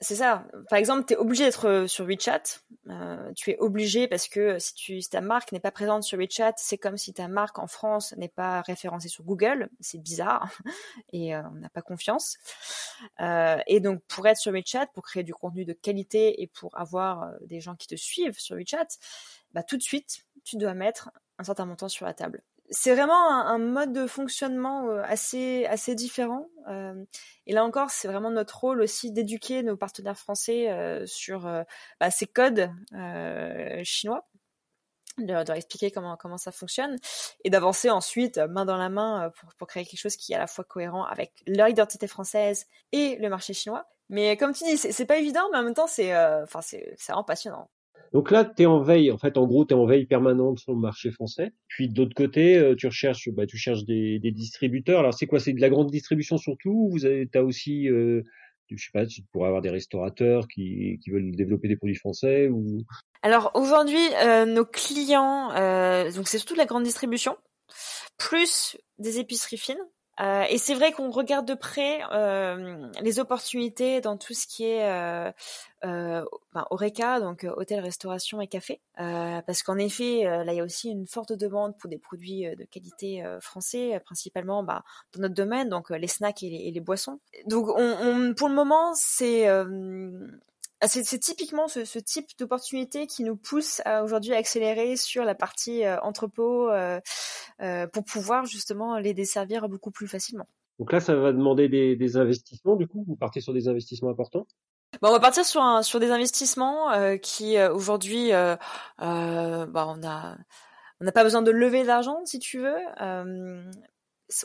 c'est 0.00 0.14
ça. 0.14 0.46
Par 0.70 0.78
exemple, 0.78 1.06
tu 1.06 1.14
es 1.14 1.16
obligé 1.16 1.44
d'être 1.44 1.66
euh, 1.66 1.86
sur 1.88 2.04
WeChat. 2.04 2.42
Euh, 2.88 3.32
tu 3.34 3.50
es 3.50 3.58
obligé 3.58 4.06
parce 4.06 4.28
que 4.28 4.56
si, 4.60 5.00
ta 5.10 5.20
marque 5.20 5.50
n'est 5.50 5.58
pas 5.58 5.72
présente 5.72 6.04
sur 6.04 6.18
WeChat, 6.18 6.54
c'est 6.56 6.78
comme 6.78 6.96
si 6.96 7.12
ta 7.12 7.26
marque 7.26 7.58
en 7.58 7.66
France 7.66 8.14
n'est 8.16 8.28
pas 8.28 8.60
référencée 8.60 9.08
sur 9.08 9.24
Google. 9.24 9.68
C'est 9.80 9.98
bizarre 9.98 10.56
et 11.12 11.34
euh, 11.34 11.42
on 11.50 11.56
n'a 11.56 11.68
pas 11.68 11.82
confiance. 11.82 12.38
Et 13.66 13.80
donc, 13.80 14.02
pour 14.06 14.26
être 14.26 14.38
sur 14.38 14.52
WeChat, 14.52 14.86
pour 14.94 15.02
créer 15.02 15.24
du 15.24 15.34
contenu 15.34 15.64
de 15.64 15.72
qualité 15.72 16.42
et 16.42 16.46
pour 16.46 16.78
avoir 16.78 17.32
des 17.40 17.60
gens 17.60 17.74
qui 17.74 17.88
te 17.88 17.96
suivent 17.96 18.38
sur 18.38 18.56
WeChat, 18.56 18.86
bah, 19.52 19.62
tout 19.62 19.76
de 19.76 19.82
suite, 19.82 20.24
tu 20.44 20.56
dois 20.56 20.74
mettre 20.74 21.10
un 21.38 21.44
certain 21.44 21.66
montant 21.66 21.88
sur 21.88 22.06
la 22.06 22.14
table 22.14 22.42
c'est 22.70 22.94
vraiment 22.94 23.30
un, 23.30 23.58
mode 23.58 23.92
de 23.92 24.06
fonctionnement 24.06 24.88
euh, 24.88 25.02
assez 25.04 25.66
assez 25.66 25.94
différent. 25.94 26.48
Euh, 26.68 26.94
et 27.46 27.52
là 27.52 27.64
encore, 27.64 27.90
c'est 27.90 28.08
vraiment 28.08 28.30
notre 28.30 28.58
rôle 28.58 28.82
aussi 28.82 29.10
d'éduquer 29.12 29.62
nos 29.62 29.76
partenaires 29.76 30.18
français 30.18 30.70
euh, 30.70 31.06
sur 31.06 31.42
bah, 32.00 32.10
ces 32.10 32.26
codes 32.26 32.70
chinois, 33.84 34.28
de, 35.18 35.32
leur 35.32 35.50
expliquer 35.50 35.90
comment 35.90 36.16
comment 36.16 36.38
ça 36.38 36.52
fonctionne 36.52 36.96
et 37.44 37.50
d'avancer 37.50 37.90
ensuite 37.90 38.38
main 38.38 38.64
dans 38.64 38.76
la 38.76 38.88
main 38.90 39.32
pour, 39.40 39.54
pour 39.54 39.66
créer 39.66 39.84
quelque 39.84 40.00
chose 40.00 40.16
qui 40.16 40.32
est 40.32 40.36
à 40.36 40.40
la 40.40 40.46
fois 40.46 40.64
cohérent 40.64 41.04
avec 41.04 41.32
leur 41.46 41.68
identité 41.68 42.06
française 42.06 42.66
et 42.92 43.16
le 43.16 43.28
marché 43.28 43.54
chinois. 43.54 43.88
Mais 44.10 44.36
comme 44.36 44.52
tu 44.54 44.64
dis, 44.64 44.78
c'est 44.78 45.06
pas 45.06 45.18
évident, 45.18 45.48
mais 45.52 45.58
en 45.58 45.62
même 45.62 45.74
temps, 45.74 45.86
c'est 45.86 46.16
enfin 46.16 46.60
c'est 46.62 46.96
vraiment 47.06 47.24
passionnant. 47.24 47.70
Donc 48.12 48.30
là, 48.30 48.44
tu 48.44 48.62
es 48.62 48.66
en 48.66 48.80
veille, 48.80 49.10
en 49.10 49.18
fait, 49.18 49.36
en 49.36 49.46
gros, 49.46 49.64
tu 49.64 49.74
es 49.74 49.76
en 49.76 49.84
veille 49.84 50.06
permanente 50.06 50.58
sur 50.58 50.72
le 50.72 50.78
marché 50.78 51.10
français. 51.10 51.52
Puis 51.68 51.88
de 51.88 52.00
l'autre 52.00 52.14
côté, 52.14 52.56
euh, 52.56 52.74
tu 52.74 52.86
recherches, 52.86 53.28
bah, 53.30 53.46
tu 53.46 53.56
cherches 53.56 53.84
des, 53.84 54.18
distributeurs. 54.18 55.00
Alors 55.00 55.14
c'est 55.14 55.26
quoi? 55.26 55.40
C'est 55.40 55.52
de 55.52 55.60
la 55.60 55.68
grande 55.68 55.90
distribution 55.90 56.38
surtout 56.38 56.88
Vous 56.90 57.04
avez, 57.04 57.28
as 57.34 57.42
aussi, 57.42 57.88
euh, 57.88 58.22
je 58.76 58.82
sais 58.82 58.90
pas, 58.92 59.06
tu 59.06 59.22
pourrais 59.32 59.48
avoir 59.48 59.62
des 59.62 59.70
restaurateurs 59.70 60.46
qui, 60.48 60.98
qui 61.02 61.10
veulent 61.10 61.34
développer 61.34 61.68
des 61.68 61.76
produits 61.76 61.96
français 61.96 62.48
ou? 62.48 62.82
Alors 63.22 63.50
aujourd'hui, 63.54 64.04
euh, 64.22 64.44
nos 64.44 64.64
clients, 64.64 65.50
euh, 65.52 66.12
donc 66.12 66.28
c'est 66.28 66.38
surtout 66.38 66.54
de 66.54 66.58
la 66.58 66.66
grande 66.66 66.84
distribution, 66.84 67.36
plus 68.16 68.76
des 68.98 69.18
épiceries 69.18 69.58
fines. 69.58 69.76
Euh, 70.20 70.44
et 70.48 70.58
c'est 70.58 70.74
vrai 70.74 70.92
qu'on 70.92 71.10
regarde 71.10 71.46
de 71.46 71.54
près 71.54 72.00
euh, 72.12 72.88
les 73.00 73.20
opportunités 73.20 74.00
dans 74.00 74.16
tout 74.16 74.34
ce 74.34 74.46
qui 74.46 74.64
est 74.64 74.90
euh, 74.90 75.30
euh 75.84 76.24
ben, 76.52 76.66
Oreca, 76.70 77.20
donc 77.20 77.44
euh, 77.44 77.52
hôtel, 77.56 77.80
restauration 77.80 78.40
et 78.40 78.48
café, 78.48 78.80
parce 78.96 79.62
qu'en 79.62 79.78
effet, 79.78 80.24
là 80.24 80.52
il 80.52 80.56
y 80.56 80.60
a 80.60 80.64
aussi 80.64 80.90
une 80.90 81.06
forte 81.06 81.32
demande 81.32 81.76
pour 81.78 81.88
des 81.88 81.98
produits 81.98 82.44
de 82.56 82.64
qualité 82.64 83.22
français, 83.40 84.00
principalement 84.04 84.62
bah, 84.64 84.82
dans 85.12 85.22
notre 85.22 85.34
domaine, 85.34 85.68
donc 85.68 85.90
les 85.90 86.08
snacks 86.08 86.42
et 86.42 86.70
les, 86.72 86.80
boissons. 86.80 87.20
Donc 87.46 87.68
on, 87.68 87.96
on, 88.00 88.34
pour 88.34 88.48
le 88.48 88.54
moment, 88.54 88.92
c'est 88.94 89.46
c'est 90.86 91.18
typiquement 91.18 91.66
ce, 91.66 91.84
ce 91.84 91.98
type 91.98 92.26
d'opportunité 92.38 93.06
qui 93.06 93.24
nous 93.24 93.36
pousse 93.36 93.82
à 93.84 94.04
aujourd'hui 94.04 94.32
accélérer 94.32 94.96
sur 94.96 95.24
la 95.24 95.34
partie 95.34 95.84
euh, 95.84 95.98
entrepôt 96.00 96.70
euh, 96.70 97.00
euh, 97.60 97.86
pour 97.88 98.04
pouvoir 98.04 98.46
justement 98.46 98.98
les 98.98 99.14
desservir 99.14 99.68
beaucoup 99.68 99.90
plus 99.90 100.06
facilement. 100.06 100.46
Donc 100.78 100.92
là, 100.92 101.00
ça 101.00 101.16
va 101.16 101.32
demander 101.32 101.68
des, 101.68 101.96
des 101.96 102.16
investissements. 102.16 102.76
Du 102.76 102.86
coup, 102.86 103.04
vous 103.08 103.16
partez 103.16 103.40
sur 103.40 103.52
des 103.52 103.66
investissements 103.66 104.10
importants? 104.10 104.46
Bon, 105.02 105.08
on 105.08 105.12
va 105.12 105.20
partir 105.20 105.44
sur 105.44 105.60
un, 105.60 105.82
sur 105.82 105.98
des 105.98 106.10
investissements 106.10 107.18
qui 107.18 107.60
aujourd'hui, 107.60 108.30
bah, 108.30 108.58
on 108.98 110.02
a 110.06 110.36
on 111.00 111.04
n'a 111.04 111.12
pas 111.12 111.22
besoin 111.24 111.42
de 111.42 111.50
lever 111.50 111.84
d'argent 111.84 112.24
si 112.24 112.38
tu 112.38 112.58
veux 112.58 112.78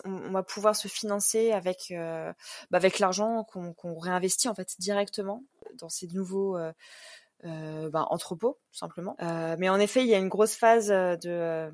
on, 0.06 0.32
va 0.32 0.44
pouvoir 0.44 0.76
se 0.76 0.88
financer 0.88 1.52
avec 1.52 1.92
euh, 1.92 2.32
bah 2.72 2.78
avec 2.78 3.00
l'argent 3.00 3.44
qu'on 3.44 4.00
réinvestit 4.00 4.48
en 4.48 4.56
fait 4.56 4.76
directement 4.80 5.44
dans 5.78 5.90
ces 5.90 6.08
nouveaux 6.08 6.58
euh, 6.58 6.72
euh, 7.46 7.90
bah, 7.90 8.06
entrepôts 8.10 8.60
tout 8.72 8.78
simplement. 8.78 9.16
mais 9.58 9.70
en 9.70 9.80
effet, 9.80 10.02
il 10.02 10.08
y 10.08 10.16
a 10.16 10.20
une 10.20 10.30
grosse 10.30 10.56
phase 10.56 10.90
de 10.90 11.72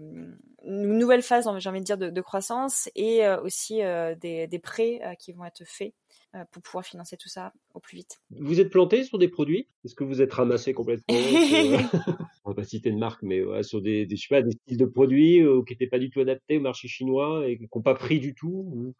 une 0.65 0.97
nouvelle 0.97 1.21
phase, 1.21 1.49
j'ai 1.57 1.69
envie 1.69 1.79
de 1.79 1.85
dire, 1.85 1.97
de, 1.97 2.09
de 2.09 2.21
croissance 2.21 2.89
et 2.95 3.25
aussi 3.43 3.77
des, 4.21 4.47
des, 4.47 4.59
prêts 4.59 4.99
qui 5.19 5.31
vont 5.31 5.45
être 5.45 5.63
faits 5.65 5.93
euh, 6.35 6.43
pour 6.51 6.61
pouvoir 6.61 6.85
financer 6.85 7.17
tout 7.17 7.27
ça 7.27 7.53
au 7.73 7.79
plus 7.79 7.97
vite. 7.97 8.21
Vous 8.29 8.61
êtes 8.61 8.69
planté 8.69 9.03
sur 9.03 9.17
des 9.17 9.29
produits? 9.29 9.67
Est-ce 9.83 9.95
que 9.95 10.03
vous 10.03 10.21
êtes 10.21 10.31
ramassé 10.31 10.73
complètement 10.73 11.07
On 12.45 12.51
va 12.51 12.55
pas 12.55 12.63
citer 12.63 12.91
de 12.91 12.97
marque, 12.97 13.23
mais 13.23 13.41
sur 13.63 13.81
des, 13.81 14.05
des, 14.05 14.15
je 14.15 14.27
sais 14.27 14.35
pas, 14.35 14.43
des 14.43 14.51
styles 14.51 14.77
de 14.77 14.85
produits 14.85 15.41
euh, 15.41 15.63
qui 15.65 15.73
n'étaient 15.73 15.87
pas 15.87 15.97
du 15.97 16.11
tout 16.11 16.19
adaptés 16.19 16.57
au 16.57 16.61
marché 16.61 16.87
chinois 16.87 17.47
et 17.47 17.57
qui 17.57 17.67
n'ont 17.73 17.81
pas 17.81 17.95
pris 17.95 18.19
du 18.19 18.35
tout 18.35 18.93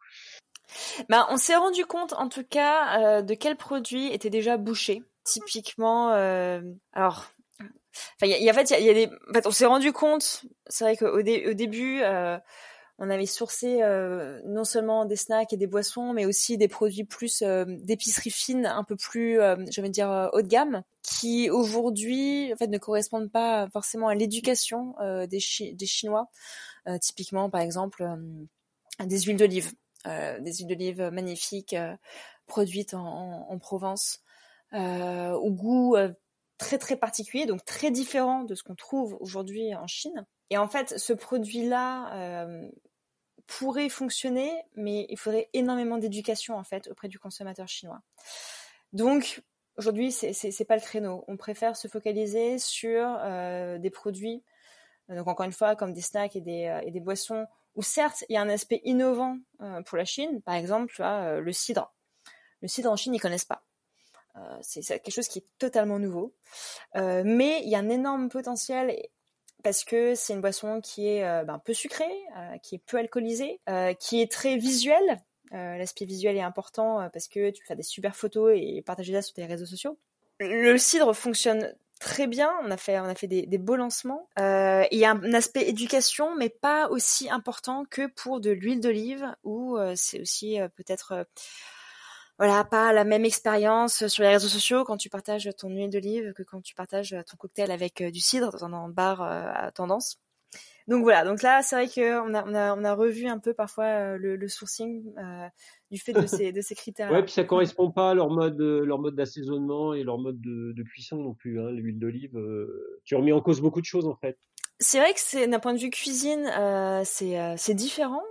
ben, 1.08 1.26
on 1.30 1.36
s'est 1.36 1.56
rendu 1.56 1.84
compte, 1.84 2.12
en 2.12 2.28
tout 2.28 2.44
cas, 2.44 3.18
euh, 3.18 3.22
de 3.22 3.34
quels 3.34 3.56
produits 3.56 4.12
étaient 4.12 4.30
déjà 4.30 4.56
bouchés. 4.56 5.02
Typiquement, 5.24 6.12
euh, 6.12 6.60
alors, 6.92 7.26
y, 8.22 8.48
a, 8.48 8.52
en 8.52 8.54
fait, 8.54 8.70
il 8.78 8.86
y, 8.86 8.90
a 8.90 8.94
des, 8.94 9.06
en 9.28 9.32
fait, 9.34 9.46
on 9.46 9.50
s'est 9.50 9.66
rendu 9.66 9.92
compte. 9.92 10.44
C'est 10.66 10.84
vrai 10.84 10.96
qu'au 10.96 11.18
au 11.18 11.22
début, 11.22 12.00
euh, 12.02 12.38
on 12.98 13.10
avait 13.10 13.26
sourcé 13.26 13.82
euh, 13.82 14.40
non 14.46 14.64
seulement 14.64 15.04
des 15.04 15.16
snacks 15.16 15.52
et 15.52 15.56
des 15.56 15.66
boissons, 15.66 16.12
mais 16.14 16.24
aussi 16.24 16.56
des 16.56 16.68
produits 16.68 17.04
plus 17.04 17.42
d'épicerie 17.42 18.30
fine, 18.30 18.66
un 18.66 18.84
peu 18.84 18.96
plus, 18.96 19.34
je 19.36 19.80
vais 19.80 19.90
dire, 19.90 20.30
haut 20.32 20.42
de 20.42 20.48
gamme, 20.48 20.82
qui 21.02 21.50
aujourd'hui, 21.50 22.52
en 22.52 22.56
fait, 22.56 22.68
ne 22.68 22.78
correspondent 22.78 23.30
pas 23.30 23.68
forcément 23.72 24.08
à 24.08 24.14
l'éducation 24.14 24.94
des, 25.28 25.40
Chinois. 25.40 26.28
typiquement, 27.00 27.50
par 27.50 27.60
exemple, 27.60 28.06
des 29.04 29.20
huiles 29.20 29.36
d'olive, 29.36 29.72
des 30.04 30.52
huiles 30.52 30.68
d'olive 30.68 31.10
magnifiques 31.12 31.76
produites 32.50 32.94
en, 32.94 33.58
Provence, 33.58 34.20
au 34.72 35.50
goût 35.50 35.96
très 36.60 36.78
très 36.78 36.96
particulier, 36.96 37.46
donc 37.46 37.64
très 37.64 37.90
différent 37.90 38.44
de 38.44 38.54
ce 38.54 38.62
qu'on 38.62 38.74
trouve 38.74 39.16
aujourd'hui 39.20 39.74
en 39.74 39.86
Chine. 39.86 40.26
Et 40.50 40.58
en 40.58 40.68
fait, 40.68 40.98
ce 40.98 41.14
produit-là 41.14 42.14
euh, 42.14 42.68
pourrait 43.46 43.88
fonctionner, 43.88 44.52
mais 44.76 45.06
il 45.08 45.18
faudrait 45.18 45.48
énormément 45.54 45.96
d'éducation 45.96 46.56
en 46.56 46.62
fait 46.62 46.88
auprès 46.88 47.08
du 47.08 47.18
consommateur 47.18 47.66
chinois. 47.66 48.02
Donc 48.92 49.42
aujourd'hui, 49.76 50.12
c'est 50.12 50.64
pas 50.66 50.76
le 50.76 50.82
créneau. 50.82 51.24
On 51.28 51.38
préfère 51.38 51.76
se 51.76 51.88
focaliser 51.88 52.58
sur 52.58 53.16
euh, 53.20 53.78
des 53.78 53.90
produits, 53.90 54.44
donc 55.08 55.28
encore 55.28 55.46
une 55.46 55.52
fois 55.52 55.76
comme 55.76 55.94
des 55.94 56.02
snacks 56.02 56.36
et 56.36 56.42
des 56.42 56.66
euh, 56.66 56.80
et 56.84 56.90
des 56.90 57.00
boissons 57.00 57.46
où 57.74 57.82
certes 57.82 58.24
il 58.28 58.34
y 58.34 58.36
a 58.36 58.42
un 58.42 58.50
aspect 58.50 58.82
innovant 58.84 59.38
euh, 59.62 59.82
pour 59.82 59.96
la 59.96 60.04
Chine. 60.04 60.42
Par 60.42 60.56
exemple, 60.56 60.92
tu 60.92 61.00
vois, 61.00 61.22
euh, 61.22 61.40
le 61.40 61.52
cidre. 61.52 61.94
Le 62.60 62.68
cidre 62.68 62.90
en 62.90 62.96
Chine, 62.96 63.14
ils 63.14 63.20
connaissent 63.20 63.46
pas. 63.46 63.64
Euh, 64.36 64.58
c'est 64.62 64.82
quelque 64.82 65.10
chose 65.10 65.28
qui 65.28 65.40
est 65.40 65.46
totalement 65.58 65.98
nouveau. 65.98 66.34
Euh, 66.96 67.22
mais 67.24 67.62
il 67.64 67.68
y 67.68 67.74
a 67.74 67.78
un 67.78 67.88
énorme 67.88 68.28
potentiel 68.28 68.96
parce 69.62 69.84
que 69.84 70.14
c'est 70.14 70.32
une 70.32 70.40
boisson 70.40 70.80
qui 70.80 71.08
est 71.08 71.24
euh, 71.24 71.44
ben, 71.44 71.58
peu 71.58 71.74
sucrée, 71.74 72.10
qui 72.62 72.76
est 72.76 72.84
peu 72.84 72.98
alcoolisée, 72.98 73.60
qui 73.98 74.20
est 74.20 74.30
très 74.30 74.56
visuelle. 74.56 75.20
L'aspect 75.52 76.04
visuel 76.04 76.36
est 76.36 76.42
important 76.42 77.08
parce 77.12 77.26
que 77.26 77.50
tu 77.50 77.64
fais 77.64 77.74
des 77.74 77.82
super 77.82 78.14
photos 78.14 78.52
et 78.54 78.82
partager 78.82 79.12
ça 79.12 79.22
sur 79.22 79.34
tes 79.34 79.46
réseaux 79.46 79.66
sociaux. 79.66 79.98
Le 80.38 80.78
cidre 80.78 81.12
fonctionne 81.12 81.74
très 81.98 82.28
bien. 82.28 82.54
On 82.62 82.70
a 82.70 82.76
fait, 82.76 82.98
on 83.00 83.04
a 83.04 83.14
fait 83.16 83.26
des, 83.26 83.58
beaux 83.58 83.74
lancements. 83.74 84.28
Il 84.38 84.98
y 84.98 85.04
a 85.04 85.10
un 85.10 85.34
aspect 85.34 85.68
éducation, 85.68 86.36
mais 86.36 86.50
pas 86.50 86.88
aussi 86.88 87.28
important 87.28 87.84
que 87.84 88.06
pour 88.06 88.40
de 88.40 88.50
l'huile 88.50 88.80
d'olive, 88.80 89.26
où 89.42 89.76
c'est 89.96 90.20
aussi 90.20 90.58
peut-être 90.76 91.26
voilà, 92.40 92.64
pas 92.64 92.92
la 92.94 93.04
même 93.04 93.26
expérience 93.26 94.06
sur 94.06 94.22
les 94.22 94.30
réseaux 94.30 94.48
sociaux 94.48 94.82
quand 94.84 94.96
tu 94.96 95.10
partages 95.10 95.48
ton 95.58 95.68
huile 95.68 95.90
d'olive 95.90 96.32
que 96.32 96.42
quand 96.42 96.62
tu 96.62 96.74
partages 96.74 97.14
ton 97.30 97.36
cocktail 97.36 97.70
avec 97.70 98.00
euh, 98.00 98.10
du 98.10 98.20
cidre 98.20 98.56
dans 98.58 98.74
un 98.74 98.88
bar 98.88 99.20
euh, 99.20 99.52
à 99.54 99.70
tendance. 99.70 100.18
Donc 100.88 101.02
voilà, 101.02 101.24
donc 101.24 101.42
là 101.42 101.62
c'est 101.62 101.76
vrai 101.76 101.86
qu'on 101.86 102.34
a, 102.34 102.44
on 102.44 102.54
a, 102.54 102.74
on 102.74 102.82
a 102.82 102.94
revu 102.94 103.26
un 103.26 103.38
peu 103.38 103.54
parfois 103.54 103.84
euh, 103.84 104.16
le, 104.16 104.36
le 104.36 104.48
sourcing 104.48 105.04
euh, 105.18 105.46
du 105.90 106.00
fait 106.00 106.12
de 106.12 106.26
ces, 106.26 106.50
de 106.50 106.60
ces 106.60 106.74
critères. 106.74 107.12
Ouais, 107.12 107.22
puis 107.22 107.32
ça 107.32 107.44
correspond 107.44 107.90
pas 107.90 108.10
à 108.10 108.14
leur 108.14 108.30
mode, 108.30 108.58
leur 108.58 108.98
mode 108.98 109.14
d'assaisonnement 109.14 109.94
et 109.94 110.02
leur 110.02 110.18
mode 110.18 110.40
de, 110.40 110.72
de 110.72 110.82
cuisson 110.82 111.16
non 111.16 111.34
plus. 111.34 111.60
Hein, 111.60 111.70
L'huile 111.72 111.98
d'olive, 111.98 112.36
euh, 112.36 113.00
tu 113.04 113.14
remets 113.14 113.32
en 113.32 113.40
cause 113.40 113.60
beaucoup 113.60 113.80
de 113.80 113.86
choses 113.86 114.06
en 114.06 114.16
fait. 114.16 114.38
C'est 114.78 114.98
vrai 114.98 115.12
que 115.12 115.20
c'est 115.20 115.46
d'un 115.46 115.60
point 115.60 115.74
de 115.74 115.78
vue 115.78 115.90
cuisine, 115.90 116.50
euh, 116.58 117.02
c'est 117.04 117.74
différent. 117.74 118.22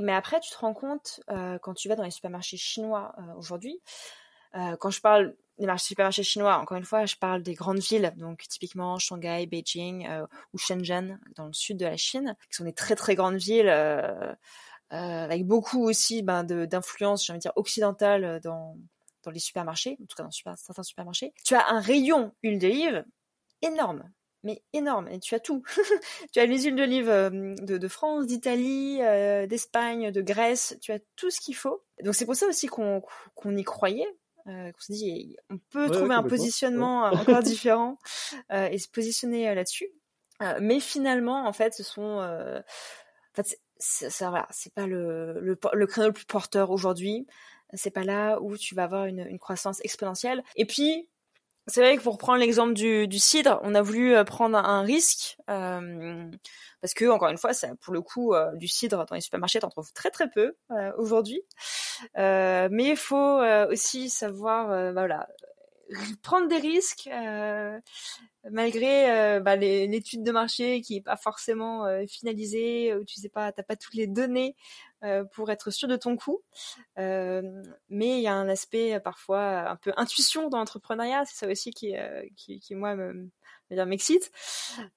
Mais 0.00 0.12
après, 0.12 0.40
tu 0.40 0.50
te 0.50 0.58
rends 0.58 0.74
compte, 0.74 1.20
euh, 1.30 1.58
quand 1.58 1.74
tu 1.74 1.88
vas 1.88 1.96
dans 1.96 2.02
les 2.02 2.10
supermarchés 2.10 2.56
chinois 2.56 3.14
euh, 3.18 3.34
aujourd'hui, 3.36 3.80
euh, 4.54 4.76
quand 4.76 4.90
je 4.90 5.00
parle 5.00 5.34
des 5.58 5.66
marchés, 5.66 5.88
supermarchés 5.88 6.22
chinois, 6.22 6.58
encore 6.58 6.76
une 6.76 6.84
fois, 6.84 7.06
je 7.06 7.16
parle 7.16 7.42
des 7.42 7.54
grandes 7.54 7.80
villes, 7.80 8.12
donc 8.16 8.46
typiquement 8.48 8.98
Shanghai, 8.98 9.46
Beijing 9.46 10.08
ou 10.52 10.58
Shenzhen, 10.58 11.18
dans 11.36 11.46
le 11.46 11.52
sud 11.52 11.78
de 11.78 11.84
la 11.84 11.96
Chine, 11.96 12.36
qui 12.48 12.56
sont 12.56 12.64
des 12.64 12.72
très 12.72 12.94
très 12.94 13.16
grandes 13.16 13.36
villes, 13.38 13.68
avec 14.90 15.46
beaucoup 15.46 15.82
aussi 15.82 16.22
ben, 16.22 16.44
d'influence, 16.44 17.26
j'ai 17.26 17.32
envie 17.32 17.38
de 17.38 17.42
dire, 17.42 17.52
occidentale 17.56 18.40
dans, 18.40 18.76
les 19.32 19.40
supermarchés, 19.40 19.98
en 20.00 20.06
tout 20.06 20.16
cas 20.16 20.22
dans 20.22 20.56
certains 20.56 20.82
supermarchés. 20.84 21.34
Tu 21.44 21.54
as 21.54 21.68
un 21.68 21.80
rayon 21.80 22.32
huile 22.42 22.58
d'olive 22.58 23.04
énorme, 23.60 24.08
mais 24.48 24.62
énorme. 24.72 25.08
Et 25.08 25.20
tu 25.20 25.34
as 25.34 25.40
tout. 25.40 25.62
tu 26.32 26.40
as 26.40 26.46
les 26.46 26.62
huiles 26.62 26.76
d'olive 26.76 27.08
euh, 27.08 27.54
de, 27.60 27.76
de, 27.76 27.88
France, 27.88 28.26
d'Italie, 28.26 28.98
euh, 29.02 29.46
d'Espagne, 29.46 30.10
de 30.10 30.22
Grèce. 30.22 30.76
Tu 30.80 30.90
as 30.92 30.98
tout 31.16 31.30
ce 31.30 31.40
qu'il 31.40 31.54
faut. 31.54 31.84
Donc 32.02 32.14
c'est 32.14 32.24
pour 32.24 32.36
ça 32.36 32.46
aussi 32.46 32.66
qu'on 32.66 33.02
qu'on 33.34 33.56
y 33.56 33.64
croyait. 33.64 34.08
Euh, 34.48 34.72
qu'on 34.72 34.80
se 34.80 34.92
dit, 34.92 35.36
on 35.50 35.58
peut 35.70 35.88
ouais, 35.88 35.90
trouver 35.90 36.14
un 36.14 36.22
positionnement 36.22 37.10
ouais. 37.10 37.18
encore 37.18 37.42
différent 37.42 37.98
euh, 38.50 38.66
et 38.68 38.78
se 38.78 38.88
positionner 38.88 39.46
euh, 39.50 39.54
là-dessus. 39.54 39.88
mais 40.60 40.80
finalement, 40.80 41.46
en 41.46 41.52
fait, 41.52 41.74
ce 41.74 41.82
sont, 41.82 42.00
en 42.00 43.34
fait, 43.34 43.60
ça, 43.78 44.30
voilà, 44.30 44.46
c'est 44.50 44.72
pas 44.72 44.86
le, 44.86 45.38
le, 45.40 45.58
le 45.74 45.86
créneau 45.86 46.06
le 46.06 46.12
plus 46.14 46.24
porteur 46.24 46.70
aujourd'hui. 46.70 47.26
C'est 47.74 47.90
pas 47.90 48.04
là 48.04 48.40
où 48.40 48.56
tu 48.56 48.74
vas 48.74 48.84
avoir 48.84 49.04
une, 49.04 49.26
une 49.26 49.38
croissance 49.38 49.80
exponentielle. 49.84 50.42
Et 50.56 50.64
puis, 50.64 51.10
c'est 51.68 51.80
vrai 51.80 51.96
que 51.96 52.02
pour 52.02 52.18
prendre 52.18 52.40
l'exemple 52.40 52.74
du, 52.74 53.06
du, 53.06 53.18
cidre, 53.18 53.60
on 53.62 53.74
a 53.74 53.82
voulu 53.82 54.14
euh, 54.14 54.24
prendre 54.24 54.58
un 54.58 54.82
risque 54.82 55.36
euh, 55.48 56.30
parce 56.80 56.94
que 56.94 57.06
encore 57.06 57.28
une 57.28 57.38
fois, 57.38 57.52
ça, 57.52 57.68
pour 57.80 57.92
le 57.92 58.00
coup, 58.00 58.34
euh, 58.34 58.54
du 58.54 58.68
cidre 58.68 59.04
dans 59.06 59.14
les 59.14 59.20
supermarchés, 59.20 59.58
t'en 59.60 59.68
trouves 59.68 59.92
très 59.92 60.10
très 60.10 60.30
peu 60.30 60.54
euh, 60.70 60.92
aujourd'hui. 60.96 61.42
Euh, 62.16 62.68
mais 62.70 62.90
il 62.90 62.96
faut 62.96 63.40
aussi 63.70 64.10
savoir, 64.10 64.68
bah, 64.68 64.92
voilà, 64.92 65.28
prendre 66.22 66.48
des 66.48 66.58
risques 66.58 67.08
malgré 68.50 69.40
bah, 69.40 69.56
l'étude 69.56 70.22
de 70.22 70.32
marché 70.32 70.80
qui 70.80 70.96
est 70.96 71.00
pas 71.02 71.16
forcément 71.16 71.86
finalisée, 72.06 72.94
où 72.94 73.04
tu 73.04 73.20
sais 73.20 73.28
pas, 73.28 73.52
t'as 73.52 73.62
pas 73.62 73.76
toutes 73.76 73.94
les 73.94 74.06
données 74.06 74.54
euh, 75.04 75.24
pour 75.24 75.50
être 75.50 75.70
sûr 75.70 75.86
de 75.86 75.96
ton. 75.96 76.16
Euh, 76.98 77.42
mais 77.88 78.18
il 78.18 78.22
y 78.22 78.26
a 78.26 78.34
un 78.34 78.48
aspect 78.48 78.94
euh, 78.94 79.00
parfois 79.00 79.70
un 79.70 79.76
peu 79.76 79.92
intuition 79.96 80.48
dans 80.48 80.58
l'entrepreneuriat, 80.58 81.24
c'est 81.24 81.36
ça 81.36 81.48
aussi 81.48 81.70
qui, 81.70 81.94
qui, 82.36 82.58
qui 82.58 82.74
moi 82.74 82.96
me, 82.96 83.30
m'excite. 83.70 84.32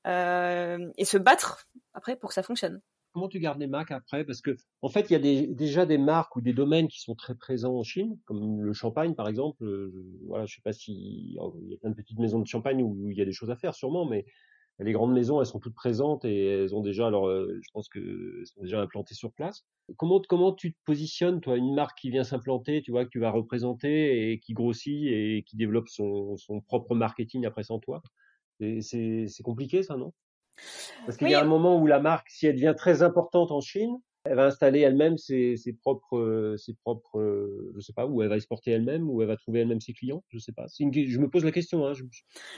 et 0.06 1.06
se 1.06 1.18
battre 1.18 1.68
après 1.94 2.16
pour 2.16 2.30
que 2.30 2.34
ça 2.34 2.44
fonctionne. 2.44 2.82
Comment 3.14 3.28
tu 3.28 3.40
gardes 3.40 3.60
les 3.60 3.68
marques 3.68 3.92
après? 3.92 4.24
Parce 4.24 4.42
que 4.42 4.56
en 4.82 4.88
fait, 4.88 5.10
il 5.10 5.14
y 5.14 5.16
a 5.16 5.48
déjà 5.54 5.86
des 5.86 5.98
marques 5.98 6.36
ou 6.38 6.42
des 6.42 6.54
domaines 6.54 6.88
qui 6.88 7.02
sont 7.02 7.14
très 7.16 7.36
présents 7.36 7.76
en 7.76 7.84
Chine, 7.84 8.18
comme 8.26 8.62
le 8.62 8.74
champagne 8.74 9.16
par 9.16 9.28
exemple. 9.28 9.66
Je, 9.66 10.02
voilà, 10.28 10.46
je 10.46 10.56
sais 10.56 10.62
pas 10.64 10.72
si 10.72 11.36
oh, 11.40 11.54
il 11.62 11.72
y 11.72 11.74
a 11.74 11.78
plein 11.78 11.90
de 11.90 11.96
petites 11.96 12.20
maisons 12.20 12.40
de 12.40 12.48
champagne 12.48 12.82
où, 12.82 12.96
où 13.08 13.12
il 13.12 13.18
y 13.18 13.22
a 13.22 13.26
des 13.26 13.34
choses 13.34 13.52
à 13.52 13.58
faire 13.58 13.76
sûrement, 13.76 14.06
mais 14.06 14.26
les 14.80 14.94
grandes 14.94 15.14
maisons, 15.14 15.40
elles 15.42 15.48
sont 15.48 15.60
toutes 15.60 15.76
présentes 15.76 16.26
et 16.26 16.46
elles 16.48 16.76
ont 16.76 16.82
déjà, 16.82 17.08
alors, 17.08 17.28
euh, 17.28 17.60
je 17.62 17.70
pense 17.74 17.88
que 17.90 18.00
elles 18.40 18.48
sont 18.48 18.62
déjà 18.62 18.82
implantées 18.82 19.14
sur 19.16 19.32
place. 19.34 19.66
Comment, 19.98 20.22
comment 20.28 20.54
tu 20.54 20.74
te 20.74 20.80
positionnes, 20.86 21.42
toi, 21.42 21.58
une 21.58 21.76
marque 21.76 21.98
qui 22.00 22.10
vient 22.12 22.24
s'implanter, 22.24 22.82
tu 22.82 22.92
vois, 22.92 23.06
que 23.06 23.10
tu 23.12 23.20
vas 23.20 23.32
représenter 23.32 24.32
et 24.32 24.40
qui 24.40 24.54
grossit 24.54 25.06
et 25.08 25.44
qui 25.48 25.56
développe 25.58 25.90
son, 25.90 26.38
son 26.38 26.62
propre 26.62 26.96
marketing 26.96 27.46
après 27.46 27.64
sans 27.64 27.80
toi? 27.80 28.02
C'est 28.82 29.44
compliqué, 29.44 29.84
ça, 29.84 29.98
non? 29.98 30.14
Parce 31.06 31.18
qu'il 31.18 31.28
oui. 31.28 31.34
y 31.34 31.36
a 31.36 31.42
un 31.42 31.46
moment 31.46 31.80
où 31.80 31.88
la 31.88 32.00
marque, 32.00 32.30
si 32.30 32.48
elle 32.48 32.56
devient 32.56 32.76
très 32.78 33.02
importante 33.02 33.52
en 33.52 33.62
Chine, 33.62 33.98
elle 34.24 34.36
va 34.36 34.46
installer 34.46 34.82
elle-même 34.82 35.18
ses, 35.18 35.58
ses, 35.58 35.74
propres, 35.74 36.56
ses 36.58 36.74
propres, 36.76 37.20
je 37.76 37.80
sais 37.82 37.94
pas, 37.94 38.06
où 38.06 38.22
elle 38.22 38.30
va 38.30 38.36
exporter 38.36 38.72
elle-même, 38.72 39.10
où 39.10 39.22
elle 39.22 39.28
va 39.28 39.36
trouver 39.36 39.62
elle-même 39.62 39.82
ses 39.82 39.94
clients, 39.94 40.24
je 40.30 40.38
sais 40.38 40.52
pas. 40.52 40.68
Une, 40.80 40.94
je 40.94 41.20
me 41.20 41.28
pose 41.28 41.44
la 41.44 41.52
question. 41.52 41.86
Hein, 41.86 41.94
je... 41.94 42.04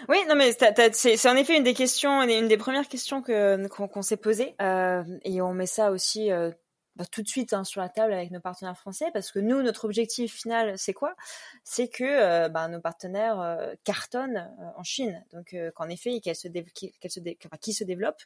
Oui, 0.10 0.18
non, 0.28 0.36
mais 0.36 0.52
c'est 0.52 1.30
en 1.30 1.36
effet 1.36 1.58
une 1.58 1.64
des 1.64 1.74
questions, 1.74 2.22
une 2.24 2.48
des 2.48 2.58
premières 2.58 2.88
questions 2.88 3.22
que 3.22 3.66
qu'on 3.68 3.88
qu 3.88 4.02
s'est 4.02 4.18
posées, 4.18 4.56
euh, 4.62 5.04
et 5.24 5.42
on 5.42 5.54
met 5.54 5.66
ça 5.66 5.92
aussi 5.92 6.32
euh, 6.32 6.52
bah, 6.96 7.06
tout 7.06 7.24
de 7.24 7.28
suite 7.28 7.54
hein, 7.54 7.64
sur 7.64 7.82
la 7.82 7.90
table 7.90 8.14
avec 8.14 8.30
nos 8.30 8.40
partenaires 8.40 8.78
français 8.78 9.10
parce 9.14 9.32
que 9.32 9.40
nous 9.40 9.62
notre 9.64 9.86
objectif 9.86 10.34
final 10.34 10.78
c'est 10.78 10.94
quoi? 10.94 11.16
C'est 11.64 11.88
que 11.88 12.04
euh, 12.04 12.50
bah, 12.50 12.68
nos 12.68 12.80
partenaires 12.82 13.40
euh, 13.40 13.74
cartonnent 13.84 14.54
euh, 14.60 14.66
en 14.78 14.84
Chine. 14.84 15.24
Donc 15.34 15.56
qu'en 15.76 15.90
effet 15.90 16.20
qu'elles 16.22 16.36
se, 16.36 16.48
qu 16.48 16.92
se 17.10 17.74
se 17.74 17.84
développent 17.84 18.22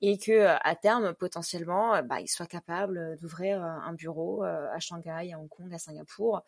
et 0.00 0.18
que 0.18 0.46
à 0.46 0.74
terme 0.74 1.14
potentiellement 1.14 2.02
bah, 2.02 2.20
ils 2.20 2.28
soient 2.28 2.46
capables 2.46 3.18
d'ouvrir 3.18 3.62
un 3.62 3.92
bureau 3.92 4.42
à 4.42 4.78
Shanghai 4.80 5.32
à 5.32 5.38
Hong 5.38 5.48
Kong 5.48 5.72
à 5.72 5.78
Singapour 5.78 6.42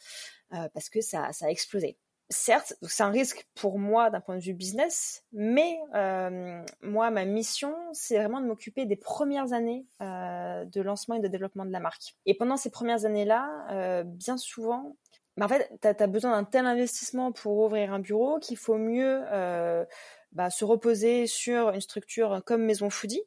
parce 0.51 0.89
que 0.89 1.01
ça, 1.01 1.33
ça 1.33 1.47
a 1.47 1.49
explosé 1.51 1.99
certes, 2.31 2.75
c'est 2.83 3.03
un 3.03 3.11
risque 3.11 3.47
pour 3.55 3.79
moi 3.79 4.11
d'un 4.11 4.21
point 4.21 4.37
de 4.37 4.43
vue 4.43 4.55
business, 4.55 5.25
mais 5.33 5.79
euh, 5.95 6.63
moi, 6.83 7.11
ma 7.11 7.25
mission, 7.25 7.75
c'est 7.93 8.17
vraiment 8.17 8.41
de 8.41 8.47
m'occuper 8.47 8.87
des 8.87 8.97
premières 8.97 9.53
années 9.53 9.87
euh, 10.03 10.65
de 10.65 10.81
lancement 10.81 11.17
et 11.17 11.21
de 11.21 11.29
développement 11.29 11.65
de 11.65 11.73
la 11.73 11.81
marque. 11.81 12.15
Et 12.27 12.35
pendant 12.35 12.57
ces 12.57 12.71
premières 12.71 13.05
années-là, 13.05 13.67
euh, 13.71 14.03
bien 14.05 14.37
souvent, 14.37 14.97
bah 15.37 15.47
en 15.47 15.49
fait, 15.49 15.71
tu 15.83 15.89
as, 15.89 16.07
besoin 16.07 16.31
d'un 16.31 16.45
tel 16.45 16.67
investissement 16.67 17.33
pour 17.33 17.59
ouvrir 17.59 17.93
un 17.93 17.99
bureau 17.99 18.39
qu'il 18.39 18.57
faut 18.57 18.77
mieux 18.77 19.23
euh, 19.33 19.85
bah, 20.33 20.49
se 20.49 20.65
reposer 20.65 21.27
sur 21.27 21.71
une 21.71 21.81
structure 21.81 22.43
comme 22.47 22.63
Maison 22.63 22.89
Foodie, 22.89 23.23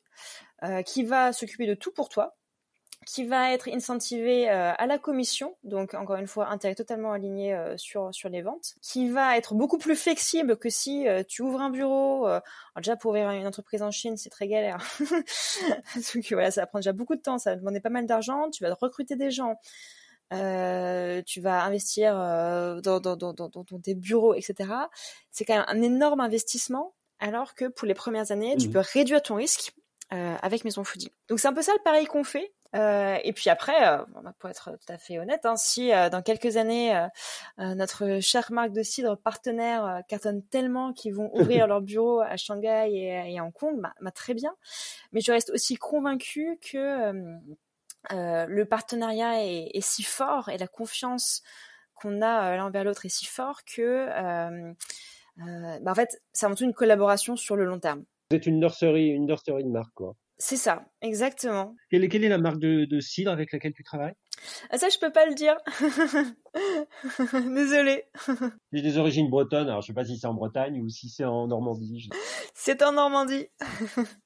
euh, 0.63 0.83
qui 0.83 1.03
va 1.03 1.33
s'occuper 1.33 1.67
de 1.67 1.73
tout 1.73 1.91
pour 1.91 2.09
toi, 2.09 2.36
qui 3.07 3.23
va 3.23 3.53
être 3.53 3.69
incentivé 3.69 4.49
euh, 4.49 4.73
à 4.77 4.85
la 4.85 4.97
commission, 4.97 5.55
donc 5.63 5.93
encore 5.93 6.17
une 6.17 6.27
fois 6.27 6.49
intérêt 6.49 6.75
totalement 6.75 7.13
aligné 7.13 7.55
euh, 7.55 7.77
sur 7.77 8.13
sur 8.13 8.27
les 8.27 8.41
ventes, 8.41 8.75
qui 8.81 9.09
va 9.09 9.37
être 9.37 9.55
beaucoup 9.55 9.77
plus 9.77 9.95
flexible 9.95 10.57
que 10.57 10.69
si 10.69 11.07
euh, 11.07 11.23
tu 11.25 11.41
ouvres 11.41 11.61
un 11.61 11.69
bureau. 11.69 12.27
déjà 12.75 12.97
pour 12.97 13.11
ouvrir 13.11 13.29
une 13.29 13.47
entreprise 13.47 13.81
en 13.81 13.91
Chine, 13.91 14.17
c'est 14.17 14.29
très 14.29 14.49
galère. 14.49 14.79
donc 15.95 16.31
voilà, 16.31 16.51
ça 16.51 16.61
va 16.61 16.67
prendre 16.67 16.81
déjà 16.81 16.91
beaucoup 16.91 17.15
de 17.15 17.21
temps, 17.21 17.37
ça 17.37 17.51
va 17.51 17.55
demander 17.55 17.79
pas 17.79 17.89
mal 17.89 18.05
d'argent, 18.05 18.49
tu 18.49 18.61
vas 18.65 18.73
recruter 18.73 19.15
des 19.15 19.31
gens. 19.31 19.55
tu 20.29 21.41
vas 21.41 21.63
investir 21.63 22.13
dans, 22.13 22.99
dans, 22.99 23.15
dans, 23.15 23.31
dans, 23.31 23.49
dans 23.49 23.79
tes 23.81 23.95
bureaux, 23.95 24.33
etc. 24.33 24.69
C'est 25.31 25.45
quand 25.45 25.55
même 25.55 25.65
un 25.69 25.81
énorme 25.81 26.19
investissement, 26.19 26.93
alors 27.19 27.55
que 27.55 27.69
pour 27.69 27.87
les 27.87 27.93
premières 27.93 28.31
années, 28.33 28.57
tu 28.57 28.67
mmh. 28.67 28.71
peux 28.73 28.81
réduire 28.93 29.21
ton 29.21 29.35
risque 29.35 29.73
avec 30.09 30.65
Maison 30.65 30.83
Foodie. 30.83 31.13
Donc 31.29 31.39
c'est 31.39 31.47
un 31.47 31.53
peu 31.53 31.61
ça 31.61 31.71
le 31.71 31.83
pari 31.83 32.05
qu'on 32.05 32.25
fait. 32.25 32.51
Euh, 32.77 33.17
et 33.23 33.33
puis 33.33 33.49
après, 33.49 33.87
euh, 33.87 34.03
pour 34.39 34.49
être 34.49 34.71
tout 34.71 34.93
à 34.93 34.97
fait 34.97 35.19
honnête, 35.19 35.45
hein, 35.45 35.55
si 35.55 35.93
euh, 35.93 36.09
dans 36.09 36.21
quelques 36.21 36.57
années 36.57 37.07
notre 37.57 38.19
chère 38.19 38.51
marque 38.51 38.71
de 38.71 38.83
cidre 38.83 39.17
partenaire 39.17 40.01
cartonne 40.07 40.43
tellement 40.43 40.93
qu'ils 40.93 41.15
vont 41.15 41.31
ouvrir 41.33 41.67
leur 41.67 41.81
bureau 41.81 42.21
à 42.21 42.37
Shanghai 42.37 42.89
et, 42.91 43.33
et 43.33 43.39
à 43.39 43.43
Hong 43.43 43.53
Kong, 43.53 43.79
bah, 43.81 43.93
bah, 44.01 44.11
très 44.11 44.33
bien. 44.33 44.53
Mais 45.11 45.21
je 45.21 45.31
reste 45.31 45.49
aussi 45.51 45.75
convaincue 45.75 46.59
que 46.61 47.11
le 48.11 48.63
partenariat 48.65 49.43
est, 49.43 49.71
est, 49.73 49.81
si 49.81 50.03
fort 50.03 50.49
et 50.49 50.57
la 50.57 50.67
confiance 50.67 51.41
qu'on 51.95 52.21
a 52.21 52.55
l'un 52.55 52.69
vers 52.69 52.83
l'autre 52.83 53.05
est 53.05 53.09
si 53.09 53.25
fort 53.25 53.61
que, 53.63 54.07
bah, 55.37 55.91
en 55.91 55.95
fait, 55.95 56.21
c'est 56.33 56.45
avant 56.45 56.55
tout 56.55 56.65
une 56.65 56.73
collaboration 56.73 57.35
sur 57.35 57.55
le 57.55 57.65
long 57.65 57.79
terme. 57.79 58.03
Vous 58.29 58.35
êtes 58.35 58.45
une 58.45 58.59
nurserie, 58.59 59.07
une 59.07 59.25
nurserie 59.25 59.63
de 59.63 59.69
marque, 59.69 59.93
quoi. 59.93 60.15
C'est 60.39 60.57
ça, 60.57 60.85
exactement. 61.01 61.75
Quelle 61.89 62.03
est, 62.03 62.09
quelle 62.09 62.23
est 62.23 62.29
la 62.29 62.37
marque 62.37 62.59
de, 62.59 62.85
de, 62.85 62.99
cidre 62.99 63.31
avec 63.31 63.51
laquelle 63.51 63.73
tu 63.73 63.83
travailles? 63.83 64.13
Ah, 64.69 64.77
Ça, 64.77 64.89
je 64.89 64.99
peux 64.99 65.11
pas 65.11 65.25
le 65.25 65.33
dire. 65.33 65.57
Désolée. 67.55 68.03
J'ai 68.71 68.81
des 68.83 68.97
origines 68.99 69.29
bretonnes, 69.29 69.67
alors 69.67 69.81
je 69.81 69.87
sais 69.87 69.93
pas 69.93 70.05
si 70.05 70.17
c'est 70.17 70.27
en 70.27 70.35
Bretagne 70.35 70.79
ou 70.79 70.89
si 70.89 71.09
c'est 71.09 71.25
en 71.25 71.47
Normandie. 71.47 72.09
C'est 72.53 72.83
en 72.83 72.91
Normandie. 72.91 73.47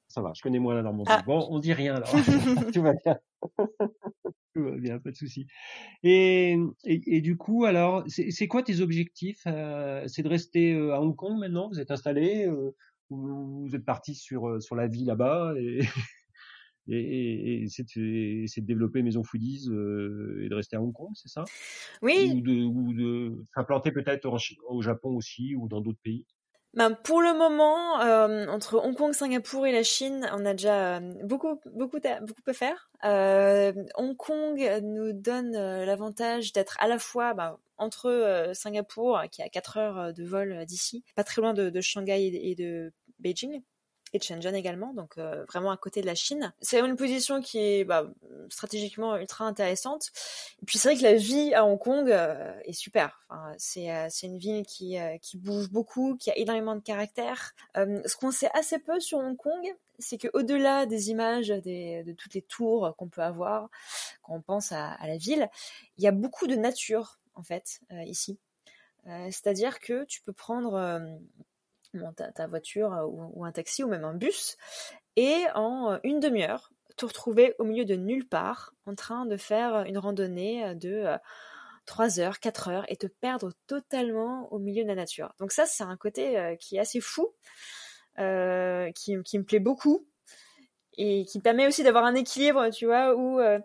Ça 0.08 0.20
va, 0.20 0.32
je 0.34 0.42
connais 0.42 0.58
moins 0.58 0.74
la 0.74 0.82
Normandie. 0.82 1.10
Ah. 1.10 1.22
Bon, 1.24 1.46
on 1.50 1.58
dit 1.58 1.72
rien 1.72 1.94
alors. 1.94 2.10
Tout 2.74 2.82
va 2.82 2.92
bien. 2.92 3.16
Tout 4.54 4.64
va 4.64 4.76
bien, 4.76 4.98
pas 4.98 5.10
de 5.10 5.16
souci. 5.16 5.46
Et, 6.02 6.58
et, 6.84 7.16
et, 7.16 7.20
du 7.22 7.38
coup, 7.38 7.64
alors, 7.64 8.04
c'est 8.06 8.48
quoi 8.48 8.62
tes 8.62 8.80
objectifs? 8.80 9.44
Euh, 9.46 10.04
C'est 10.08 10.22
de 10.22 10.28
rester 10.28 10.74
euh, 10.74 10.92
à 10.92 11.00
Hong 11.00 11.16
Kong 11.16 11.38
maintenant? 11.38 11.70
Vous 11.70 11.80
êtes 11.80 11.90
installé 11.90 12.46
euh, 12.46 12.76
vous 13.10 13.70
êtes 13.74 13.84
parti 13.84 14.14
sur 14.14 14.48
euh, 14.48 14.60
sur 14.60 14.74
la 14.74 14.86
vie 14.86 15.04
là-bas 15.04 15.54
et 15.58 15.80
et, 16.88 17.62
et, 17.62 17.68
c'est 17.68 17.84
de, 17.96 18.60
développer 18.60 19.02
Maison 19.02 19.22
Foodies 19.22 19.68
euh, 19.68 20.42
et 20.44 20.48
de 20.48 20.54
rester 20.54 20.76
à 20.76 20.82
Hong 20.82 20.92
Kong, 20.92 21.12
c'est 21.14 21.28
ça? 21.28 21.44
Oui. 22.02 22.32
Ou 22.34 22.40
de, 22.40 22.64
ou 22.64 22.92
de 22.92 23.44
s'implanter 23.54 23.92
peut-être 23.92 24.28
au 24.68 24.82
Japon 24.82 25.10
aussi 25.14 25.54
ou 25.54 25.68
dans 25.68 25.80
d'autres 25.80 26.00
pays? 26.02 26.26
Ben, 26.74 26.94
pour 26.94 27.20
le 27.20 27.34
moment, 27.34 28.00
euh, 28.00 28.46
entre 28.46 28.78
Hong 28.78 28.96
Kong, 28.96 29.12
Singapour 29.12 29.66
et 29.66 29.72
la 29.72 29.82
Chine, 29.82 30.28
on 30.32 30.46
a 30.46 30.52
déjà 30.52 31.00
beaucoup, 31.22 31.60
beaucoup, 31.66 31.98
beaucoup 32.00 32.42
à 32.46 32.52
faire. 32.52 32.90
Euh, 33.04 33.72
Hong 33.96 34.16
Kong 34.16 34.80
nous 34.82 35.12
donne 35.12 35.52
l'avantage 35.52 36.52
d'être 36.52 36.76
à 36.80 36.88
la 36.88 36.98
fois 36.98 37.34
ben, 37.34 37.58
entre 37.76 38.50
Singapour, 38.54 39.22
qui 39.30 39.42
est 39.42 39.44
à 39.44 39.48
4 39.48 39.76
heures 39.76 40.12
de 40.14 40.24
vol 40.24 40.64
d'ici, 40.64 41.04
pas 41.14 41.24
très 41.24 41.42
loin 41.42 41.52
de, 41.52 41.68
de 41.68 41.80
Shanghai 41.80 42.30
et 42.34 42.54
de 42.54 42.92
Beijing 43.18 43.62
et 44.14 44.20
Shenzhen 44.20 44.54
également, 44.54 44.92
donc 44.92 45.16
euh, 45.16 45.44
vraiment 45.46 45.70
à 45.70 45.76
côté 45.76 46.02
de 46.02 46.06
la 46.06 46.14
Chine. 46.14 46.52
C'est 46.60 46.80
une 46.80 46.96
position 46.96 47.40
qui 47.40 47.58
est 47.58 47.84
bah, 47.84 48.06
stratégiquement 48.50 49.16
ultra 49.16 49.46
intéressante. 49.46 50.10
Et 50.62 50.66
puis 50.66 50.78
c'est 50.78 50.88
vrai 50.88 50.98
que 50.98 51.02
la 51.02 51.14
vie 51.14 51.54
à 51.54 51.64
Hong 51.64 51.78
Kong 51.78 52.10
euh, 52.10 52.52
est 52.64 52.74
super. 52.74 53.24
Enfin, 53.28 53.54
c'est 53.56 53.90
euh, 53.90 54.08
une 54.22 54.38
ville 54.38 54.66
qui 54.66 54.96
qui 55.22 55.38
bouge 55.38 55.70
beaucoup, 55.70 56.16
qui 56.16 56.30
a 56.30 56.36
énormément 56.36 56.74
de 56.74 56.80
caractère. 56.80 57.54
ce 57.74 58.16
qu'on 58.16 58.30
sait 58.30 58.50
assez 58.54 58.78
peu 58.78 59.00
sur 59.00 59.18
Hong 59.18 59.36
Kong, 59.36 59.74
c'est 59.98 60.18
que 60.18 60.28
au-delà 60.34 60.86
des 60.86 61.10
images 61.10 61.48
des, 61.48 62.02
de 62.04 62.12
toutes 62.12 62.34
les 62.34 62.42
tours 62.42 62.94
qu'on 62.96 63.08
peut 63.08 63.22
avoir 63.22 63.68
quand 64.22 64.34
on 64.34 64.40
pense 64.40 64.72
à, 64.72 64.96
la 65.06 65.16
ville, 65.16 65.48
il 65.96 66.04
y 66.04 66.06
a 66.06 66.12
beaucoup 66.12 66.46
de 66.46 66.56
nature 66.56 67.18
en 67.34 67.42
fait 67.42 67.80
ici. 68.06 68.38
C'est-à-dire 69.06 69.80
que 69.80 70.04
tu 70.04 70.22
peux 70.22 70.32
prendre 70.32 71.00
ta, 72.34 72.46
voiture 72.46 72.92
euh, 72.92 73.04
ou, 73.06 73.44
un 73.44 73.52
taxi 73.52 73.82
ou 73.82 73.88
même 73.88 74.04
un 74.04 74.14
bus, 74.14 74.56
et 75.16 75.44
en 75.54 75.92
euh, 75.92 75.98
une 76.04 76.20
demi-heure, 76.20 76.72
te 76.96 77.06
retrouver 77.06 77.54
au 77.58 77.64
milieu 77.64 77.84
de 77.84 77.94
nulle 77.94 78.28
part 78.28 78.74
en 78.86 78.94
train 78.94 79.26
de 79.26 79.36
faire 79.36 79.84
une 79.86 79.98
randonnée 79.98 80.64
euh, 80.64 80.74
de 80.74 81.06
3 81.86 82.20
heures, 82.20 82.38
4 82.38 82.68
heures 82.68 82.84
et 82.88 82.96
te 82.96 83.06
perdre 83.06 83.52
totalement 83.66 84.52
au 84.52 84.58
milieu 84.58 84.82
de 84.82 84.88
la 84.88 84.94
nature. 84.94 85.34
Donc 85.40 85.52
ça, 85.52 85.66
c'est 85.66 85.82
un 85.82 85.96
côté 85.96 86.56
qui 86.60 86.76
est 86.76 86.78
assez 86.78 87.00
fou, 87.00 87.34
qui, 88.16 88.20
me 88.20 89.42
plaît 89.42 89.58
beaucoup 89.58 90.06
et 90.98 91.24
qui 91.24 91.40
permet 91.40 91.66
aussi 91.66 91.82
d'avoir 91.82 92.04
un 92.04 92.14
équilibre, 92.14 92.68
tu 92.70 92.86
vois, 92.86 93.14
où 93.14 93.40
euh, 93.40 93.58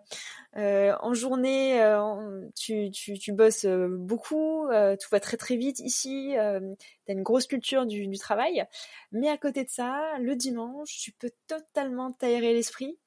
euh, 0.56 0.94
en 1.00 1.12
journée 1.14 1.82
euh, 1.82 2.48
tu, 2.56 2.90
tu, 2.90 3.18
tu, 3.18 3.32
bosses 3.32 3.66
beaucoup, 3.66 4.66
tout 4.68 5.08
va 5.10 5.20
très 5.20 5.36
très 5.36 5.56
vite 5.56 5.80
ici, 5.80 6.30
tu 6.32 6.38
as 6.38 7.12
une 7.12 7.22
grosse 7.22 7.46
culture 7.46 7.86
du, 7.86 8.06
du, 8.06 8.18
travail, 8.18 8.64
mais 9.12 9.28
à 9.28 9.36
côté 9.36 9.64
de 9.64 9.70
ça, 9.70 10.18
le 10.20 10.34
dimanche, 10.36 10.96
tu 10.98 11.12
peux 11.12 11.30
totalement 11.46 12.12
t'aérer 12.12 12.54
l'esprit 12.54 12.98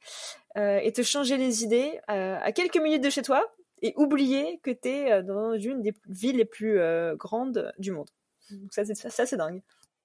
et 0.55 0.91
te 0.93 1.01
changer 1.01 1.37
les 1.37 1.63
idées 1.63 1.99
à 2.07 2.51
quelques 2.51 2.77
minutes 2.77 3.03
de 3.03 3.09
chez 3.09 3.21
toi 3.21 3.43
et 3.81 3.93
oublier 3.97 4.59
que 4.61 4.71
tu 4.71 4.89
es 4.89 5.23
dans 5.23 5.53
une 5.53 5.81
des 5.81 5.93
villes 6.07 6.37
les 6.37 6.45
plus 6.45 6.79
grandes 7.15 7.73
du 7.79 7.91
monde. 7.91 8.09
Donc 8.51 8.73
ça, 8.73 8.83
c'est 9.25 9.37
dingue. 9.37 9.61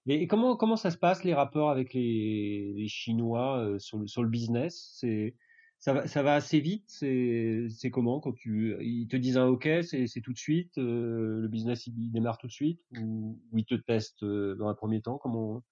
Et 0.08 0.26
comment 0.26 0.56
comment 0.56 0.76
ça 0.76 0.90
se 0.90 0.96
passe 0.98 1.24
les 1.24 1.34
rapports 1.34 1.70
avec 1.70 1.92
les, 1.92 2.72
les 2.76 2.88
Chinois 2.88 3.58
euh, 3.58 3.78
sur 3.78 3.98
le 3.98 4.06
sur 4.06 4.22
le 4.22 4.28
business? 4.28 4.94
C'est 4.98 5.34
ça 5.78 5.92
va 5.92 6.06
ça 6.06 6.22
va 6.22 6.34
assez 6.34 6.60
vite? 6.60 6.88
C'est 6.88 7.90
comment 7.90 8.20
quand 8.20 8.32
tu 8.32 8.76
ils 8.80 9.08
te 9.08 9.16
disent 9.16 9.36
un 9.36 9.46
OK, 9.46 9.68
c'est 9.82 10.06
c'est 10.06 10.20
tout 10.20 10.32
de 10.32 10.38
suite. 10.38 10.78
Euh, 10.78 11.40
le 11.40 11.48
business 11.48 11.86
il, 11.86 12.10
démarre 12.12 12.38
tout 12.38 12.46
de 12.46 12.52
suite? 12.52 12.80
Ou, 13.00 13.40
ou 13.50 13.58
ils 13.58 13.64
te 13.64 13.74
testent 13.74 14.22
euh, 14.22 14.54
dans 14.54 14.68
un 14.68 14.74
premier 14.74 15.02
temps? 15.02 15.18
Comment 15.18 15.62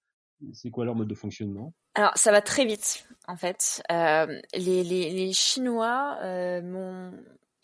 c'est 0.51 0.69
quoi 0.69 0.85
leur 0.85 0.95
mode 0.95 1.07
de 1.07 1.15
fonctionnement? 1.15 1.73
Alors 1.95 2.11
ça 2.15 2.31
va 2.31 2.41
très 2.41 2.65
vite 2.65 3.07
en 3.27 3.37
fait. 3.37 3.81
Euh, 3.91 4.41
les, 4.53 4.83
les, 4.83 5.11
les 5.11 5.33
Chinois 5.33 6.17
euh, 6.21 6.61
m'ont 6.61 7.13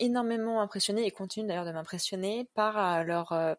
énormément 0.02 0.60
impressionné 0.60 1.06
et 1.06 1.10
continuent 1.10 1.46
d'ailleurs 1.46 1.64
de 1.64 1.72
m'impressionner 1.72 2.48
par 2.54 2.78
euh, 2.78 3.02
leur 3.04 3.32
euh, 3.32 3.54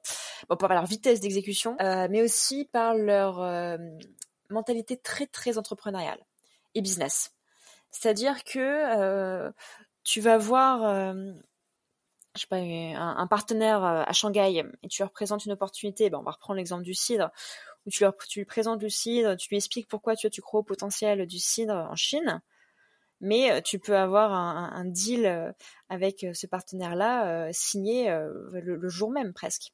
par 0.47 0.73
leur 0.73 0.85
vitesse 0.85 1.19
d'exécution, 1.21 1.77
euh, 1.81 2.07
mais 2.09 2.21
aussi 2.21 2.65
par 2.65 2.95
leur 2.95 3.79
mentalité 4.49 4.97
très 4.97 5.25
très 5.25 5.57
entrepreneuriale 5.57 6.19
et 6.75 6.81
business. 6.81 7.31
C'est-à-dire 7.89 8.43
que 8.43 9.51
tu 10.03 10.21
vas 10.21 10.37
voir 10.37 11.13
je 12.35 12.41
sais 12.41 12.47
pas, 12.47 12.57
un, 12.57 13.17
un, 13.17 13.27
partenaire 13.27 13.83
à 13.83 14.11
Shanghai 14.11 14.63
et 14.81 14.87
tu 14.87 15.01
leur 15.03 15.11
présentes 15.11 15.45
une 15.45 15.51
opportunité, 15.51 16.09
ben 16.09 16.17
on 16.17 16.23
va 16.23 16.31
reprendre 16.31 16.57
l'exemple 16.57 16.83
du 16.83 16.95
cidre, 16.95 17.29
où 17.85 17.91
tu, 17.91 18.03
leur, 18.03 18.17
tu 18.17 18.39
lui 18.39 18.45
présentes 18.45 18.79
du 18.79 18.89
cidre, 18.89 19.37
tu 19.37 19.49
lui 19.49 19.57
expliques 19.57 19.87
pourquoi 19.87 20.15
tu, 20.15 20.29
tu 20.31 20.41
crois 20.41 20.61
au 20.61 20.63
potentiel 20.63 21.27
du 21.27 21.39
cidre 21.39 21.75
en 21.75 21.95
Chine, 21.95 22.41
mais 23.23 23.51
euh, 23.51 23.61
tu 23.61 23.79
peux 23.79 23.97
avoir 23.97 24.33
un, 24.33 24.85
deal 24.85 25.25
euh, 25.25 25.51
avec 25.89 26.23
euh, 26.23 26.33
ce 26.33 26.45
partenaire-là 26.45 27.51
signé 27.53 28.09
le, 28.09 28.89
jour 28.89 29.09
même 29.09 29.33
presque. 29.33 29.71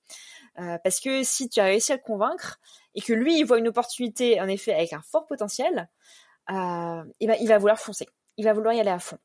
parce 0.56 1.00
que 1.00 1.24
si 1.24 1.50
tu 1.50 1.60
as 1.60 1.66
réussi 1.66 1.92
à 1.92 1.96
le 1.96 2.02
convaincre 2.02 2.60
et 2.94 3.02
que 3.02 3.12
lui 3.12 3.40
il 3.40 3.44
voit 3.44 3.58
une 3.58 3.68
opportunité 3.68 4.40
en 4.40 4.48
effet 4.48 4.74
avec 4.74 4.94
un 4.94 5.02
fort 5.02 5.26
potentiel, 5.26 5.90
et 6.50 6.54
ben, 7.28 7.38
il 7.40 7.48
va 7.48 7.58
vouloir 7.58 7.80
foncer, 7.80 8.08
il 8.38 8.46
va 8.46 8.54
vouloir 8.54 8.74
y 8.74 8.80
aller 8.80 8.90
à 8.90 9.00
fond. 9.00 9.18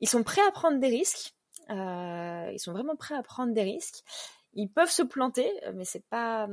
Ils 0.00 0.08
sont 0.08 0.22
prêts 0.22 0.42
à 0.46 0.50
prendre 0.52 0.78
des 0.78 0.88
risques, 0.88 1.34
ils 1.68 2.58
sont 2.58 2.72
vraiment 2.72 2.96
prêts 2.96 3.16
à 3.16 3.22
prendre 3.22 3.52
des 3.52 3.62
risques. 3.62 4.04
Ils 4.52 4.68
peuvent 4.68 4.90
se 4.90 5.02
planter, 5.02 5.50
mais 5.74 5.84
c'est 5.84 6.04
pas, 6.08 6.48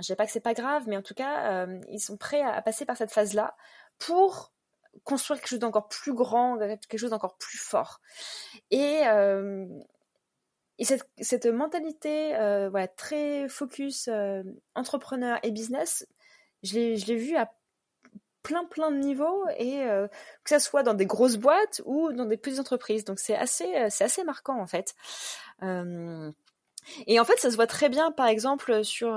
je 0.00 0.04
sais 0.04 0.16
pas 0.16 0.26
que 0.26 0.32
c'est 0.32 0.40
pas 0.40 0.54
grave, 0.54 0.84
mais 0.86 0.96
en 0.96 1.02
tout 1.02 1.14
cas, 1.14 1.66
ils 1.88 2.00
sont 2.00 2.16
prêts 2.16 2.42
à 2.42 2.60
passer 2.62 2.84
par 2.84 2.96
cette 2.96 3.12
phase-là 3.12 3.56
pour 3.98 4.52
construire 5.04 5.40
quelque 5.40 5.48
chose 5.48 5.58
d'encore 5.58 5.88
plus 5.88 6.14
grand, 6.14 6.58
quelque 6.58 6.98
chose 6.98 7.10
d'encore 7.10 7.36
plus 7.36 7.58
fort. 7.58 8.00
Et, 8.70 9.06
euh, 9.06 9.66
et 10.78 10.84
cette, 10.84 11.08
cette 11.20 11.46
mentalité 11.46 12.36
euh, 12.36 12.70
très 12.96 13.48
focus 13.48 14.08
euh, 14.08 14.42
entrepreneur 14.74 15.38
et 15.42 15.50
business, 15.50 16.06
je 16.62 16.74
l'ai, 16.74 17.16
vu 17.16 17.36
à 17.36 17.52
plein 18.42 18.64
plein 18.64 18.90
de 18.90 18.98
niveaux 18.98 19.46
et 19.58 19.84
que 20.44 20.50
ça 20.50 20.60
soit 20.60 20.82
dans 20.84 20.94
des 20.94 21.06
grosses 21.06 21.36
boîtes 21.36 21.82
ou 21.84 22.12
dans 22.12 22.26
des 22.26 22.36
petites 22.36 22.60
entreprises. 22.60 23.04
Donc 23.04 23.18
c'est 23.18 23.36
assez 23.36 23.74
assez 23.74 24.24
marquant 24.24 24.60
en 24.60 24.66
fait. 24.66 24.94
Et 25.62 27.20
en 27.20 27.24
fait 27.24 27.38
ça 27.38 27.50
se 27.50 27.56
voit 27.56 27.66
très 27.66 27.88
bien 27.88 28.12
par 28.12 28.26
exemple 28.26 28.84
sur 28.84 29.14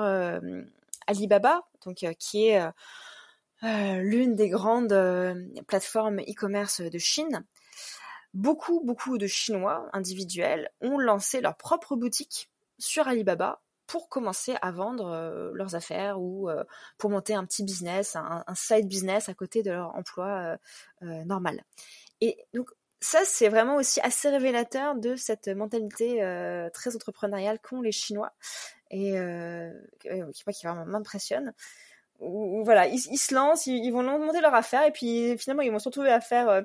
Alibaba 1.07 1.61
donc 1.85 2.05
qui 2.17 2.47
est 2.47 2.61
l'une 3.61 4.35
des 4.35 4.49
grandes 4.49 4.93
euh, 4.93 5.35
plateformes 5.67 6.19
e-commerce 6.21 6.81
de 6.81 6.97
Chine. 6.97 7.45
beaucoup, 8.33 8.81
beaucoup 8.83 9.17
de 9.17 9.27
Chinois 9.27 9.89
individuels 9.93 10.69
ont 10.81 10.97
lancé 10.97 11.41
leur 11.41 11.57
propre 11.57 11.95
boutique 11.95 12.49
sur 12.77 13.07
Alibaba 13.07 13.61
pour 13.89 14.07
commencer 14.07 14.55
à 14.61 14.71
vendre 14.71 15.07
euh, 15.07 15.51
leurs 15.55 15.73
affaires 15.73 16.21
ou 16.21 16.47
euh, 16.47 16.63
pour 16.99 17.09
monter 17.09 17.33
un 17.33 17.43
petit 17.43 17.63
business, 17.63 18.15
un, 18.15 18.43
side 18.53 18.87
business 18.87 19.29
à 19.29 19.33
côté 19.33 19.63
de 19.63 19.71
leur 19.71 19.95
emploi 19.95 20.57
euh, 21.01 21.23
normal. 21.25 21.63
Et 22.21 22.37
donc 22.53 22.69
ça, 23.01 23.21
c'est 23.25 23.49
vraiment 23.49 23.77
aussi 23.77 23.99
assez 24.01 24.29
révélateur 24.29 24.93
de 24.95 25.15
cette 25.15 25.47
mentalité 25.47 26.17
très 26.73 26.95
entrepreneuriale 26.95 27.59
qu'ont 27.59 27.81
les 27.81 27.93
Chinois 27.93 28.31
et 28.91 29.15
qui, 29.99 30.43
qui 30.53 30.65
vraiment 30.65 30.85
m'impressionne 30.85 31.53
voilà, 32.19 32.87
ils, 32.87 32.99
se 32.99 33.33
lancent, 33.33 33.65
ils, 33.67 33.91
vont 33.91 34.03
monter 34.03 34.41
leur 34.41 34.53
affaire 34.53 34.85
et 34.85 34.91
puis 34.91 35.37
finalement 35.37 35.63
ils 35.63 35.71
vont 35.71 35.79
se 35.79 35.87
retrouver 35.87 36.11
à 36.11 36.19
faire 36.19 36.49
euh, 36.49 36.61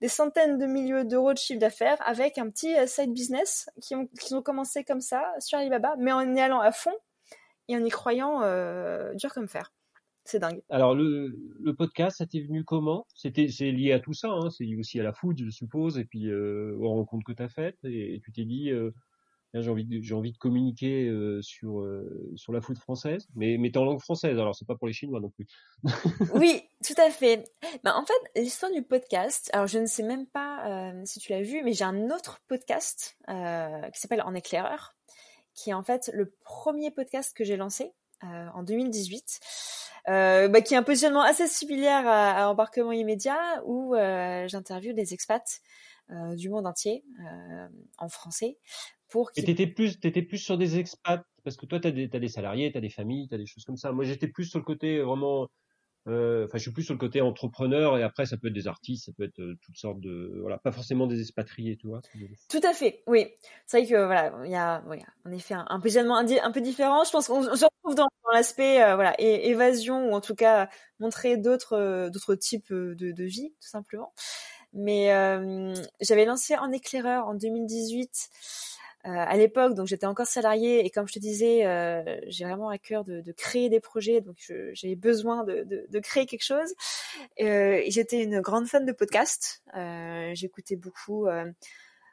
des 0.00 0.08
centaines 0.08 0.58
de 0.58 0.66
milliers 0.66 1.04
d'euros 1.04 1.32
de 1.32 1.38
chiffre 1.38 1.60
d'affaires 1.60 1.96
avec 2.06 2.38
un 2.38 2.48
petit 2.50 2.74
euh, 2.76 2.86
side 2.86 3.12
business 3.12 3.70
qui 3.80 3.94
ont, 3.94 4.06
qui 4.20 4.34
ont 4.34 4.42
commencé 4.42 4.84
comme 4.84 5.00
ça 5.00 5.24
sur 5.38 5.58
Alibaba, 5.58 5.94
mais 5.98 6.12
en 6.12 6.34
y 6.34 6.40
allant 6.40 6.60
à 6.60 6.72
fond 6.72 6.94
et 7.68 7.76
en 7.76 7.84
y 7.84 7.88
croyant 7.88 8.42
euh, 8.42 9.14
dur 9.14 9.32
comme 9.32 9.48
fer. 9.48 9.72
C'est 10.24 10.38
dingue. 10.38 10.60
Alors 10.68 10.94
le, 10.94 11.34
le 11.60 11.74
podcast, 11.74 12.18
ça 12.18 12.26
t'est 12.26 12.40
venu 12.40 12.62
comment? 12.64 13.06
C'était 13.14 13.48
c'est 13.48 13.72
lié 13.72 13.92
à 13.92 14.00
tout 14.00 14.12
ça, 14.12 14.28
hein 14.28 14.50
c'est 14.50 14.64
lié 14.64 14.76
aussi 14.76 15.00
à 15.00 15.02
la 15.02 15.14
food, 15.14 15.40
je 15.42 15.50
suppose, 15.50 15.98
et 15.98 16.04
puis 16.04 16.30
aux 16.32 16.88
rencontres 16.88 17.24
que 17.24 17.32
tu 17.32 17.42
as 17.42 17.48
faites, 17.48 17.78
et, 17.84 18.20
tu 18.22 18.30
t'es 18.32 18.44
dit 18.44 18.70
j'ai 19.54 19.70
envie 19.70 19.84
de, 19.84 20.00
j'ai 20.00 20.14
envie 20.14 20.32
de 20.32 20.38
communiquer 20.38 21.08
euh, 21.08 21.42
sur 21.42 21.80
euh, 21.80 22.32
sur 22.36 22.52
la 22.52 22.60
foot 22.60 22.78
française, 22.78 23.26
mais 23.34 23.56
mais 23.58 23.76
en 23.76 23.84
langue 23.84 24.00
française. 24.00 24.38
Alors 24.38 24.54
c'est 24.54 24.66
pas 24.66 24.76
pour 24.76 24.86
les 24.86 24.92
Chinois 24.92 25.20
non 25.20 25.30
plus. 25.30 25.46
oui, 26.34 26.62
tout 26.84 27.00
à 27.00 27.10
fait. 27.10 27.50
Ben, 27.82 27.94
en 27.94 28.04
fait, 28.04 28.40
l'histoire 28.40 28.70
du 28.70 28.82
podcast. 28.82 29.50
Alors 29.52 29.66
je 29.66 29.78
ne 29.78 29.86
sais 29.86 30.04
même 30.04 30.26
pas 30.26 30.92
euh, 30.92 31.02
si 31.04 31.18
tu 31.18 31.32
l'as 31.32 31.42
vu, 31.42 31.62
mais 31.64 31.72
j'ai 31.72 31.84
un 31.84 32.10
autre 32.10 32.40
podcast 32.46 33.16
qui 33.26 34.00
s'appelle 34.00 34.22
En 34.22 34.34
éclaireur, 34.34 34.94
qui 35.54 35.70
est 35.70 35.74
en 35.74 35.82
fait 35.82 36.10
le 36.12 36.32
premier 36.44 36.90
podcast 36.90 37.36
que 37.36 37.44
j'ai 37.44 37.56
lancé 37.56 37.92
en 38.22 38.62
2018. 38.62 39.40
Bah, 40.06 40.60
qui 40.62 40.74
est 40.74 40.76
un 40.76 40.82
positionnement 40.82 41.22
assez 41.22 41.46
similaire 41.46 42.06
à 42.06 42.50
Embarquement 42.50 42.92
immédiat 42.92 43.62
où 43.64 43.94
j'interviewe 44.46 44.94
des 44.94 45.14
expats 45.14 45.60
du 46.36 46.48
monde 46.50 46.66
entier 46.66 47.04
en 47.98 48.08
français 48.08 48.58
pour 49.10 49.30
Et 49.36 49.44
t'étais 49.44 49.66
plus, 49.66 50.00
t'étais 50.00 50.22
plus 50.22 50.38
sur 50.38 50.56
des 50.56 50.78
expats 50.78 51.24
parce 51.44 51.56
que 51.56 51.66
toi 51.66 51.80
t'as 51.80 51.90
des, 51.90 52.08
as 52.12 52.18
des 52.18 52.28
salariés, 52.28 52.70
t'as 52.72 52.80
des 52.80 52.90
familles, 52.90 53.28
t'as 53.28 53.38
des 53.38 53.46
choses 53.46 53.64
comme 53.64 53.76
ça. 53.76 53.92
Moi 53.92 54.04
j'étais 54.04 54.28
plus 54.28 54.44
sur 54.44 54.58
le 54.58 54.64
côté 54.64 54.98
euh, 54.98 55.04
vraiment, 55.04 55.48
euh, 56.08 56.46
enfin 56.46 56.58
je 56.58 56.62
suis 56.62 56.72
plus 56.72 56.82
sur 56.82 56.94
le 56.94 56.98
côté 56.98 57.20
entrepreneur 57.20 57.98
et 57.98 58.02
après 58.02 58.26
ça 58.26 58.36
peut 58.36 58.48
être 58.48 58.54
des 58.54 58.68
artistes, 58.68 59.06
ça 59.06 59.12
peut 59.16 59.24
être 59.24 59.40
euh, 59.40 59.58
toutes 59.62 59.76
sortes 59.76 60.00
de, 60.00 60.38
voilà, 60.40 60.58
pas 60.58 60.72
forcément 60.72 61.06
des 61.06 61.20
expatriés, 61.20 61.76
tu 61.76 61.86
vois. 61.86 62.00
Tout 62.48 62.60
à 62.62 62.72
fait, 62.72 63.02
oui. 63.06 63.28
C'est 63.66 63.78
vrai 63.78 63.86
que 63.88 64.04
voilà, 64.04 64.32
il 64.44 64.50
y 64.50 64.56
a, 64.56 64.82
voilà, 64.86 65.04
en 65.24 65.32
effet 65.32 65.54
un, 65.54 65.66
un 65.68 65.80
positionnement 65.80 66.16
un, 66.16 66.52
peu 66.52 66.60
différent. 66.60 67.04
Je 67.04 67.10
pense 67.10 67.28
qu'on 67.28 67.42
se 67.42 67.64
retrouve 67.64 67.94
dans, 67.94 68.08
l'aspect 68.32 68.76
voilà 68.94 69.20
évasion 69.20 70.10
ou 70.10 70.14
en 70.14 70.20
tout 70.20 70.36
cas 70.36 70.68
montrer 71.00 71.36
d'autres 71.36 72.10
d'autres 72.12 72.36
types 72.36 72.72
de, 72.72 72.94
de 72.94 73.24
vie 73.24 73.50
tout 73.60 73.68
simplement. 73.68 74.12
Mais 74.72 75.06
j'avais 76.00 76.24
lancé 76.24 76.56
en 76.56 76.70
éclaireur 76.70 77.26
en 77.26 77.34
2018 77.34 78.30
euh, 79.06 79.10
à 79.10 79.34
l'époque, 79.38 79.74
donc 79.74 79.86
j'étais 79.86 80.04
encore 80.04 80.26
salariée 80.26 80.84
et 80.84 80.90
comme 80.90 81.08
je 81.08 81.14
te 81.14 81.18
disais, 81.18 81.66
euh, 81.66 82.20
j'ai 82.26 82.44
vraiment 82.44 82.68
à 82.68 82.76
cœur 82.76 83.02
de, 83.04 83.32
créer 83.32 83.70
des 83.70 83.80
projets, 83.80 84.20
donc 84.20 84.36
j'avais 84.74 84.94
besoin 84.94 85.44
de, 85.44 85.98
créer 86.00 86.26
quelque 86.26 86.44
chose. 86.44 86.74
Euh, 87.40 87.80
j'étais 87.88 88.22
une 88.22 88.40
grande 88.40 88.66
fan 88.66 88.84
de 88.84 88.92
podcasts. 88.92 89.62
Euh, 89.74 90.32
J'écoutais 90.34 90.76
beaucoup. 90.76 91.28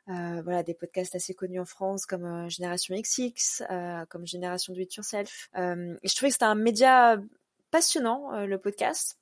Voilà 0.07 0.63
des 0.63 0.73
podcasts 0.73 1.15
assez 1.15 1.33
connus 1.33 1.59
en 1.59 1.65
France 1.65 2.05
comme 2.05 2.49
Génération 2.49 2.95
XX, 2.95 3.63
comme 4.09 4.25
Génération 4.25 4.73
Do 4.73 4.79
It 4.79 4.95
Yourself. 4.95 5.49
je 5.53 6.15
trouvais 6.15 6.29
que 6.29 6.33
c'était 6.33 6.45
un 6.45 6.55
média 6.55 7.17
passionnant 7.69 8.45
le 8.45 8.57
podcast. 8.57 9.17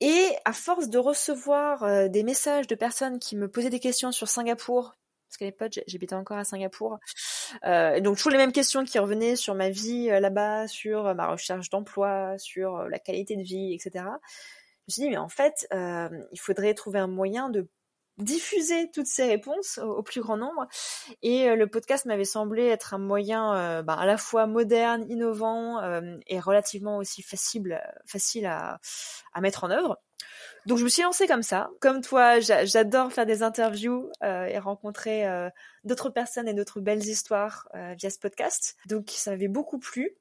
Et 0.00 0.28
à 0.44 0.52
force 0.52 0.88
de 0.88 0.98
recevoir 0.98 2.08
des 2.08 2.22
messages 2.22 2.68
de 2.68 2.76
personnes 2.76 3.18
qui 3.18 3.34
me 3.34 3.48
posaient 3.48 3.70
des 3.70 3.80
questions 3.80 4.12
sur 4.12 4.28
Singapour, 4.28 4.94
parce 5.28 5.36
qu'à 5.36 5.44
l'époque 5.44 5.78
j'habitais 5.86 6.14
encore 6.14 6.38
à 6.38 6.44
Singapour. 6.44 6.98
Euh, 7.64 8.00
donc 8.00 8.16
toujours 8.16 8.32
les 8.32 8.38
mêmes 8.38 8.52
questions 8.52 8.84
qui 8.84 8.98
revenaient 8.98 9.36
sur 9.36 9.54
ma 9.54 9.68
vie 9.68 10.10
euh, 10.10 10.20
là-bas, 10.20 10.66
sur 10.68 11.06
euh, 11.06 11.14
ma 11.14 11.28
recherche 11.28 11.68
d'emploi, 11.68 12.38
sur 12.38 12.84
la 12.88 12.98
qualité 12.98 13.36
de 13.36 13.42
vie, 13.42 13.74
etc. 13.74 13.90
Je 13.94 14.00
me 14.00 14.92
suis 14.92 15.02
dit 15.02 15.10
mais 15.10 15.18
en 15.18 15.28
fait 15.28 15.68
il 15.70 16.40
faudrait 16.40 16.72
trouver 16.74 16.98
un 16.98 17.08
moyen 17.08 17.50
de 17.50 17.68
diffuser 18.16 18.90
toutes 18.90 19.06
ces 19.06 19.26
réponses 19.26 19.78
au, 19.78 20.02
plus 20.02 20.20
grand 20.20 20.36
nombre. 20.36 20.66
Et 21.22 21.54
le 21.54 21.66
podcast 21.68 22.04
m'avait 22.06 22.24
semblé 22.24 22.66
être 22.66 22.94
un 22.94 22.98
moyen 22.98 23.82
bah, 23.82 23.94
à 23.94 24.06
la 24.06 24.16
fois 24.16 24.46
moderne, 24.48 25.04
innovant 25.08 25.80
et 26.26 26.40
relativement 26.40 26.96
aussi 26.96 27.22
facile, 27.22 27.80
facile 28.06 28.46
à 28.46 28.80
mettre 29.40 29.62
en 29.62 29.70
œuvre. 29.70 29.98
Donc 30.68 30.76
je 30.76 30.84
me 30.84 30.90
suis 30.90 31.00
lancée 31.00 31.26
comme 31.26 31.42
ça. 31.42 31.70
Comme 31.80 32.02
toi, 32.02 32.40
j'adore 32.40 33.10
faire 33.10 33.24
des 33.24 33.42
interviews 33.42 34.10
euh, 34.22 34.44
et 34.44 34.58
rencontrer 34.58 35.26
euh, 35.26 35.48
d'autres 35.84 36.10
personnes 36.10 36.46
et 36.46 36.52
d'autres 36.52 36.82
belles 36.82 37.06
histoires 37.06 37.66
euh, 37.74 37.94
via 37.98 38.10
ce 38.10 38.18
podcast. 38.18 38.76
Donc 38.84 39.08
ça 39.08 39.30
m'avait 39.30 39.48
beaucoup 39.48 39.78
plu 39.78 40.14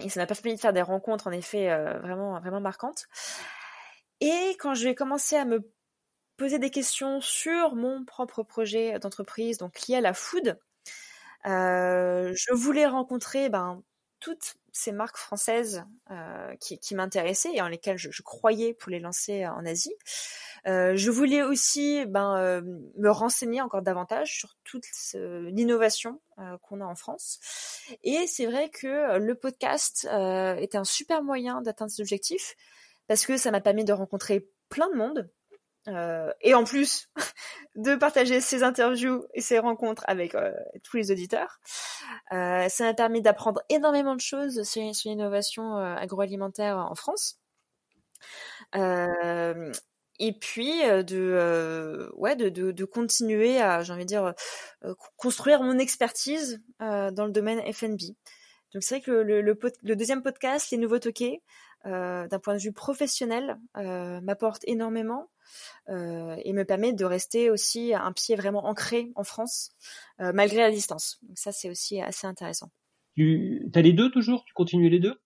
et 0.00 0.10
ça 0.10 0.20
m'a 0.20 0.26
permis 0.26 0.56
de 0.56 0.60
faire 0.60 0.74
des 0.74 0.82
rencontres 0.82 1.26
en 1.26 1.30
effet 1.30 1.68
vraiment 2.02 2.38
vraiment 2.38 2.60
marquantes. 2.60 3.06
Et 4.20 4.54
quand 4.58 4.74
je 4.74 4.84
vais 4.84 4.94
commencer 4.94 5.36
à 5.36 5.46
me 5.46 5.72
poser 6.36 6.58
des 6.58 6.70
questions 6.70 7.22
sur 7.22 7.74
mon 7.74 8.04
propre 8.04 8.42
projet 8.42 8.98
d'entreprise, 8.98 9.56
donc 9.56 9.86
lié 9.86 9.96
à 9.96 10.00
la 10.02 10.12
food, 10.12 10.58
je 11.46 12.52
voulais 12.52 12.86
rencontrer 12.86 13.48
ben, 13.48 13.82
toutes 14.20 14.56
ces 14.74 14.92
marques 14.92 15.16
françaises 15.16 15.84
euh, 16.10 16.54
qui, 16.56 16.94
m'intéressaient 16.94 17.54
et 17.54 17.62
en 17.62 17.68
lesquelles 17.68 17.96
je, 17.96 18.22
croyais 18.22 18.74
pour 18.74 18.90
les 18.90 18.98
lancer 18.98 19.46
en 19.46 19.64
Asie. 19.64 19.94
Euh, 20.66 20.96
je 20.96 21.10
voulais 21.10 21.42
aussi 21.42 22.04
ben, 22.06 22.36
euh, 22.38 22.60
me 22.96 23.10
renseigner 23.10 23.60
encore 23.60 23.82
davantage 23.82 24.38
sur 24.38 24.56
toute 24.64 24.84
l'innovation 25.14 26.20
euh, 26.38 26.58
qu'on 26.58 26.80
a 26.80 26.84
en 26.84 26.96
France. 26.96 27.38
Et 28.02 28.26
c'est 28.26 28.46
vrai 28.46 28.68
que 28.68 29.18
le 29.18 29.34
podcast 29.34 30.08
euh, 30.10 30.56
était 30.56 30.78
un 30.78 30.84
super 30.84 31.22
moyen 31.22 31.62
d'atteindre 31.62 31.90
cet 31.90 32.00
objectif 32.00 32.56
parce 33.06 33.26
que 33.26 33.36
ça 33.36 33.50
m'a 33.50 33.60
permis 33.60 33.84
de 33.84 33.92
rencontrer 33.92 34.48
plein 34.70 34.88
de 34.90 34.96
monde, 34.96 35.30
euh, 35.88 36.32
et 36.40 36.54
en 36.54 36.64
plus 36.64 37.08
de 37.76 37.94
partager 37.96 38.40
ces 38.40 38.62
interviews 38.62 39.26
et 39.34 39.40
ces 39.40 39.58
rencontres 39.58 40.04
avec 40.06 40.34
euh, 40.34 40.52
tous 40.82 40.96
les 40.96 41.10
auditeurs. 41.10 41.60
Euh, 42.32 42.68
ça 42.68 42.84
m'a 42.84 42.94
permis 42.94 43.20
d'apprendre 43.20 43.62
énormément 43.68 44.14
de 44.14 44.20
choses 44.20 44.62
sur, 44.62 44.82
l'innovation 45.04 45.76
agroalimentaire 45.76 46.78
en 46.78 46.94
France. 46.94 47.38
et 48.74 50.32
puis 50.40 50.82
de 50.82 52.10
ouais 52.16 52.36
de, 52.36 52.84
continuer 52.84 53.60
à 53.60 53.82
j'ai 53.82 53.92
envie 53.92 54.04
de 54.04 54.08
dire 54.08 54.34
construire 55.16 55.62
mon 55.62 55.78
expertise 55.78 56.62
dans 56.80 57.26
le 57.26 57.30
domaine 57.30 57.60
F&B. 57.72 58.14
Donc 58.74 58.82
c'est 58.82 58.96
vrai 58.96 59.02
que 59.02 59.12
le, 59.12 59.94
deuxième 59.94 60.22
podcast, 60.22 60.70
les 60.72 60.78
nouveaux 60.78 60.98
toqués, 60.98 61.42
d'un 61.84 62.38
point 62.42 62.54
de 62.54 62.60
vue 62.60 62.72
professionnel, 62.72 63.58
m'apporte 63.74 64.62
énormément. 64.66 65.28
Euh, 65.88 66.36
et 66.44 66.52
me 66.52 66.64
permet 66.64 66.92
de 66.92 67.04
rester 67.04 67.50
aussi 67.50 67.94
un 67.94 68.12
pied 68.12 68.36
vraiment 68.36 68.66
ancré 68.66 69.12
en 69.14 69.24
France 69.24 69.70
euh, 70.20 70.32
malgré 70.32 70.58
la 70.58 70.70
distance. 70.70 71.18
Donc 71.22 71.38
ça 71.38 71.52
c'est 71.52 71.70
aussi 71.70 72.00
assez 72.00 72.26
intéressant. 72.26 72.70
Tu 73.16 73.70
as 73.74 73.82
les 73.82 73.92
deux 73.92 74.10
toujours? 74.10 74.44
Tu 74.46 74.54
continues 74.54 74.88
les 74.88 75.00
deux? 75.00 75.20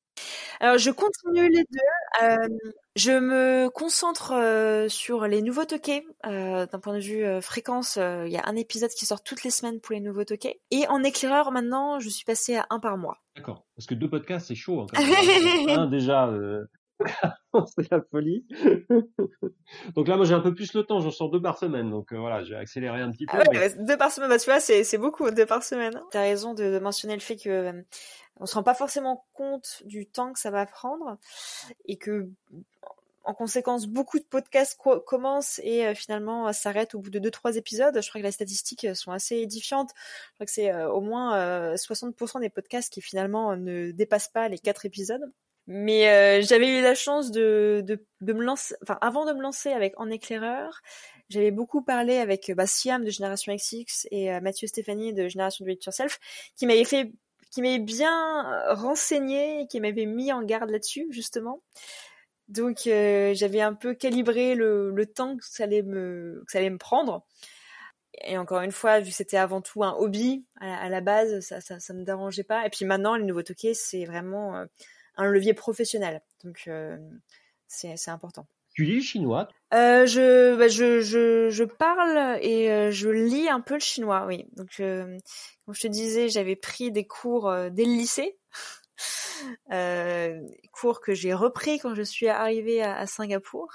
Alors 0.61 0.79
je 0.79 0.91
continue 0.91 1.49
les 1.49 1.63
deux. 1.63 2.23
Euh, 2.23 2.49
je 2.97 3.13
me 3.13 3.69
concentre 3.71 4.33
euh, 4.33 4.89
sur 4.89 5.27
les 5.27 5.43
nouveaux 5.43 5.65
toquets. 5.65 6.05
Euh, 6.27 6.67
D'un 6.67 6.79
point 6.81 6.95
de 6.95 7.03
vue 7.03 7.25
fréquence, 7.41 7.97
il 7.97 8.33
y 8.33 8.37
a 8.37 8.47
un 8.47 8.57
épisode 8.57 8.91
qui 8.91 9.07
sort 9.07 9.23
toutes 9.23 9.45
les 9.45 9.51
semaines 9.51 9.81
pour 9.81 9.95
les 9.95 10.01
nouveaux 10.01 10.25
toquets. 10.25 10.61
Et 10.71 10.87
en 10.89 11.03
éclaireur 11.03 11.53
maintenant, 11.53 12.01
je 12.01 12.09
suis 12.09 12.25
passée 12.25 12.57
à 12.57 12.67
un 12.71 12.81
par 12.81 12.97
mois. 12.99 13.19
D'accord. 13.37 13.67
Parce 13.77 13.87
que 13.87 13.95
deux 13.95 14.11
podcasts, 14.11 14.49
c'est 14.49 14.55
chaud. 14.55 14.81
Hein, 14.81 14.87
un 15.69 15.87
déjà, 15.87 16.29
c'est 17.77 17.91
la 17.91 18.01
folie. 18.11 18.45
donc 19.95 20.09
là, 20.09 20.17
moi, 20.17 20.25
j'ai 20.25 20.35
un 20.35 20.41
peu 20.41 20.55
plus 20.55 20.75
le 20.75 20.83
temps. 20.83 21.01
J'en 21.01 21.11
sors 21.11 21.31
deux 21.31 21.41
par 21.41 21.59
semaine. 21.59 21.91
Donc 21.91 22.13
euh, 22.13 22.19
voilà, 22.19 22.43
j'ai 22.45 22.55
accéléré 22.55 23.01
un 23.01 23.11
petit 23.11 23.27
peu. 23.27 23.39
Ah 23.39 23.69
deux 23.79 23.97
par 23.97 24.11
semaine, 24.11 24.29
bah, 24.29 24.39
tu 24.39 24.47
vois, 24.47 24.61
c'est, 24.61 24.99
beaucoup, 24.99 25.31
deux 25.31 25.47
par 25.47 25.63
semaine. 25.63 25.97
Hein. 25.97 26.07
T'as 26.11 26.23
raison 26.23 26.55
de, 26.55 26.65
de, 26.65 26.79
mentionner 26.79 27.15
le 27.15 27.21
fait 27.21 27.37
que 27.37 27.85
on 28.41 28.47
se 28.47 28.55
rend 28.55 28.63
pas 28.63 28.75
forcément 28.75 29.27
compte 29.33 29.83
du 29.85 30.07
temps 30.07 30.33
que 30.33 30.39
ça 30.39 30.51
va 30.51 30.67
prendre 30.67 31.19
et 31.87 31.97
que 31.97 32.29
en 33.25 33.35
conséquence, 33.35 33.87
beaucoup 33.87 34.19
de 34.19 34.25
podcasts 34.25 34.81
commencent 35.05 35.61
et 35.63 35.87
euh, 35.87 35.95
finalement 35.95 36.51
s'arrêtent 36.55 36.95
au 36.95 37.01
bout 37.01 37.11
de 37.11 37.19
deux 37.19 37.31
trois 37.31 37.57
épisodes. 37.57 38.01
Je 38.01 38.09
crois 38.09 38.23
que 38.23 38.27
les 38.27 38.33
statistiques 38.33 38.87
sont 38.95 39.13
assez 39.13 39.37
édifiantes. 39.37 39.91
Je 39.93 40.35
crois 40.37 40.47
que 40.47 40.53
c'est 40.53 40.75
au 40.87 41.03
moins 41.03 41.75
60% 41.75 42.41
des 42.41 42.49
podcasts 42.49 42.91
qui 42.91 43.03
finalement 43.03 43.55
ne 43.55 43.91
dépassent 43.91 44.29
pas 44.29 44.49
les 44.49 44.59
quatre 44.59 44.87
épisodes. 44.87 45.31
Mais 45.67 46.41
j'avais 46.43 46.79
eu 46.79 46.81
la 46.81 46.95
chance 46.95 47.31
de, 47.31 47.83
de, 47.85 48.03
de 48.23 48.33
me 48.33 48.43
lancer, 48.43 48.75
enfin 48.83 48.97
avant 49.03 49.27
de 49.27 49.35
me 49.35 49.43
lancer 49.43 49.73
avec 49.73 49.93
En 50.01 50.09
éclaireur, 50.09 50.81
j'avais 51.29 51.51
beaucoup 51.51 51.83
parlé 51.83 52.17
avec 52.17 52.51
bah, 52.57 52.67
Siam 52.67 53.05
de 53.05 53.11
Génération 53.11 53.55
XX 53.55 54.07
et 54.11 54.41
Mathieu 54.41 54.67
Stéphanie 54.67 55.13
de 55.13 55.29
Génération 55.29 55.67
Do 55.67 55.71
It 55.71 55.85
Yourself, 55.85 56.19
qui 56.57 56.65
m'avaient 56.65 56.85
fait 56.85 57.13
qui 57.51 57.63
m'avait 57.63 57.79
bien 57.79 58.75
renseigné, 58.75 59.67
qui 59.69 59.81
m'avait 59.81 60.07
mis 60.07 60.33
en 60.33 60.43
garde 60.43 60.71
là-dessus 60.71 61.07
justement. 61.11 61.63
Donc 62.49 62.87
euh, 62.87 63.35
j'avais 63.35 63.61
un 63.61 63.75
peu 63.75 63.95
calibré 63.95 64.55
le, 64.55 65.07
temps 65.15 65.37
que 65.37 65.45
ça 65.45 65.65
allait 65.65 65.83
me 65.83 66.77
prendre. 66.79 67.25
Et 68.25 68.37
encore 68.39 68.63
une 68.63 68.73
fois, 68.73 69.01
vu 69.01 69.11
que 69.11 69.17
c'était 69.17 69.37
avant 69.37 69.61
tout 69.61 69.85
un 69.85 69.93
hobby 69.93 70.45
à, 70.61 70.89
la 70.89 71.01
base, 71.01 71.41
ça, 71.41 71.61
ça, 71.61 71.79
ça 71.79 71.95
me 71.95 72.05
dérangeait 72.05 72.43
pas. 72.43 72.67
Et 72.67 72.71
puis 72.71 72.85
maintenant, 72.85 73.17
les 73.17 73.25
nouveaux 73.25 73.43
toqués, 73.43 73.75
c'est 73.75 74.05
vraiment 74.05 74.57
euh, 74.57 74.65
un 75.17 75.27
levier 75.27 75.55
professionnel. 75.55 76.23
Donc 76.43 76.65
euh, 76.69 76.97
c'est 77.67 78.09
important. 78.09 78.47
Tu 78.79 78.85
lis 78.85 78.95
le 78.95 79.03
chinois? 79.03 79.49
Euh, 79.75 80.07
je, 80.07 80.57
bah, 80.57 80.69
je, 80.69 81.01
je, 81.01 81.51
je, 81.51 81.65
parle 81.65 82.39
et 82.43 82.71
euh, 82.71 82.93
je 82.93 83.09
lis 83.09 83.49
un 83.49 83.61
peu 83.61 83.75
le 83.75 83.81
chinois, 83.81 84.25
oui. 84.25 84.47
Donc, 84.53 84.79
euh, 84.79 85.19
comme 85.67 85.75
je 85.75 85.81
te 85.81 85.89
disais, 85.89 86.29
j'avais 86.29 86.55
pris 86.55 86.93
des 86.93 87.05
cours 87.05 87.53
dès 87.73 87.85
le 87.85 87.91
lycée, 87.91 88.39
cours 90.71 91.01
que 91.01 91.13
j'ai 91.13 91.35
repris 91.35 91.81
quand 91.81 91.97
je 91.97 92.03
suis 92.03 92.29
arrivée 92.29 92.81
à, 92.81 93.05
Singapour. 93.09 93.67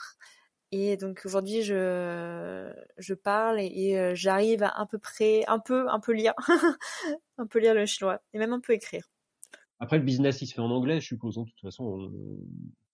Et 0.72 0.96
donc 0.96 1.24
aujourd'hui, 1.26 1.64
je, 1.64 2.72
je 2.98 3.14
parle 3.14 3.60
et, 3.60 3.66
et 3.66 4.16
j'arrive 4.16 4.64
à, 4.64 4.70
à 4.70 4.86
peu 4.86 5.00
près, 5.00 5.44
un 5.48 5.60
peu, 5.60 5.90
un 5.90 6.00
peu 6.00 6.14
lire, 6.14 6.34
un 7.38 7.46
peu 7.46 7.60
lire 7.60 7.74
le 7.74 7.86
chinois 7.86 8.22
et 8.34 8.40
même 8.40 8.54
un 8.54 8.62
peu 8.62 8.72
écrire. 8.72 9.04
Après, 9.84 9.98
le 9.98 10.06
business, 10.06 10.42
il 10.42 10.48
se 10.48 10.54
fait 10.54 10.62
en 10.62 10.72
anglais, 10.72 11.02
je 11.02 11.08
suppose. 11.08 11.36
De 11.36 11.44
toute 11.44 11.60
façon, 11.60 12.10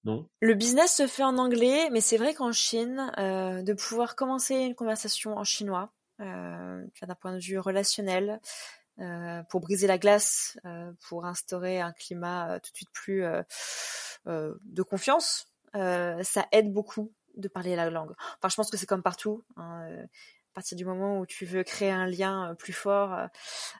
non? 0.06 0.28
Le 0.42 0.56
business 0.56 0.96
se 0.96 1.06
fait 1.06 1.24
en 1.24 1.38
anglais, 1.38 1.88
mais 1.92 2.02
c'est 2.02 2.18
vrai 2.18 2.34
qu'en 2.34 2.52
Chine, 2.52 3.12
euh, 3.20 3.62
de 3.62 3.74
pouvoir 3.74 4.16
commencer 4.16 4.56
une 4.56 4.74
conversation 4.74 5.38
en 5.38 5.44
chinois, 5.44 5.94
euh, 6.20 6.84
d'un 7.00 7.16
point 7.16 7.34
de 7.34 7.40
vue 7.40 7.60
relationnel, 7.60 8.42
euh, 8.98 9.44
pour 9.52 9.62
briser 9.62 9.86
la 9.86 10.00
glace, 10.00 10.58
euh, 10.66 10.92
pour 11.08 11.26
instaurer 11.26 11.80
un 11.80 11.92
climat 11.92 12.56
euh, 12.56 12.60
tout 12.60 12.72
de 12.72 12.78
suite 12.78 12.92
plus 12.92 13.24
euh, 13.24 13.44
de 14.26 14.82
confiance, 14.82 15.46
ça 15.76 16.48
aide 16.52 16.74
beaucoup 16.74 17.14
de 17.38 17.48
parler 17.48 17.76
la 17.76 17.92
langue. 17.92 18.14
Enfin, 18.38 18.50
je 18.50 18.56
pense 18.56 18.72
que 18.72 18.78
c'est 18.78 18.88
comme 18.88 19.04
partout. 19.04 19.44
Hein, 19.58 19.88
à 20.52 20.56
partir 20.56 20.78
du 20.78 20.86
moment 20.86 21.20
où 21.20 21.26
tu 21.26 21.46
veux 21.46 21.64
créer 21.64 21.92
un 21.92 22.08
lien 22.08 22.52
euh, 22.52 22.54
plus 22.56 22.74
fort 22.74 23.14
euh, 23.14 23.28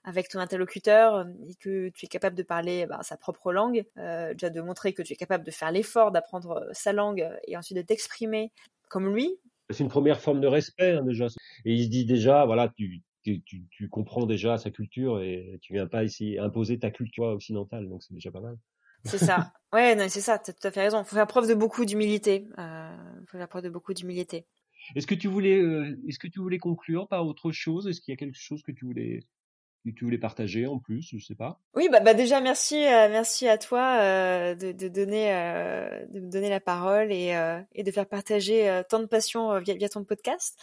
avec 0.04 0.30
ton 0.30 0.40
interlocuteur 0.40 1.16
euh, 1.16 1.24
et 1.48 1.56
que 1.56 1.90
tu 1.90 2.06
es 2.06 2.08
capable 2.08 2.36
de 2.36 2.44
parler 2.44 2.86
bah, 2.86 3.00
sa 3.02 3.18
propre 3.18 3.52
langue, 3.52 3.86
euh, 3.98 4.34
déjà 4.34 4.50
de 4.50 4.62
montrer 4.62 4.94
que 4.94 5.02
tu 5.02 5.14
es 5.14 5.16
capable 5.16 5.44
de 5.44 5.52
faire 5.52 5.72
l'effort 5.72 6.12
d'apprendre 6.12 6.68
sa 6.72 6.94
langue 6.94 7.28
et 7.48 7.58
ensuite 7.58 7.78
de 7.78 7.84
t'exprimer 7.84 8.52
comme 8.90 9.14
lui. 9.14 9.38
C'est 9.72 9.84
une 9.84 9.90
première 9.90 10.20
forme 10.20 10.42
de 10.42 10.48
respect 10.48 10.94
hein, 10.94 11.04
déjà. 11.04 11.28
Et 11.66 11.74
il 11.74 11.86
se 11.86 11.90
dit 11.90 12.06
déjà, 12.06 12.46
voilà, 12.46 12.70
tu, 12.76 13.02
tu, 13.24 13.42
tu, 13.44 13.68
tu, 13.70 13.90
comprends 13.90 14.26
déjà 14.26 14.58
sa 14.58 14.72
culture 14.72 15.22
et 15.22 15.60
tu 15.62 15.74
viens 15.74 15.88
pas 15.88 16.04
ici 16.04 16.38
imposer 16.40 16.80
ta 16.80 16.90
culture 16.90 17.26
occidentale, 17.26 17.88
donc 17.88 18.04
c'est 18.04 18.14
déjà 18.14 18.32
pas 18.32 18.42
mal. 18.42 18.58
C'est 19.06 19.18
ça. 19.18 19.52
Ouais, 19.72 19.96
non, 19.96 20.08
c'est 20.10 20.22
ça. 20.22 20.40
T'as 20.40 20.54
tout 20.54 20.68
à 20.68 20.72
fait 20.72 20.82
raison. 20.82 21.04
Faut 21.04 21.16
faire 21.16 21.28
preuve 21.28 21.48
de 21.48 21.54
beaucoup 21.54 21.86
d'humilité. 21.86 22.48
Euh, 22.58 22.96
faut 23.28 23.38
faire 23.38 23.48
preuve 23.48 23.64
de 23.64 23.70
beaucoup 23.70 23.94
d'humilité. 23.94 24.48
Est-ce 24.96 25.08
que 25.08 25.16
tu 25.16 25.28
voulais, 25.28 25.60
euh, 25.60 26.00
est-ce 26.08 26.20
que 26.20 26.28
tu 26.28 26.40
voulais 26.40 26.58
conclure 26.58 27.08
par 27.08 27.26
autre 27.26 27.52
chose? 27.52 27.88
Est-ce 27.88 28.02
qu'il 28.02 28.12
y 28.12 28.16
a 28.16 28.18
quelque 28.18 28.38
chose 28.38 28.64
que 28.64 28.72
tu 28.72 28.86
voulais, 28.86 29.22
que 29.86 29.92
tu 29.92 30.04
voulais 30.04 30.18
partager 30.18 30.66
en 30.66 30.80
plus? 30.80 31.10
Je 31.14 31.24
sais 31.24 31.36
pas. 31.36 31.60
Oui, 31.76 31.90
bah, 31.92 32.00
bah 32.00 32.14
déjà 32.14 32.42
merci, 32.42 32.78
euh, 32.86 33.10
merci 33.10 33.48
à 33.48 33.58
toi 33.58 34.00
euh, 34.00 34.56
de, 34.56 34.88
donner, 34.88 35.30
de 36.10 36.20
me 36.20 36.30
donner 36.30 36.50
la 36.50 36.60
parole 36.60 37.12
et, 37.12 37.34
de 37.78 37.92
faire 37.92 38.08
partager 38.08 38.82
tant 38.90 39.00
de 39.00 39.06
passion 39.06 39.58
via, 39.60 39.76
via 39.76 39.90
ton 39.90 40.04
podcast. 40.04 40.58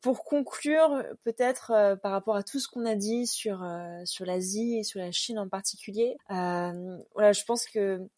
pour 0.00 0.24
conclure, 0.24 1.02
peut-être 1.24 1.98
par 2.02 2.12
rapport 2.12 2.36
à 2.36 2.42
tout 2.42 2.60
ce 2.60 2.68
qu'on 2.68 2.86
a 2.86 2.94
dit 2.94 3.26
sur 3.26 3.66
sur 4.04 4.24
l'Asie 4.24 4.78
et 4.78 4.84
sur 4.84 5.00
la 5.00 5.12
Chine 5.12 5.38
en 5.38 5.48
particulier, 5.48 6.16
voilà, 6.28 7.32
je 7.32 7.44
pense 7.44 7.66
que 7.66 8.08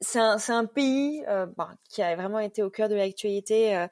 c'est 0.00 0.18
un, 0.18 0.38
un, 0.48 0.64
pays 0.66 1.22
euh, 1.28 1.46
bah, 1.56 1.70
qui 1.88 2.02
a 2.02 2.16
vraiment 2.16 2.38
été 2.38 2.62
au 2.62 2.70
cœur 2.70 2.88
de 2.88 2.94
l'actualité, 2.94 3.76
euh, 3.76 3.86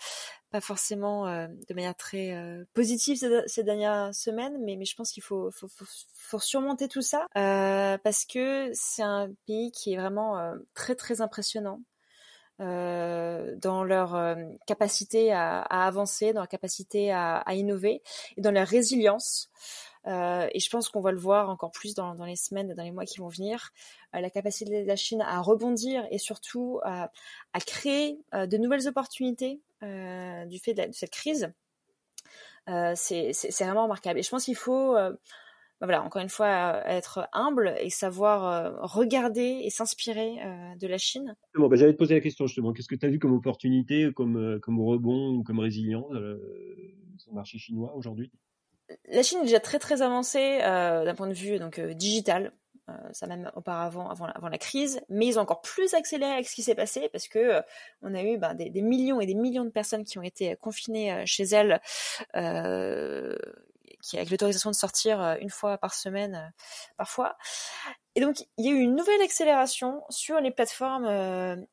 pas 0.50 0.60
forcément 0.60 1.26
euh, 1.26 1.46
de 1.68 1.74
manière 1.74 1.94
très 1.94 2.32
euh, 2.32 2.64
positive 2.72 3.16
ces, 3.16 3.42
ces, 3.46 3.62
dernières 3.64 4.14
semaines, 4.14 4.56
mais, 4.64 4.76
mais 4.76 4.84
je 4.84 4.94
pense 4.96 5.12
qu'il 5.12 5.22
faut, 5.22 5.50
faut, 5.50 5.68
faut, 5.68 5.84
faut, 6.14 6.38
surmonter 6.38 6.88
tout 6.88 7.02
ça 7.02 7.26
euh, 7.36 7.98
parce 7.98 8.24
que 8.24 8.70
c'est 8.72 9.02
un 9.02 9.30
pays 9.46 9.70
qui 9.72 9.92
est 9.92 9.96
vraiment 9.96 10.54
très 10.74 10.94
très 10.94 11.20
impressionnant. 11.20 11.82
dans 12.58 13.84
leur 13.84 14.36
capacité 14.66 15.32
à, 15.32 15.60
à, 15.60 15.86
avancer, 15.86 16.32
dans 16.32 16.40
leur 16.40 16.48
capacité 16.48 17.12
à, 17.12 17.36
à 17.38 17.54
innover 17.54 18.02
et 18.36 18.40
dans 18.40 18.50
leur 18.50 18.66
résilience. 18.66 19.50
Euh, 20.08 20.48
et 20.52 20.60
je 20.60 20.70
pense 20.70 20.88
qu'on 20.88 21.00
va 21.00 21.12
le 21.12 21.18
voir 21.18 21.50
encore 21.50 21.70
plus 21.70 21.94
dans, 21.94 22.14
les 22.24 22.36
semaines, 22.36 22.74
dans 22.74 22.82
les 22.82 22.90
mois 22.90 23.04
qui 23.04 23.18
vont 23.18 23.28
venir, 23.28 23.70
euh, 24.14 24.20
la 24.20 24.30
capacité 24.30 24.82
de 24.82 24.86
la 24.86 24.96
Chine 24.96 25.20
à 25.20 25.40
rebondir 25.40 26.06
et 26.10 26.18
surtout 26.18 26.80
à, 26.82 27.10
créer 27.66 28.18
euh, 28.34 28.46
de 28.46 28.56
nouvelles 28.56 28.88
opportunités 28.88 29.60
euh, 29.82 30.46
du 30.46 30.58
fait 30.58 30.74
de, 30.74 30.88
cette 30.92 31.10
crise. 31.10 31.52
Euh, 32.68 32.92
c'est 32.96 33.32
vraiment 33.60 33.84
remarquable. 33.84 34.18
Et 34.18 34.22
je 34.22 34.30
pense 34.30 34.44
qu'il 34.44 34.56
faut, 34.56 34.94
bah 34.94 35.16
voilà, 35.80 36.02
encore 36.02 36.22
une 36.22 36.28
fois, 36.28 36.82
être 36.86 37.28
humble 37.32 37.74
et 37.80 37.88
savoir 37.88 38.78
regarder 38.82 39.60
et 39.62 39.70
s'inspirer 39.70 40.36
de 40.78 40.86
la 40.86 40.98
Chine. 40.98 41.34
Bon, 41.54 41.68
bah, 41.68 41.76
J'allais 41.76 41.92
te 41.92 41.98
poser 41.98 42.14
la 42.14 42.20
question 42.20 42.46
justement. 42.46 42.72
Qu'est-ce 42.72 42.88
que 42.88 42.94
tu 42.94 43.06
as 43.06 43.08
vu 43.08 43.18
comme 43.18 43.32
opportunité, 43.32 44.10
comme, 44.14 44.58
comme 44.60 44.80
rebond 44.80 45.36
ou 45.36 45.42
comme 45.42 45.60
résilience 45.60 46.10
sur 47.16 47.30
le 47.30 47.36
marché 47.36 47.58
chinois 47.58 47.94
aujourd'hui? 47.94 48.30
La 49.08 49.22
Chine 49.22 49.40
est 49.40 49.44
déjà 49.44 49.60
très 49.60 49.78
très 49.78 50.02
avancée 50.02 50.60
euh, 50.62 51.04
d'un 51.04 51.14
point 51.14 51.28
de 51.28 51.34
vue 51.34 51.58
donc 51.58 51.78
euh, 51.78 51.94
digital. 51.94 52.52
Euh, 52.88 52.92
ça 53.12 53.26
même 53.26 53.50
auparavant, 53.54 54.08
avant, 54.08 54.48
la 54.48 54.56
crise, 54.56 55.02
mais 55.10 55.26
ils 55.26 55.38
ont 55.38 55.42
encore 55.42 55.60
plus 55.60 55.92
accéléré 55.92 56.32
avec 56.32 56.48
ce 56.48 56.54
qui 56.54 56.62
s'est 56.62 56.74
passé 56.74 57.10
parce 57.12 57.28
que 57.28 57.62
on 58.00 58.14
a 58.14 58.22
eu 58.22 58.38
ben, 58.38 58.54
des, 58.54 58.80
millions 58.80 59.20
et 59.20 59.26
des 59.26 59.34
millions 59.34 59.66
de 59.66 59.70
personnes 59.70 60.04
qui 60.04 60.18
ont 60.18 60.22
été 60.22 60.56
confinées 60.56 61.22
chez 61.26 61.42
elles, 61.42 61.82
avec 62.32 64.30
l'autorisation 64.30 64.70
de 64.70 64.74
sortir 64.74 65.36
une 65.38 65.50
fois 65.50 65.76
par 65.76 65.92
semaine 65.92 66.50
parfois. 66.96 67.36
Et 68.18 68.20
donc, 68.20 68.48
il 68.56 68.66
y 68.66 68.68
a 68.68 68.72
eu 68.72 68.80
une 68.80 68.96
nouvelle 68.96 69.22
accélération 69.22 70.02
sur 70.10 70.40
les 70.40 70.50
plateformes 70.50 71.06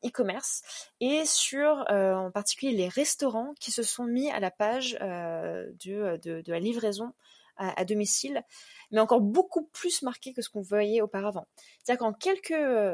e-commerce 0.04 0.62
et 1.00 1.24
sur, 1.26 1.84
euh, 1.90 2.14
en 2.14 2.30
particulier, 2.30 2.70
les 2.70 2.86
restaurants 2.86 3.52
qui 3.58 3.72
se 3.72 3.82
sont 3.82 4.04
mis 4.04 4.30
à 4.30 4.38
la 4.38 4.52
page 4.52 4.96
euh, 5.02 5.68
de, 5.84 6.44
la 6.46 6.60
livraison 6.60 7.12
à, 7.56 7.84
domicile, 7.84 8.44
mais 8.92 9.00
encore 9.00 9.22
beaucoup 9.22 9.64
plus 9.64 10.02
marqué 10.02 10.32
que 10.32 10.40
ce 10.40 10.48
qu'on 10.48 10.60
voyait 10.60 11.00
auparavant. 11.00 11.48
C'est-à-dire 11.82 11.98
qu'en 11.98 12.12
quelques, 12.12 12.50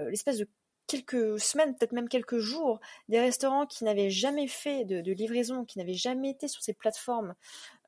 l'espèce 0.08 0.38
de 0.38 0.48
quelques 0.86 1.40
semaines, 1.40 1.74
peut-être 1.74 1.92
même 1.92 2.08
quelques 2.08 2.38
jours, 2.38 2.80
des 3.08 3.20
restaurants 3.20 3.66
qui 3.66 3.84
n'avaient 3.84 4.10
jamais 4.10 4.46
fait 4.46 4.84
de, 4.84 5.12
livraison, 5.12 5.64
qui 5.64 5.78
n'avaient 5.78 5.94
jamais 5.94 6.30
été 6.30 6.48
sur 6.48 6.62
ces 6.62 6.74
plateformes 6.74 7.34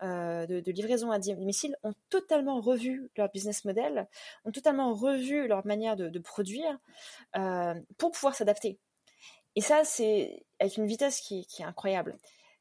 euh, 0.03 0.47
de, 0.47 0.71
livraison 0.71 1.11
à 1.11 1.19
domicile, 1.19 1.77
ont 1.83 1.95
totalement 2.11 2.61
revu 2.61 3.11
leur 3.17 3.31
business 3.31 3.65
model, 3.65 4.09
ont 4.45 4.53
totalement 4.53 4.95
revu 4.95 5.47
leur 5.47 5.67
manière 5.67 5.97
de, 5.97 6.19
produire 6.19 6.79
euh, 7.37 7.75
pour 7.99 8.11
pouvoir 8.13 8.35
s'adapter. 8.35 8.79
Et 9.57 9.61
ça, 9.61 9.85
c'est 9.85 10.45
avec 10.59 10.77
une 10.79 10.87
vitesse 10.87 11.21
qui, 11.21 11.47
qui 11.47 11.63
est 11.63 11.67
incroyable. 11.67 12.17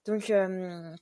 Donc, 0.06 0.30
euh, 0.30 0.94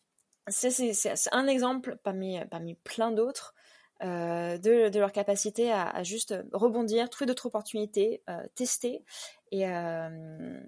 c'est 0.48 1.04
un 1.32 1.48
exemple 1.48 1.98
parmi, 2.04 2.40
parmi 2.50 2.76
plein 2.76 3.12
d'autres 3.12 3.56
euh, 4.04 4.58
de, 4.58 5.00
leur 5.00 5.12
capacité 5.12 5.72
à, 5.72 6.02
juste 6.04 6.34
rebondir, 6.54 7.10
trouver 7.10 7.28
d'autres 7.28 7.46
opportunités, 7.46 8.24
euh, 8.30 8.44
tester 8.56 9.04
et, 9.52 9.68
euh, 9.68 10.60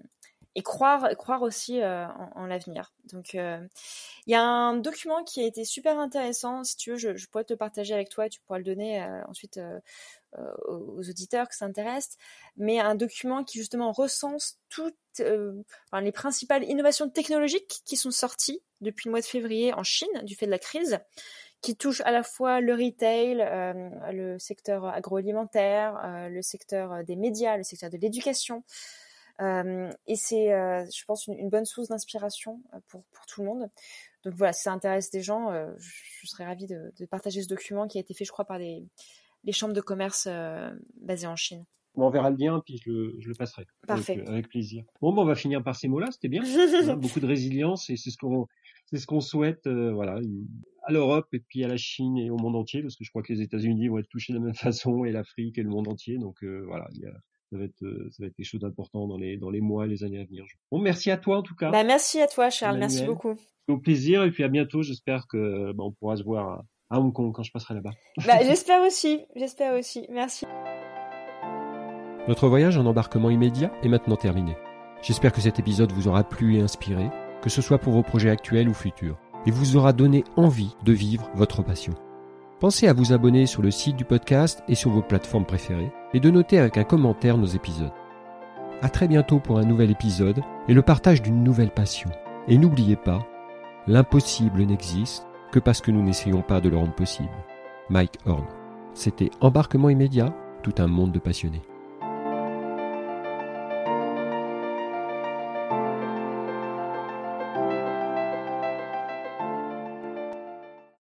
et 0.54 0.62
croire, 0.62 1.08
croire 1.16 1.42
aussi 1.42 1.82
en, 1.84 2.30
en 2.36 2.46
l'avenir. 2.46 2.92
Donc, 3.12 3.34
il 3.34 3.68
y 4.28 4.34
a 4.34 4.42
un 4.42 4.76
document 4.76 5.24
qui 5.24 5.40
a 5.40 5.46
été 5.46 5.64
super 5.64 5.98
intéressant. 5.98 6.62
Si 6.62 6.76
tu 6.76 6.92
veux, 6.92 6.96
je, 6.96 7.26
pourrais 7.26 7.44
te 7.44 7.54
partager 7.54 7.92
avec 7.92 8.08
toi 8.08 8.28
tu 8.28 8.40
pourras 8.40 8.58
le 8.58 8.64
donner 8.64 9.04
ensuite 9.26 9.58
aux 10.68 11.08
auditeurs 11.08 11.48
que 11.48 11.56
ça 11.56 11.64
intéresse. 11.64 12.16
Mais 12.56 12.78
un 12.78 12.94
document 12.94 13.42
qui 13.42 13.58
justement 13.58 13.90
recense 13.90 14.58
toutes 14.68 14.94
les 15.18 16.12
principales 16.12 16.62
innovations 16.64 17.10
technologiques 17.10 17.82
qui 17.84 17.96
sont 17.96 18.12
sorties 18.12 18.62
depuis 18.80 19.08
le 19.08 19.10
mois 19.10 19.20
de 19.20 19.26
février 19.26 19.74
en 19.74 19.82
Chine 19.82 20.22
du 20.22 20.36
fait 20.36 20.46
de 20.46 20.52
la 20.52 20.58
crise 20.60 21.00
qui 21.64 21.76
touche 21.76 22.02
à 22.02 22.10
la 22.10 22.22
fois 22.22 22.60
le 22.60 22.74
retail, 22.74 23.40
euh, 23.40 24.12
le 24.12 24.38
secteur 24.38 24.84
agroalimentaire, 24.84 25.98
euh, 26.04 26.28
le 26.28 26.42
secteur 26.42 27.02
des 27.04 27.16
médias, 27.16 27.56
le 27.56 27.62
secteur 27.62 27.88
de 27.88 27.96
l'éducation. 27.96 28.62
Euh, 29.40 29.90
et 30.06 30.14
c'est, 30.14 30.52
euh, 30.52 30.84
je 30.94 31.04
pense, 31.06 31.26
une, 31.26 31.38
une 31.38 31.48
bonne 31.48 31.64
source 31.64 31.88
d'inspiration 31.88 32.60
euh, 32.74 32.78
pour, 32.88 33.02
pour 33.12 33.24
tout 33.24 33.40
le 33.40 33.48
monde. 33.48 33.70
Donc 34.24 34.34
voilà, 34.34 34.52
si 34.52 34.62
ça 34.62 34.72
intéresse 34.72 35.10
des 35.10 35.22
gens, 35.22 35.52
je, 35.78 35.92
je 36.20 36.26
serais 36.26 36.44
ravie 36.44 36.66
de, 36.66 36.92
de, 36.98 37.06
partager 37.06 37.42
ce 37.42 37.48
document 37.48 37.86
qui 37.86 37.98
a 37.98 38.00
été 38.00 38.14
fait, 38.14 38.24
je 38.24 38.32
crois, 38.32 38.44
par 38.44 38.58
les, 38.58 38.86
les 39.44 39.52
chambres 39.52 39.74
de 39.74 39.80
commerce 39.82 40.28
basées 41.02 41.26
en 41.26 41.36
Chine. 41.36 41.64
m'enverras 41.94 42.30
le 42.30 42.36
lien, 42.36 42.62
puis 42.64 42.78
je 42.78 42.90
le, 42.90 43.14
je 43.20 43.28
le 43.28 43.34
passerai. 43.34 43.66
Parfait. 43.86 44.14
Avec, 44.14 44.28
avec 44.28 44.48
plaisir. 44.48 44.84
Bon, 45.02 45.12
ben, 45.12 45.22
on 45.22 45.26
va 45.26 45.34
finir 45.34 45.62
par 45.62 45.76
ces 45.76 45.88
mots-là, 45.88 46.08
c'était 46.10 46.28
bien. 46.28 46.42
Voilà, 46.84 46.96
beaucoup 46.96 47.20
de 47.20 47.26
résilience 47.26 47.90
et 47.90 47.96
c'est 47.96 48.10
ce 48.10 48.16
qu'on 48.16 48.46
c'est 48.86 48.98
ce 48.98 49.06
qu'on 49.06 49.20
souhaite 49.20 49.66
euh, 49.66 49.92
voilà 49.92 50.20
à 50.86 50.92
l'Europe 50.92 51.28
et 51.32 51.40
puis 51.40 51.64
à 51.64 51.68
la 51.68 51.76
Chine 51.76 52.18
et 52.18 52.30
au 52.30 52.36
monde 52.36 52.56
entier 52.56 52.82
parce 52.82 52.96
que 52.96 53.04
je 53.04 53.10
crois 53.10 53.22
que 53.22 53.32
les 53.32 53.42
États-Unis 53.42 53.88
vont 53.88 53.98
être 53.98 54.08
touchés 54.08 54.32
de 54.32 54.38
la 54.38 54.44
même 54.44 54.54
façon 54.72 55.04
et 55.04 55.12
l'Afrique 55.12 55.58
et 55.58 55.62
le 55.62 55.70
monde 55.70 55.88
entier 55.88 56.18
donc 56.18 56.42
euh, 56.42 56.64
voilà 56.66 56.86
il 56.94 57.02
y 57.02 57.06
a, 57.06 57.12
ça 57.50 57.58
va 57.58 57.64
être 57.64 57.82
euh, 57.82 58.08
ça 58.10 58.22
va 58.22 58.26
être 58.26 58.34
quelque 58.36 58.46
chose 58.46 58.60
d'important 58.60 59.06
dans 59.06 59.18
les 59.18 59.36
dans 59.36 59.50
les 59.50 59.60
mois 59.60 59.86
et 59.86 59.88
les 59.88 60.04
années 60.04 60.20
à 60.20 60.24
venir. 60.24 60.44
Bon 60.70 60.78
merci 60.78 61.10
à 61.10 61.16
toi 61.16 61.38
en 61.38 61.42
tout 61.42 61.54
cas. 61.54 61.70
Bah, 61.70 61.84
merci 61.84 62.20
à 62.20 62.26
toi 62.26 62.50
Charles, 62.50 62.78
merci 62.78 63.04
beaucoup. 63.04 63.34
Au 63.68 63.78
plaisir 63.78 64.24
et 64.24 64.30
puis 64.30 64.44
à 64.44 64.48
bientôt. 64.48 64.82
J'espère 64.82 65.26
que 65.26 65.72
bah, 65.72 65.84
on 65.84 65.92
pourra 65.92 66.16
se 66.16 66.22
voir 66.22 66.48
à, 66.48 66.64
à 66.90 67.00
Hong 67.00 67.12
Kong 67.12 67.32
quand 67.34 67.42
je 67.42 67.52
passerai 67.52 67.74
là-bas. 67.74 67.92
Bah, 68.26 68.38
j'espère 68.42 68.82
aussi, 68.82 69.20
j'espère 69.36 69.78
aussi. 69.78 70.06
Merci. 70.10 70.46
Notre 72.26 72.48
voyage 72.48 72.78
en 72.78 72.86
embarquement 72.86 73.30
immédiat 73.30 73.70
est 73.82 73.88
maintenant 73.88 74.16
terminé. 74.16 74.56
J'espère 75.02 75.32
que 75.32 75.42
cet 75.42 75.58
épisode 75.58 75.92
vous 75.92 76.08
aura 76.08 76.24
plu 76.24 76.56
et 76.56 76.60
inspiré, 76.62 77.10
que 77.42 77.50
ce 77.50 77.60
soit 77.60 77.76
pour 77.76 77.92
vos 77.92 78.02
projets 78.02 78.30
actuels 78.30 78.68
ou 78.68 78.72
futurs, 78.72 79.18
et 79.46 79.50
vous 79.50 79.76
aura 79.76 79.92
donné 79.92 80.24
envie 80.36 80.74
de 80.84 80.92
vivre 80.92 81.28
votre 81.34 81.62
passion. 81.62 81.94
Pensez 82.60 82.88
à 82.88 82.92
vous 82.92 83.12
abonner 83.12 83.46
sur 83.46 83.62
le 83.62 83.70
site 83.70 83.96
du 83.96 84.04
podcast 84.04 84.62
et 84.68 84.74
sur 84.74 84.90
vos 84.90 85.02
plateformes 85.02 85.44
préférées, 85.44 85.92
et 86.14 86.20
de 86.20 86.30
noter 86.30 86.58
avec 86.58 86.78
un 86.78 86.84
commentaire 86.84 87.36
nos 87.36 87.46
épisodes. 87.46 87.92
À 88.80 88.88
très 88.88 89.08
bientôt 89.08 89.38
pour 89.38 89.58
un 89.58 89.64
nouvel 89.64 89.90
épisode 89.90 90.40
et 90.68 90.74
le 90.74 90.82
partage 90.82 91.22
d'une 91.22 91.42
nouvelle 91.42 91.70
passion. 91.70 92.10
Et 92.48 92.58
n'oubliez 92.58 92.96
pas, 92.96 93.26
l'impossible 93.86 94.62
n'existe 94.62 95.26
que 95.52 95.58
parce 95.58 95.80
que 95.80 95.90
nous 95.90 96.02
n'essayons 96.02 96.42
pas 96.42 96.60
de 96.60 96.68
le 96.68 96.76
rendre 96.76 96.94
possible. 96.94 97.28
Mike 97.90 98.18
Horn. 98.26 98.44
C'était 98.94 99.30
Embarquement 99.40 99.90
immédiat, 99.90 100.34
tout 100.62 100.74
un 100.78 100.86
monde 100.86 101.12
de 101.12 101.18
passionnés. 101.18 101.62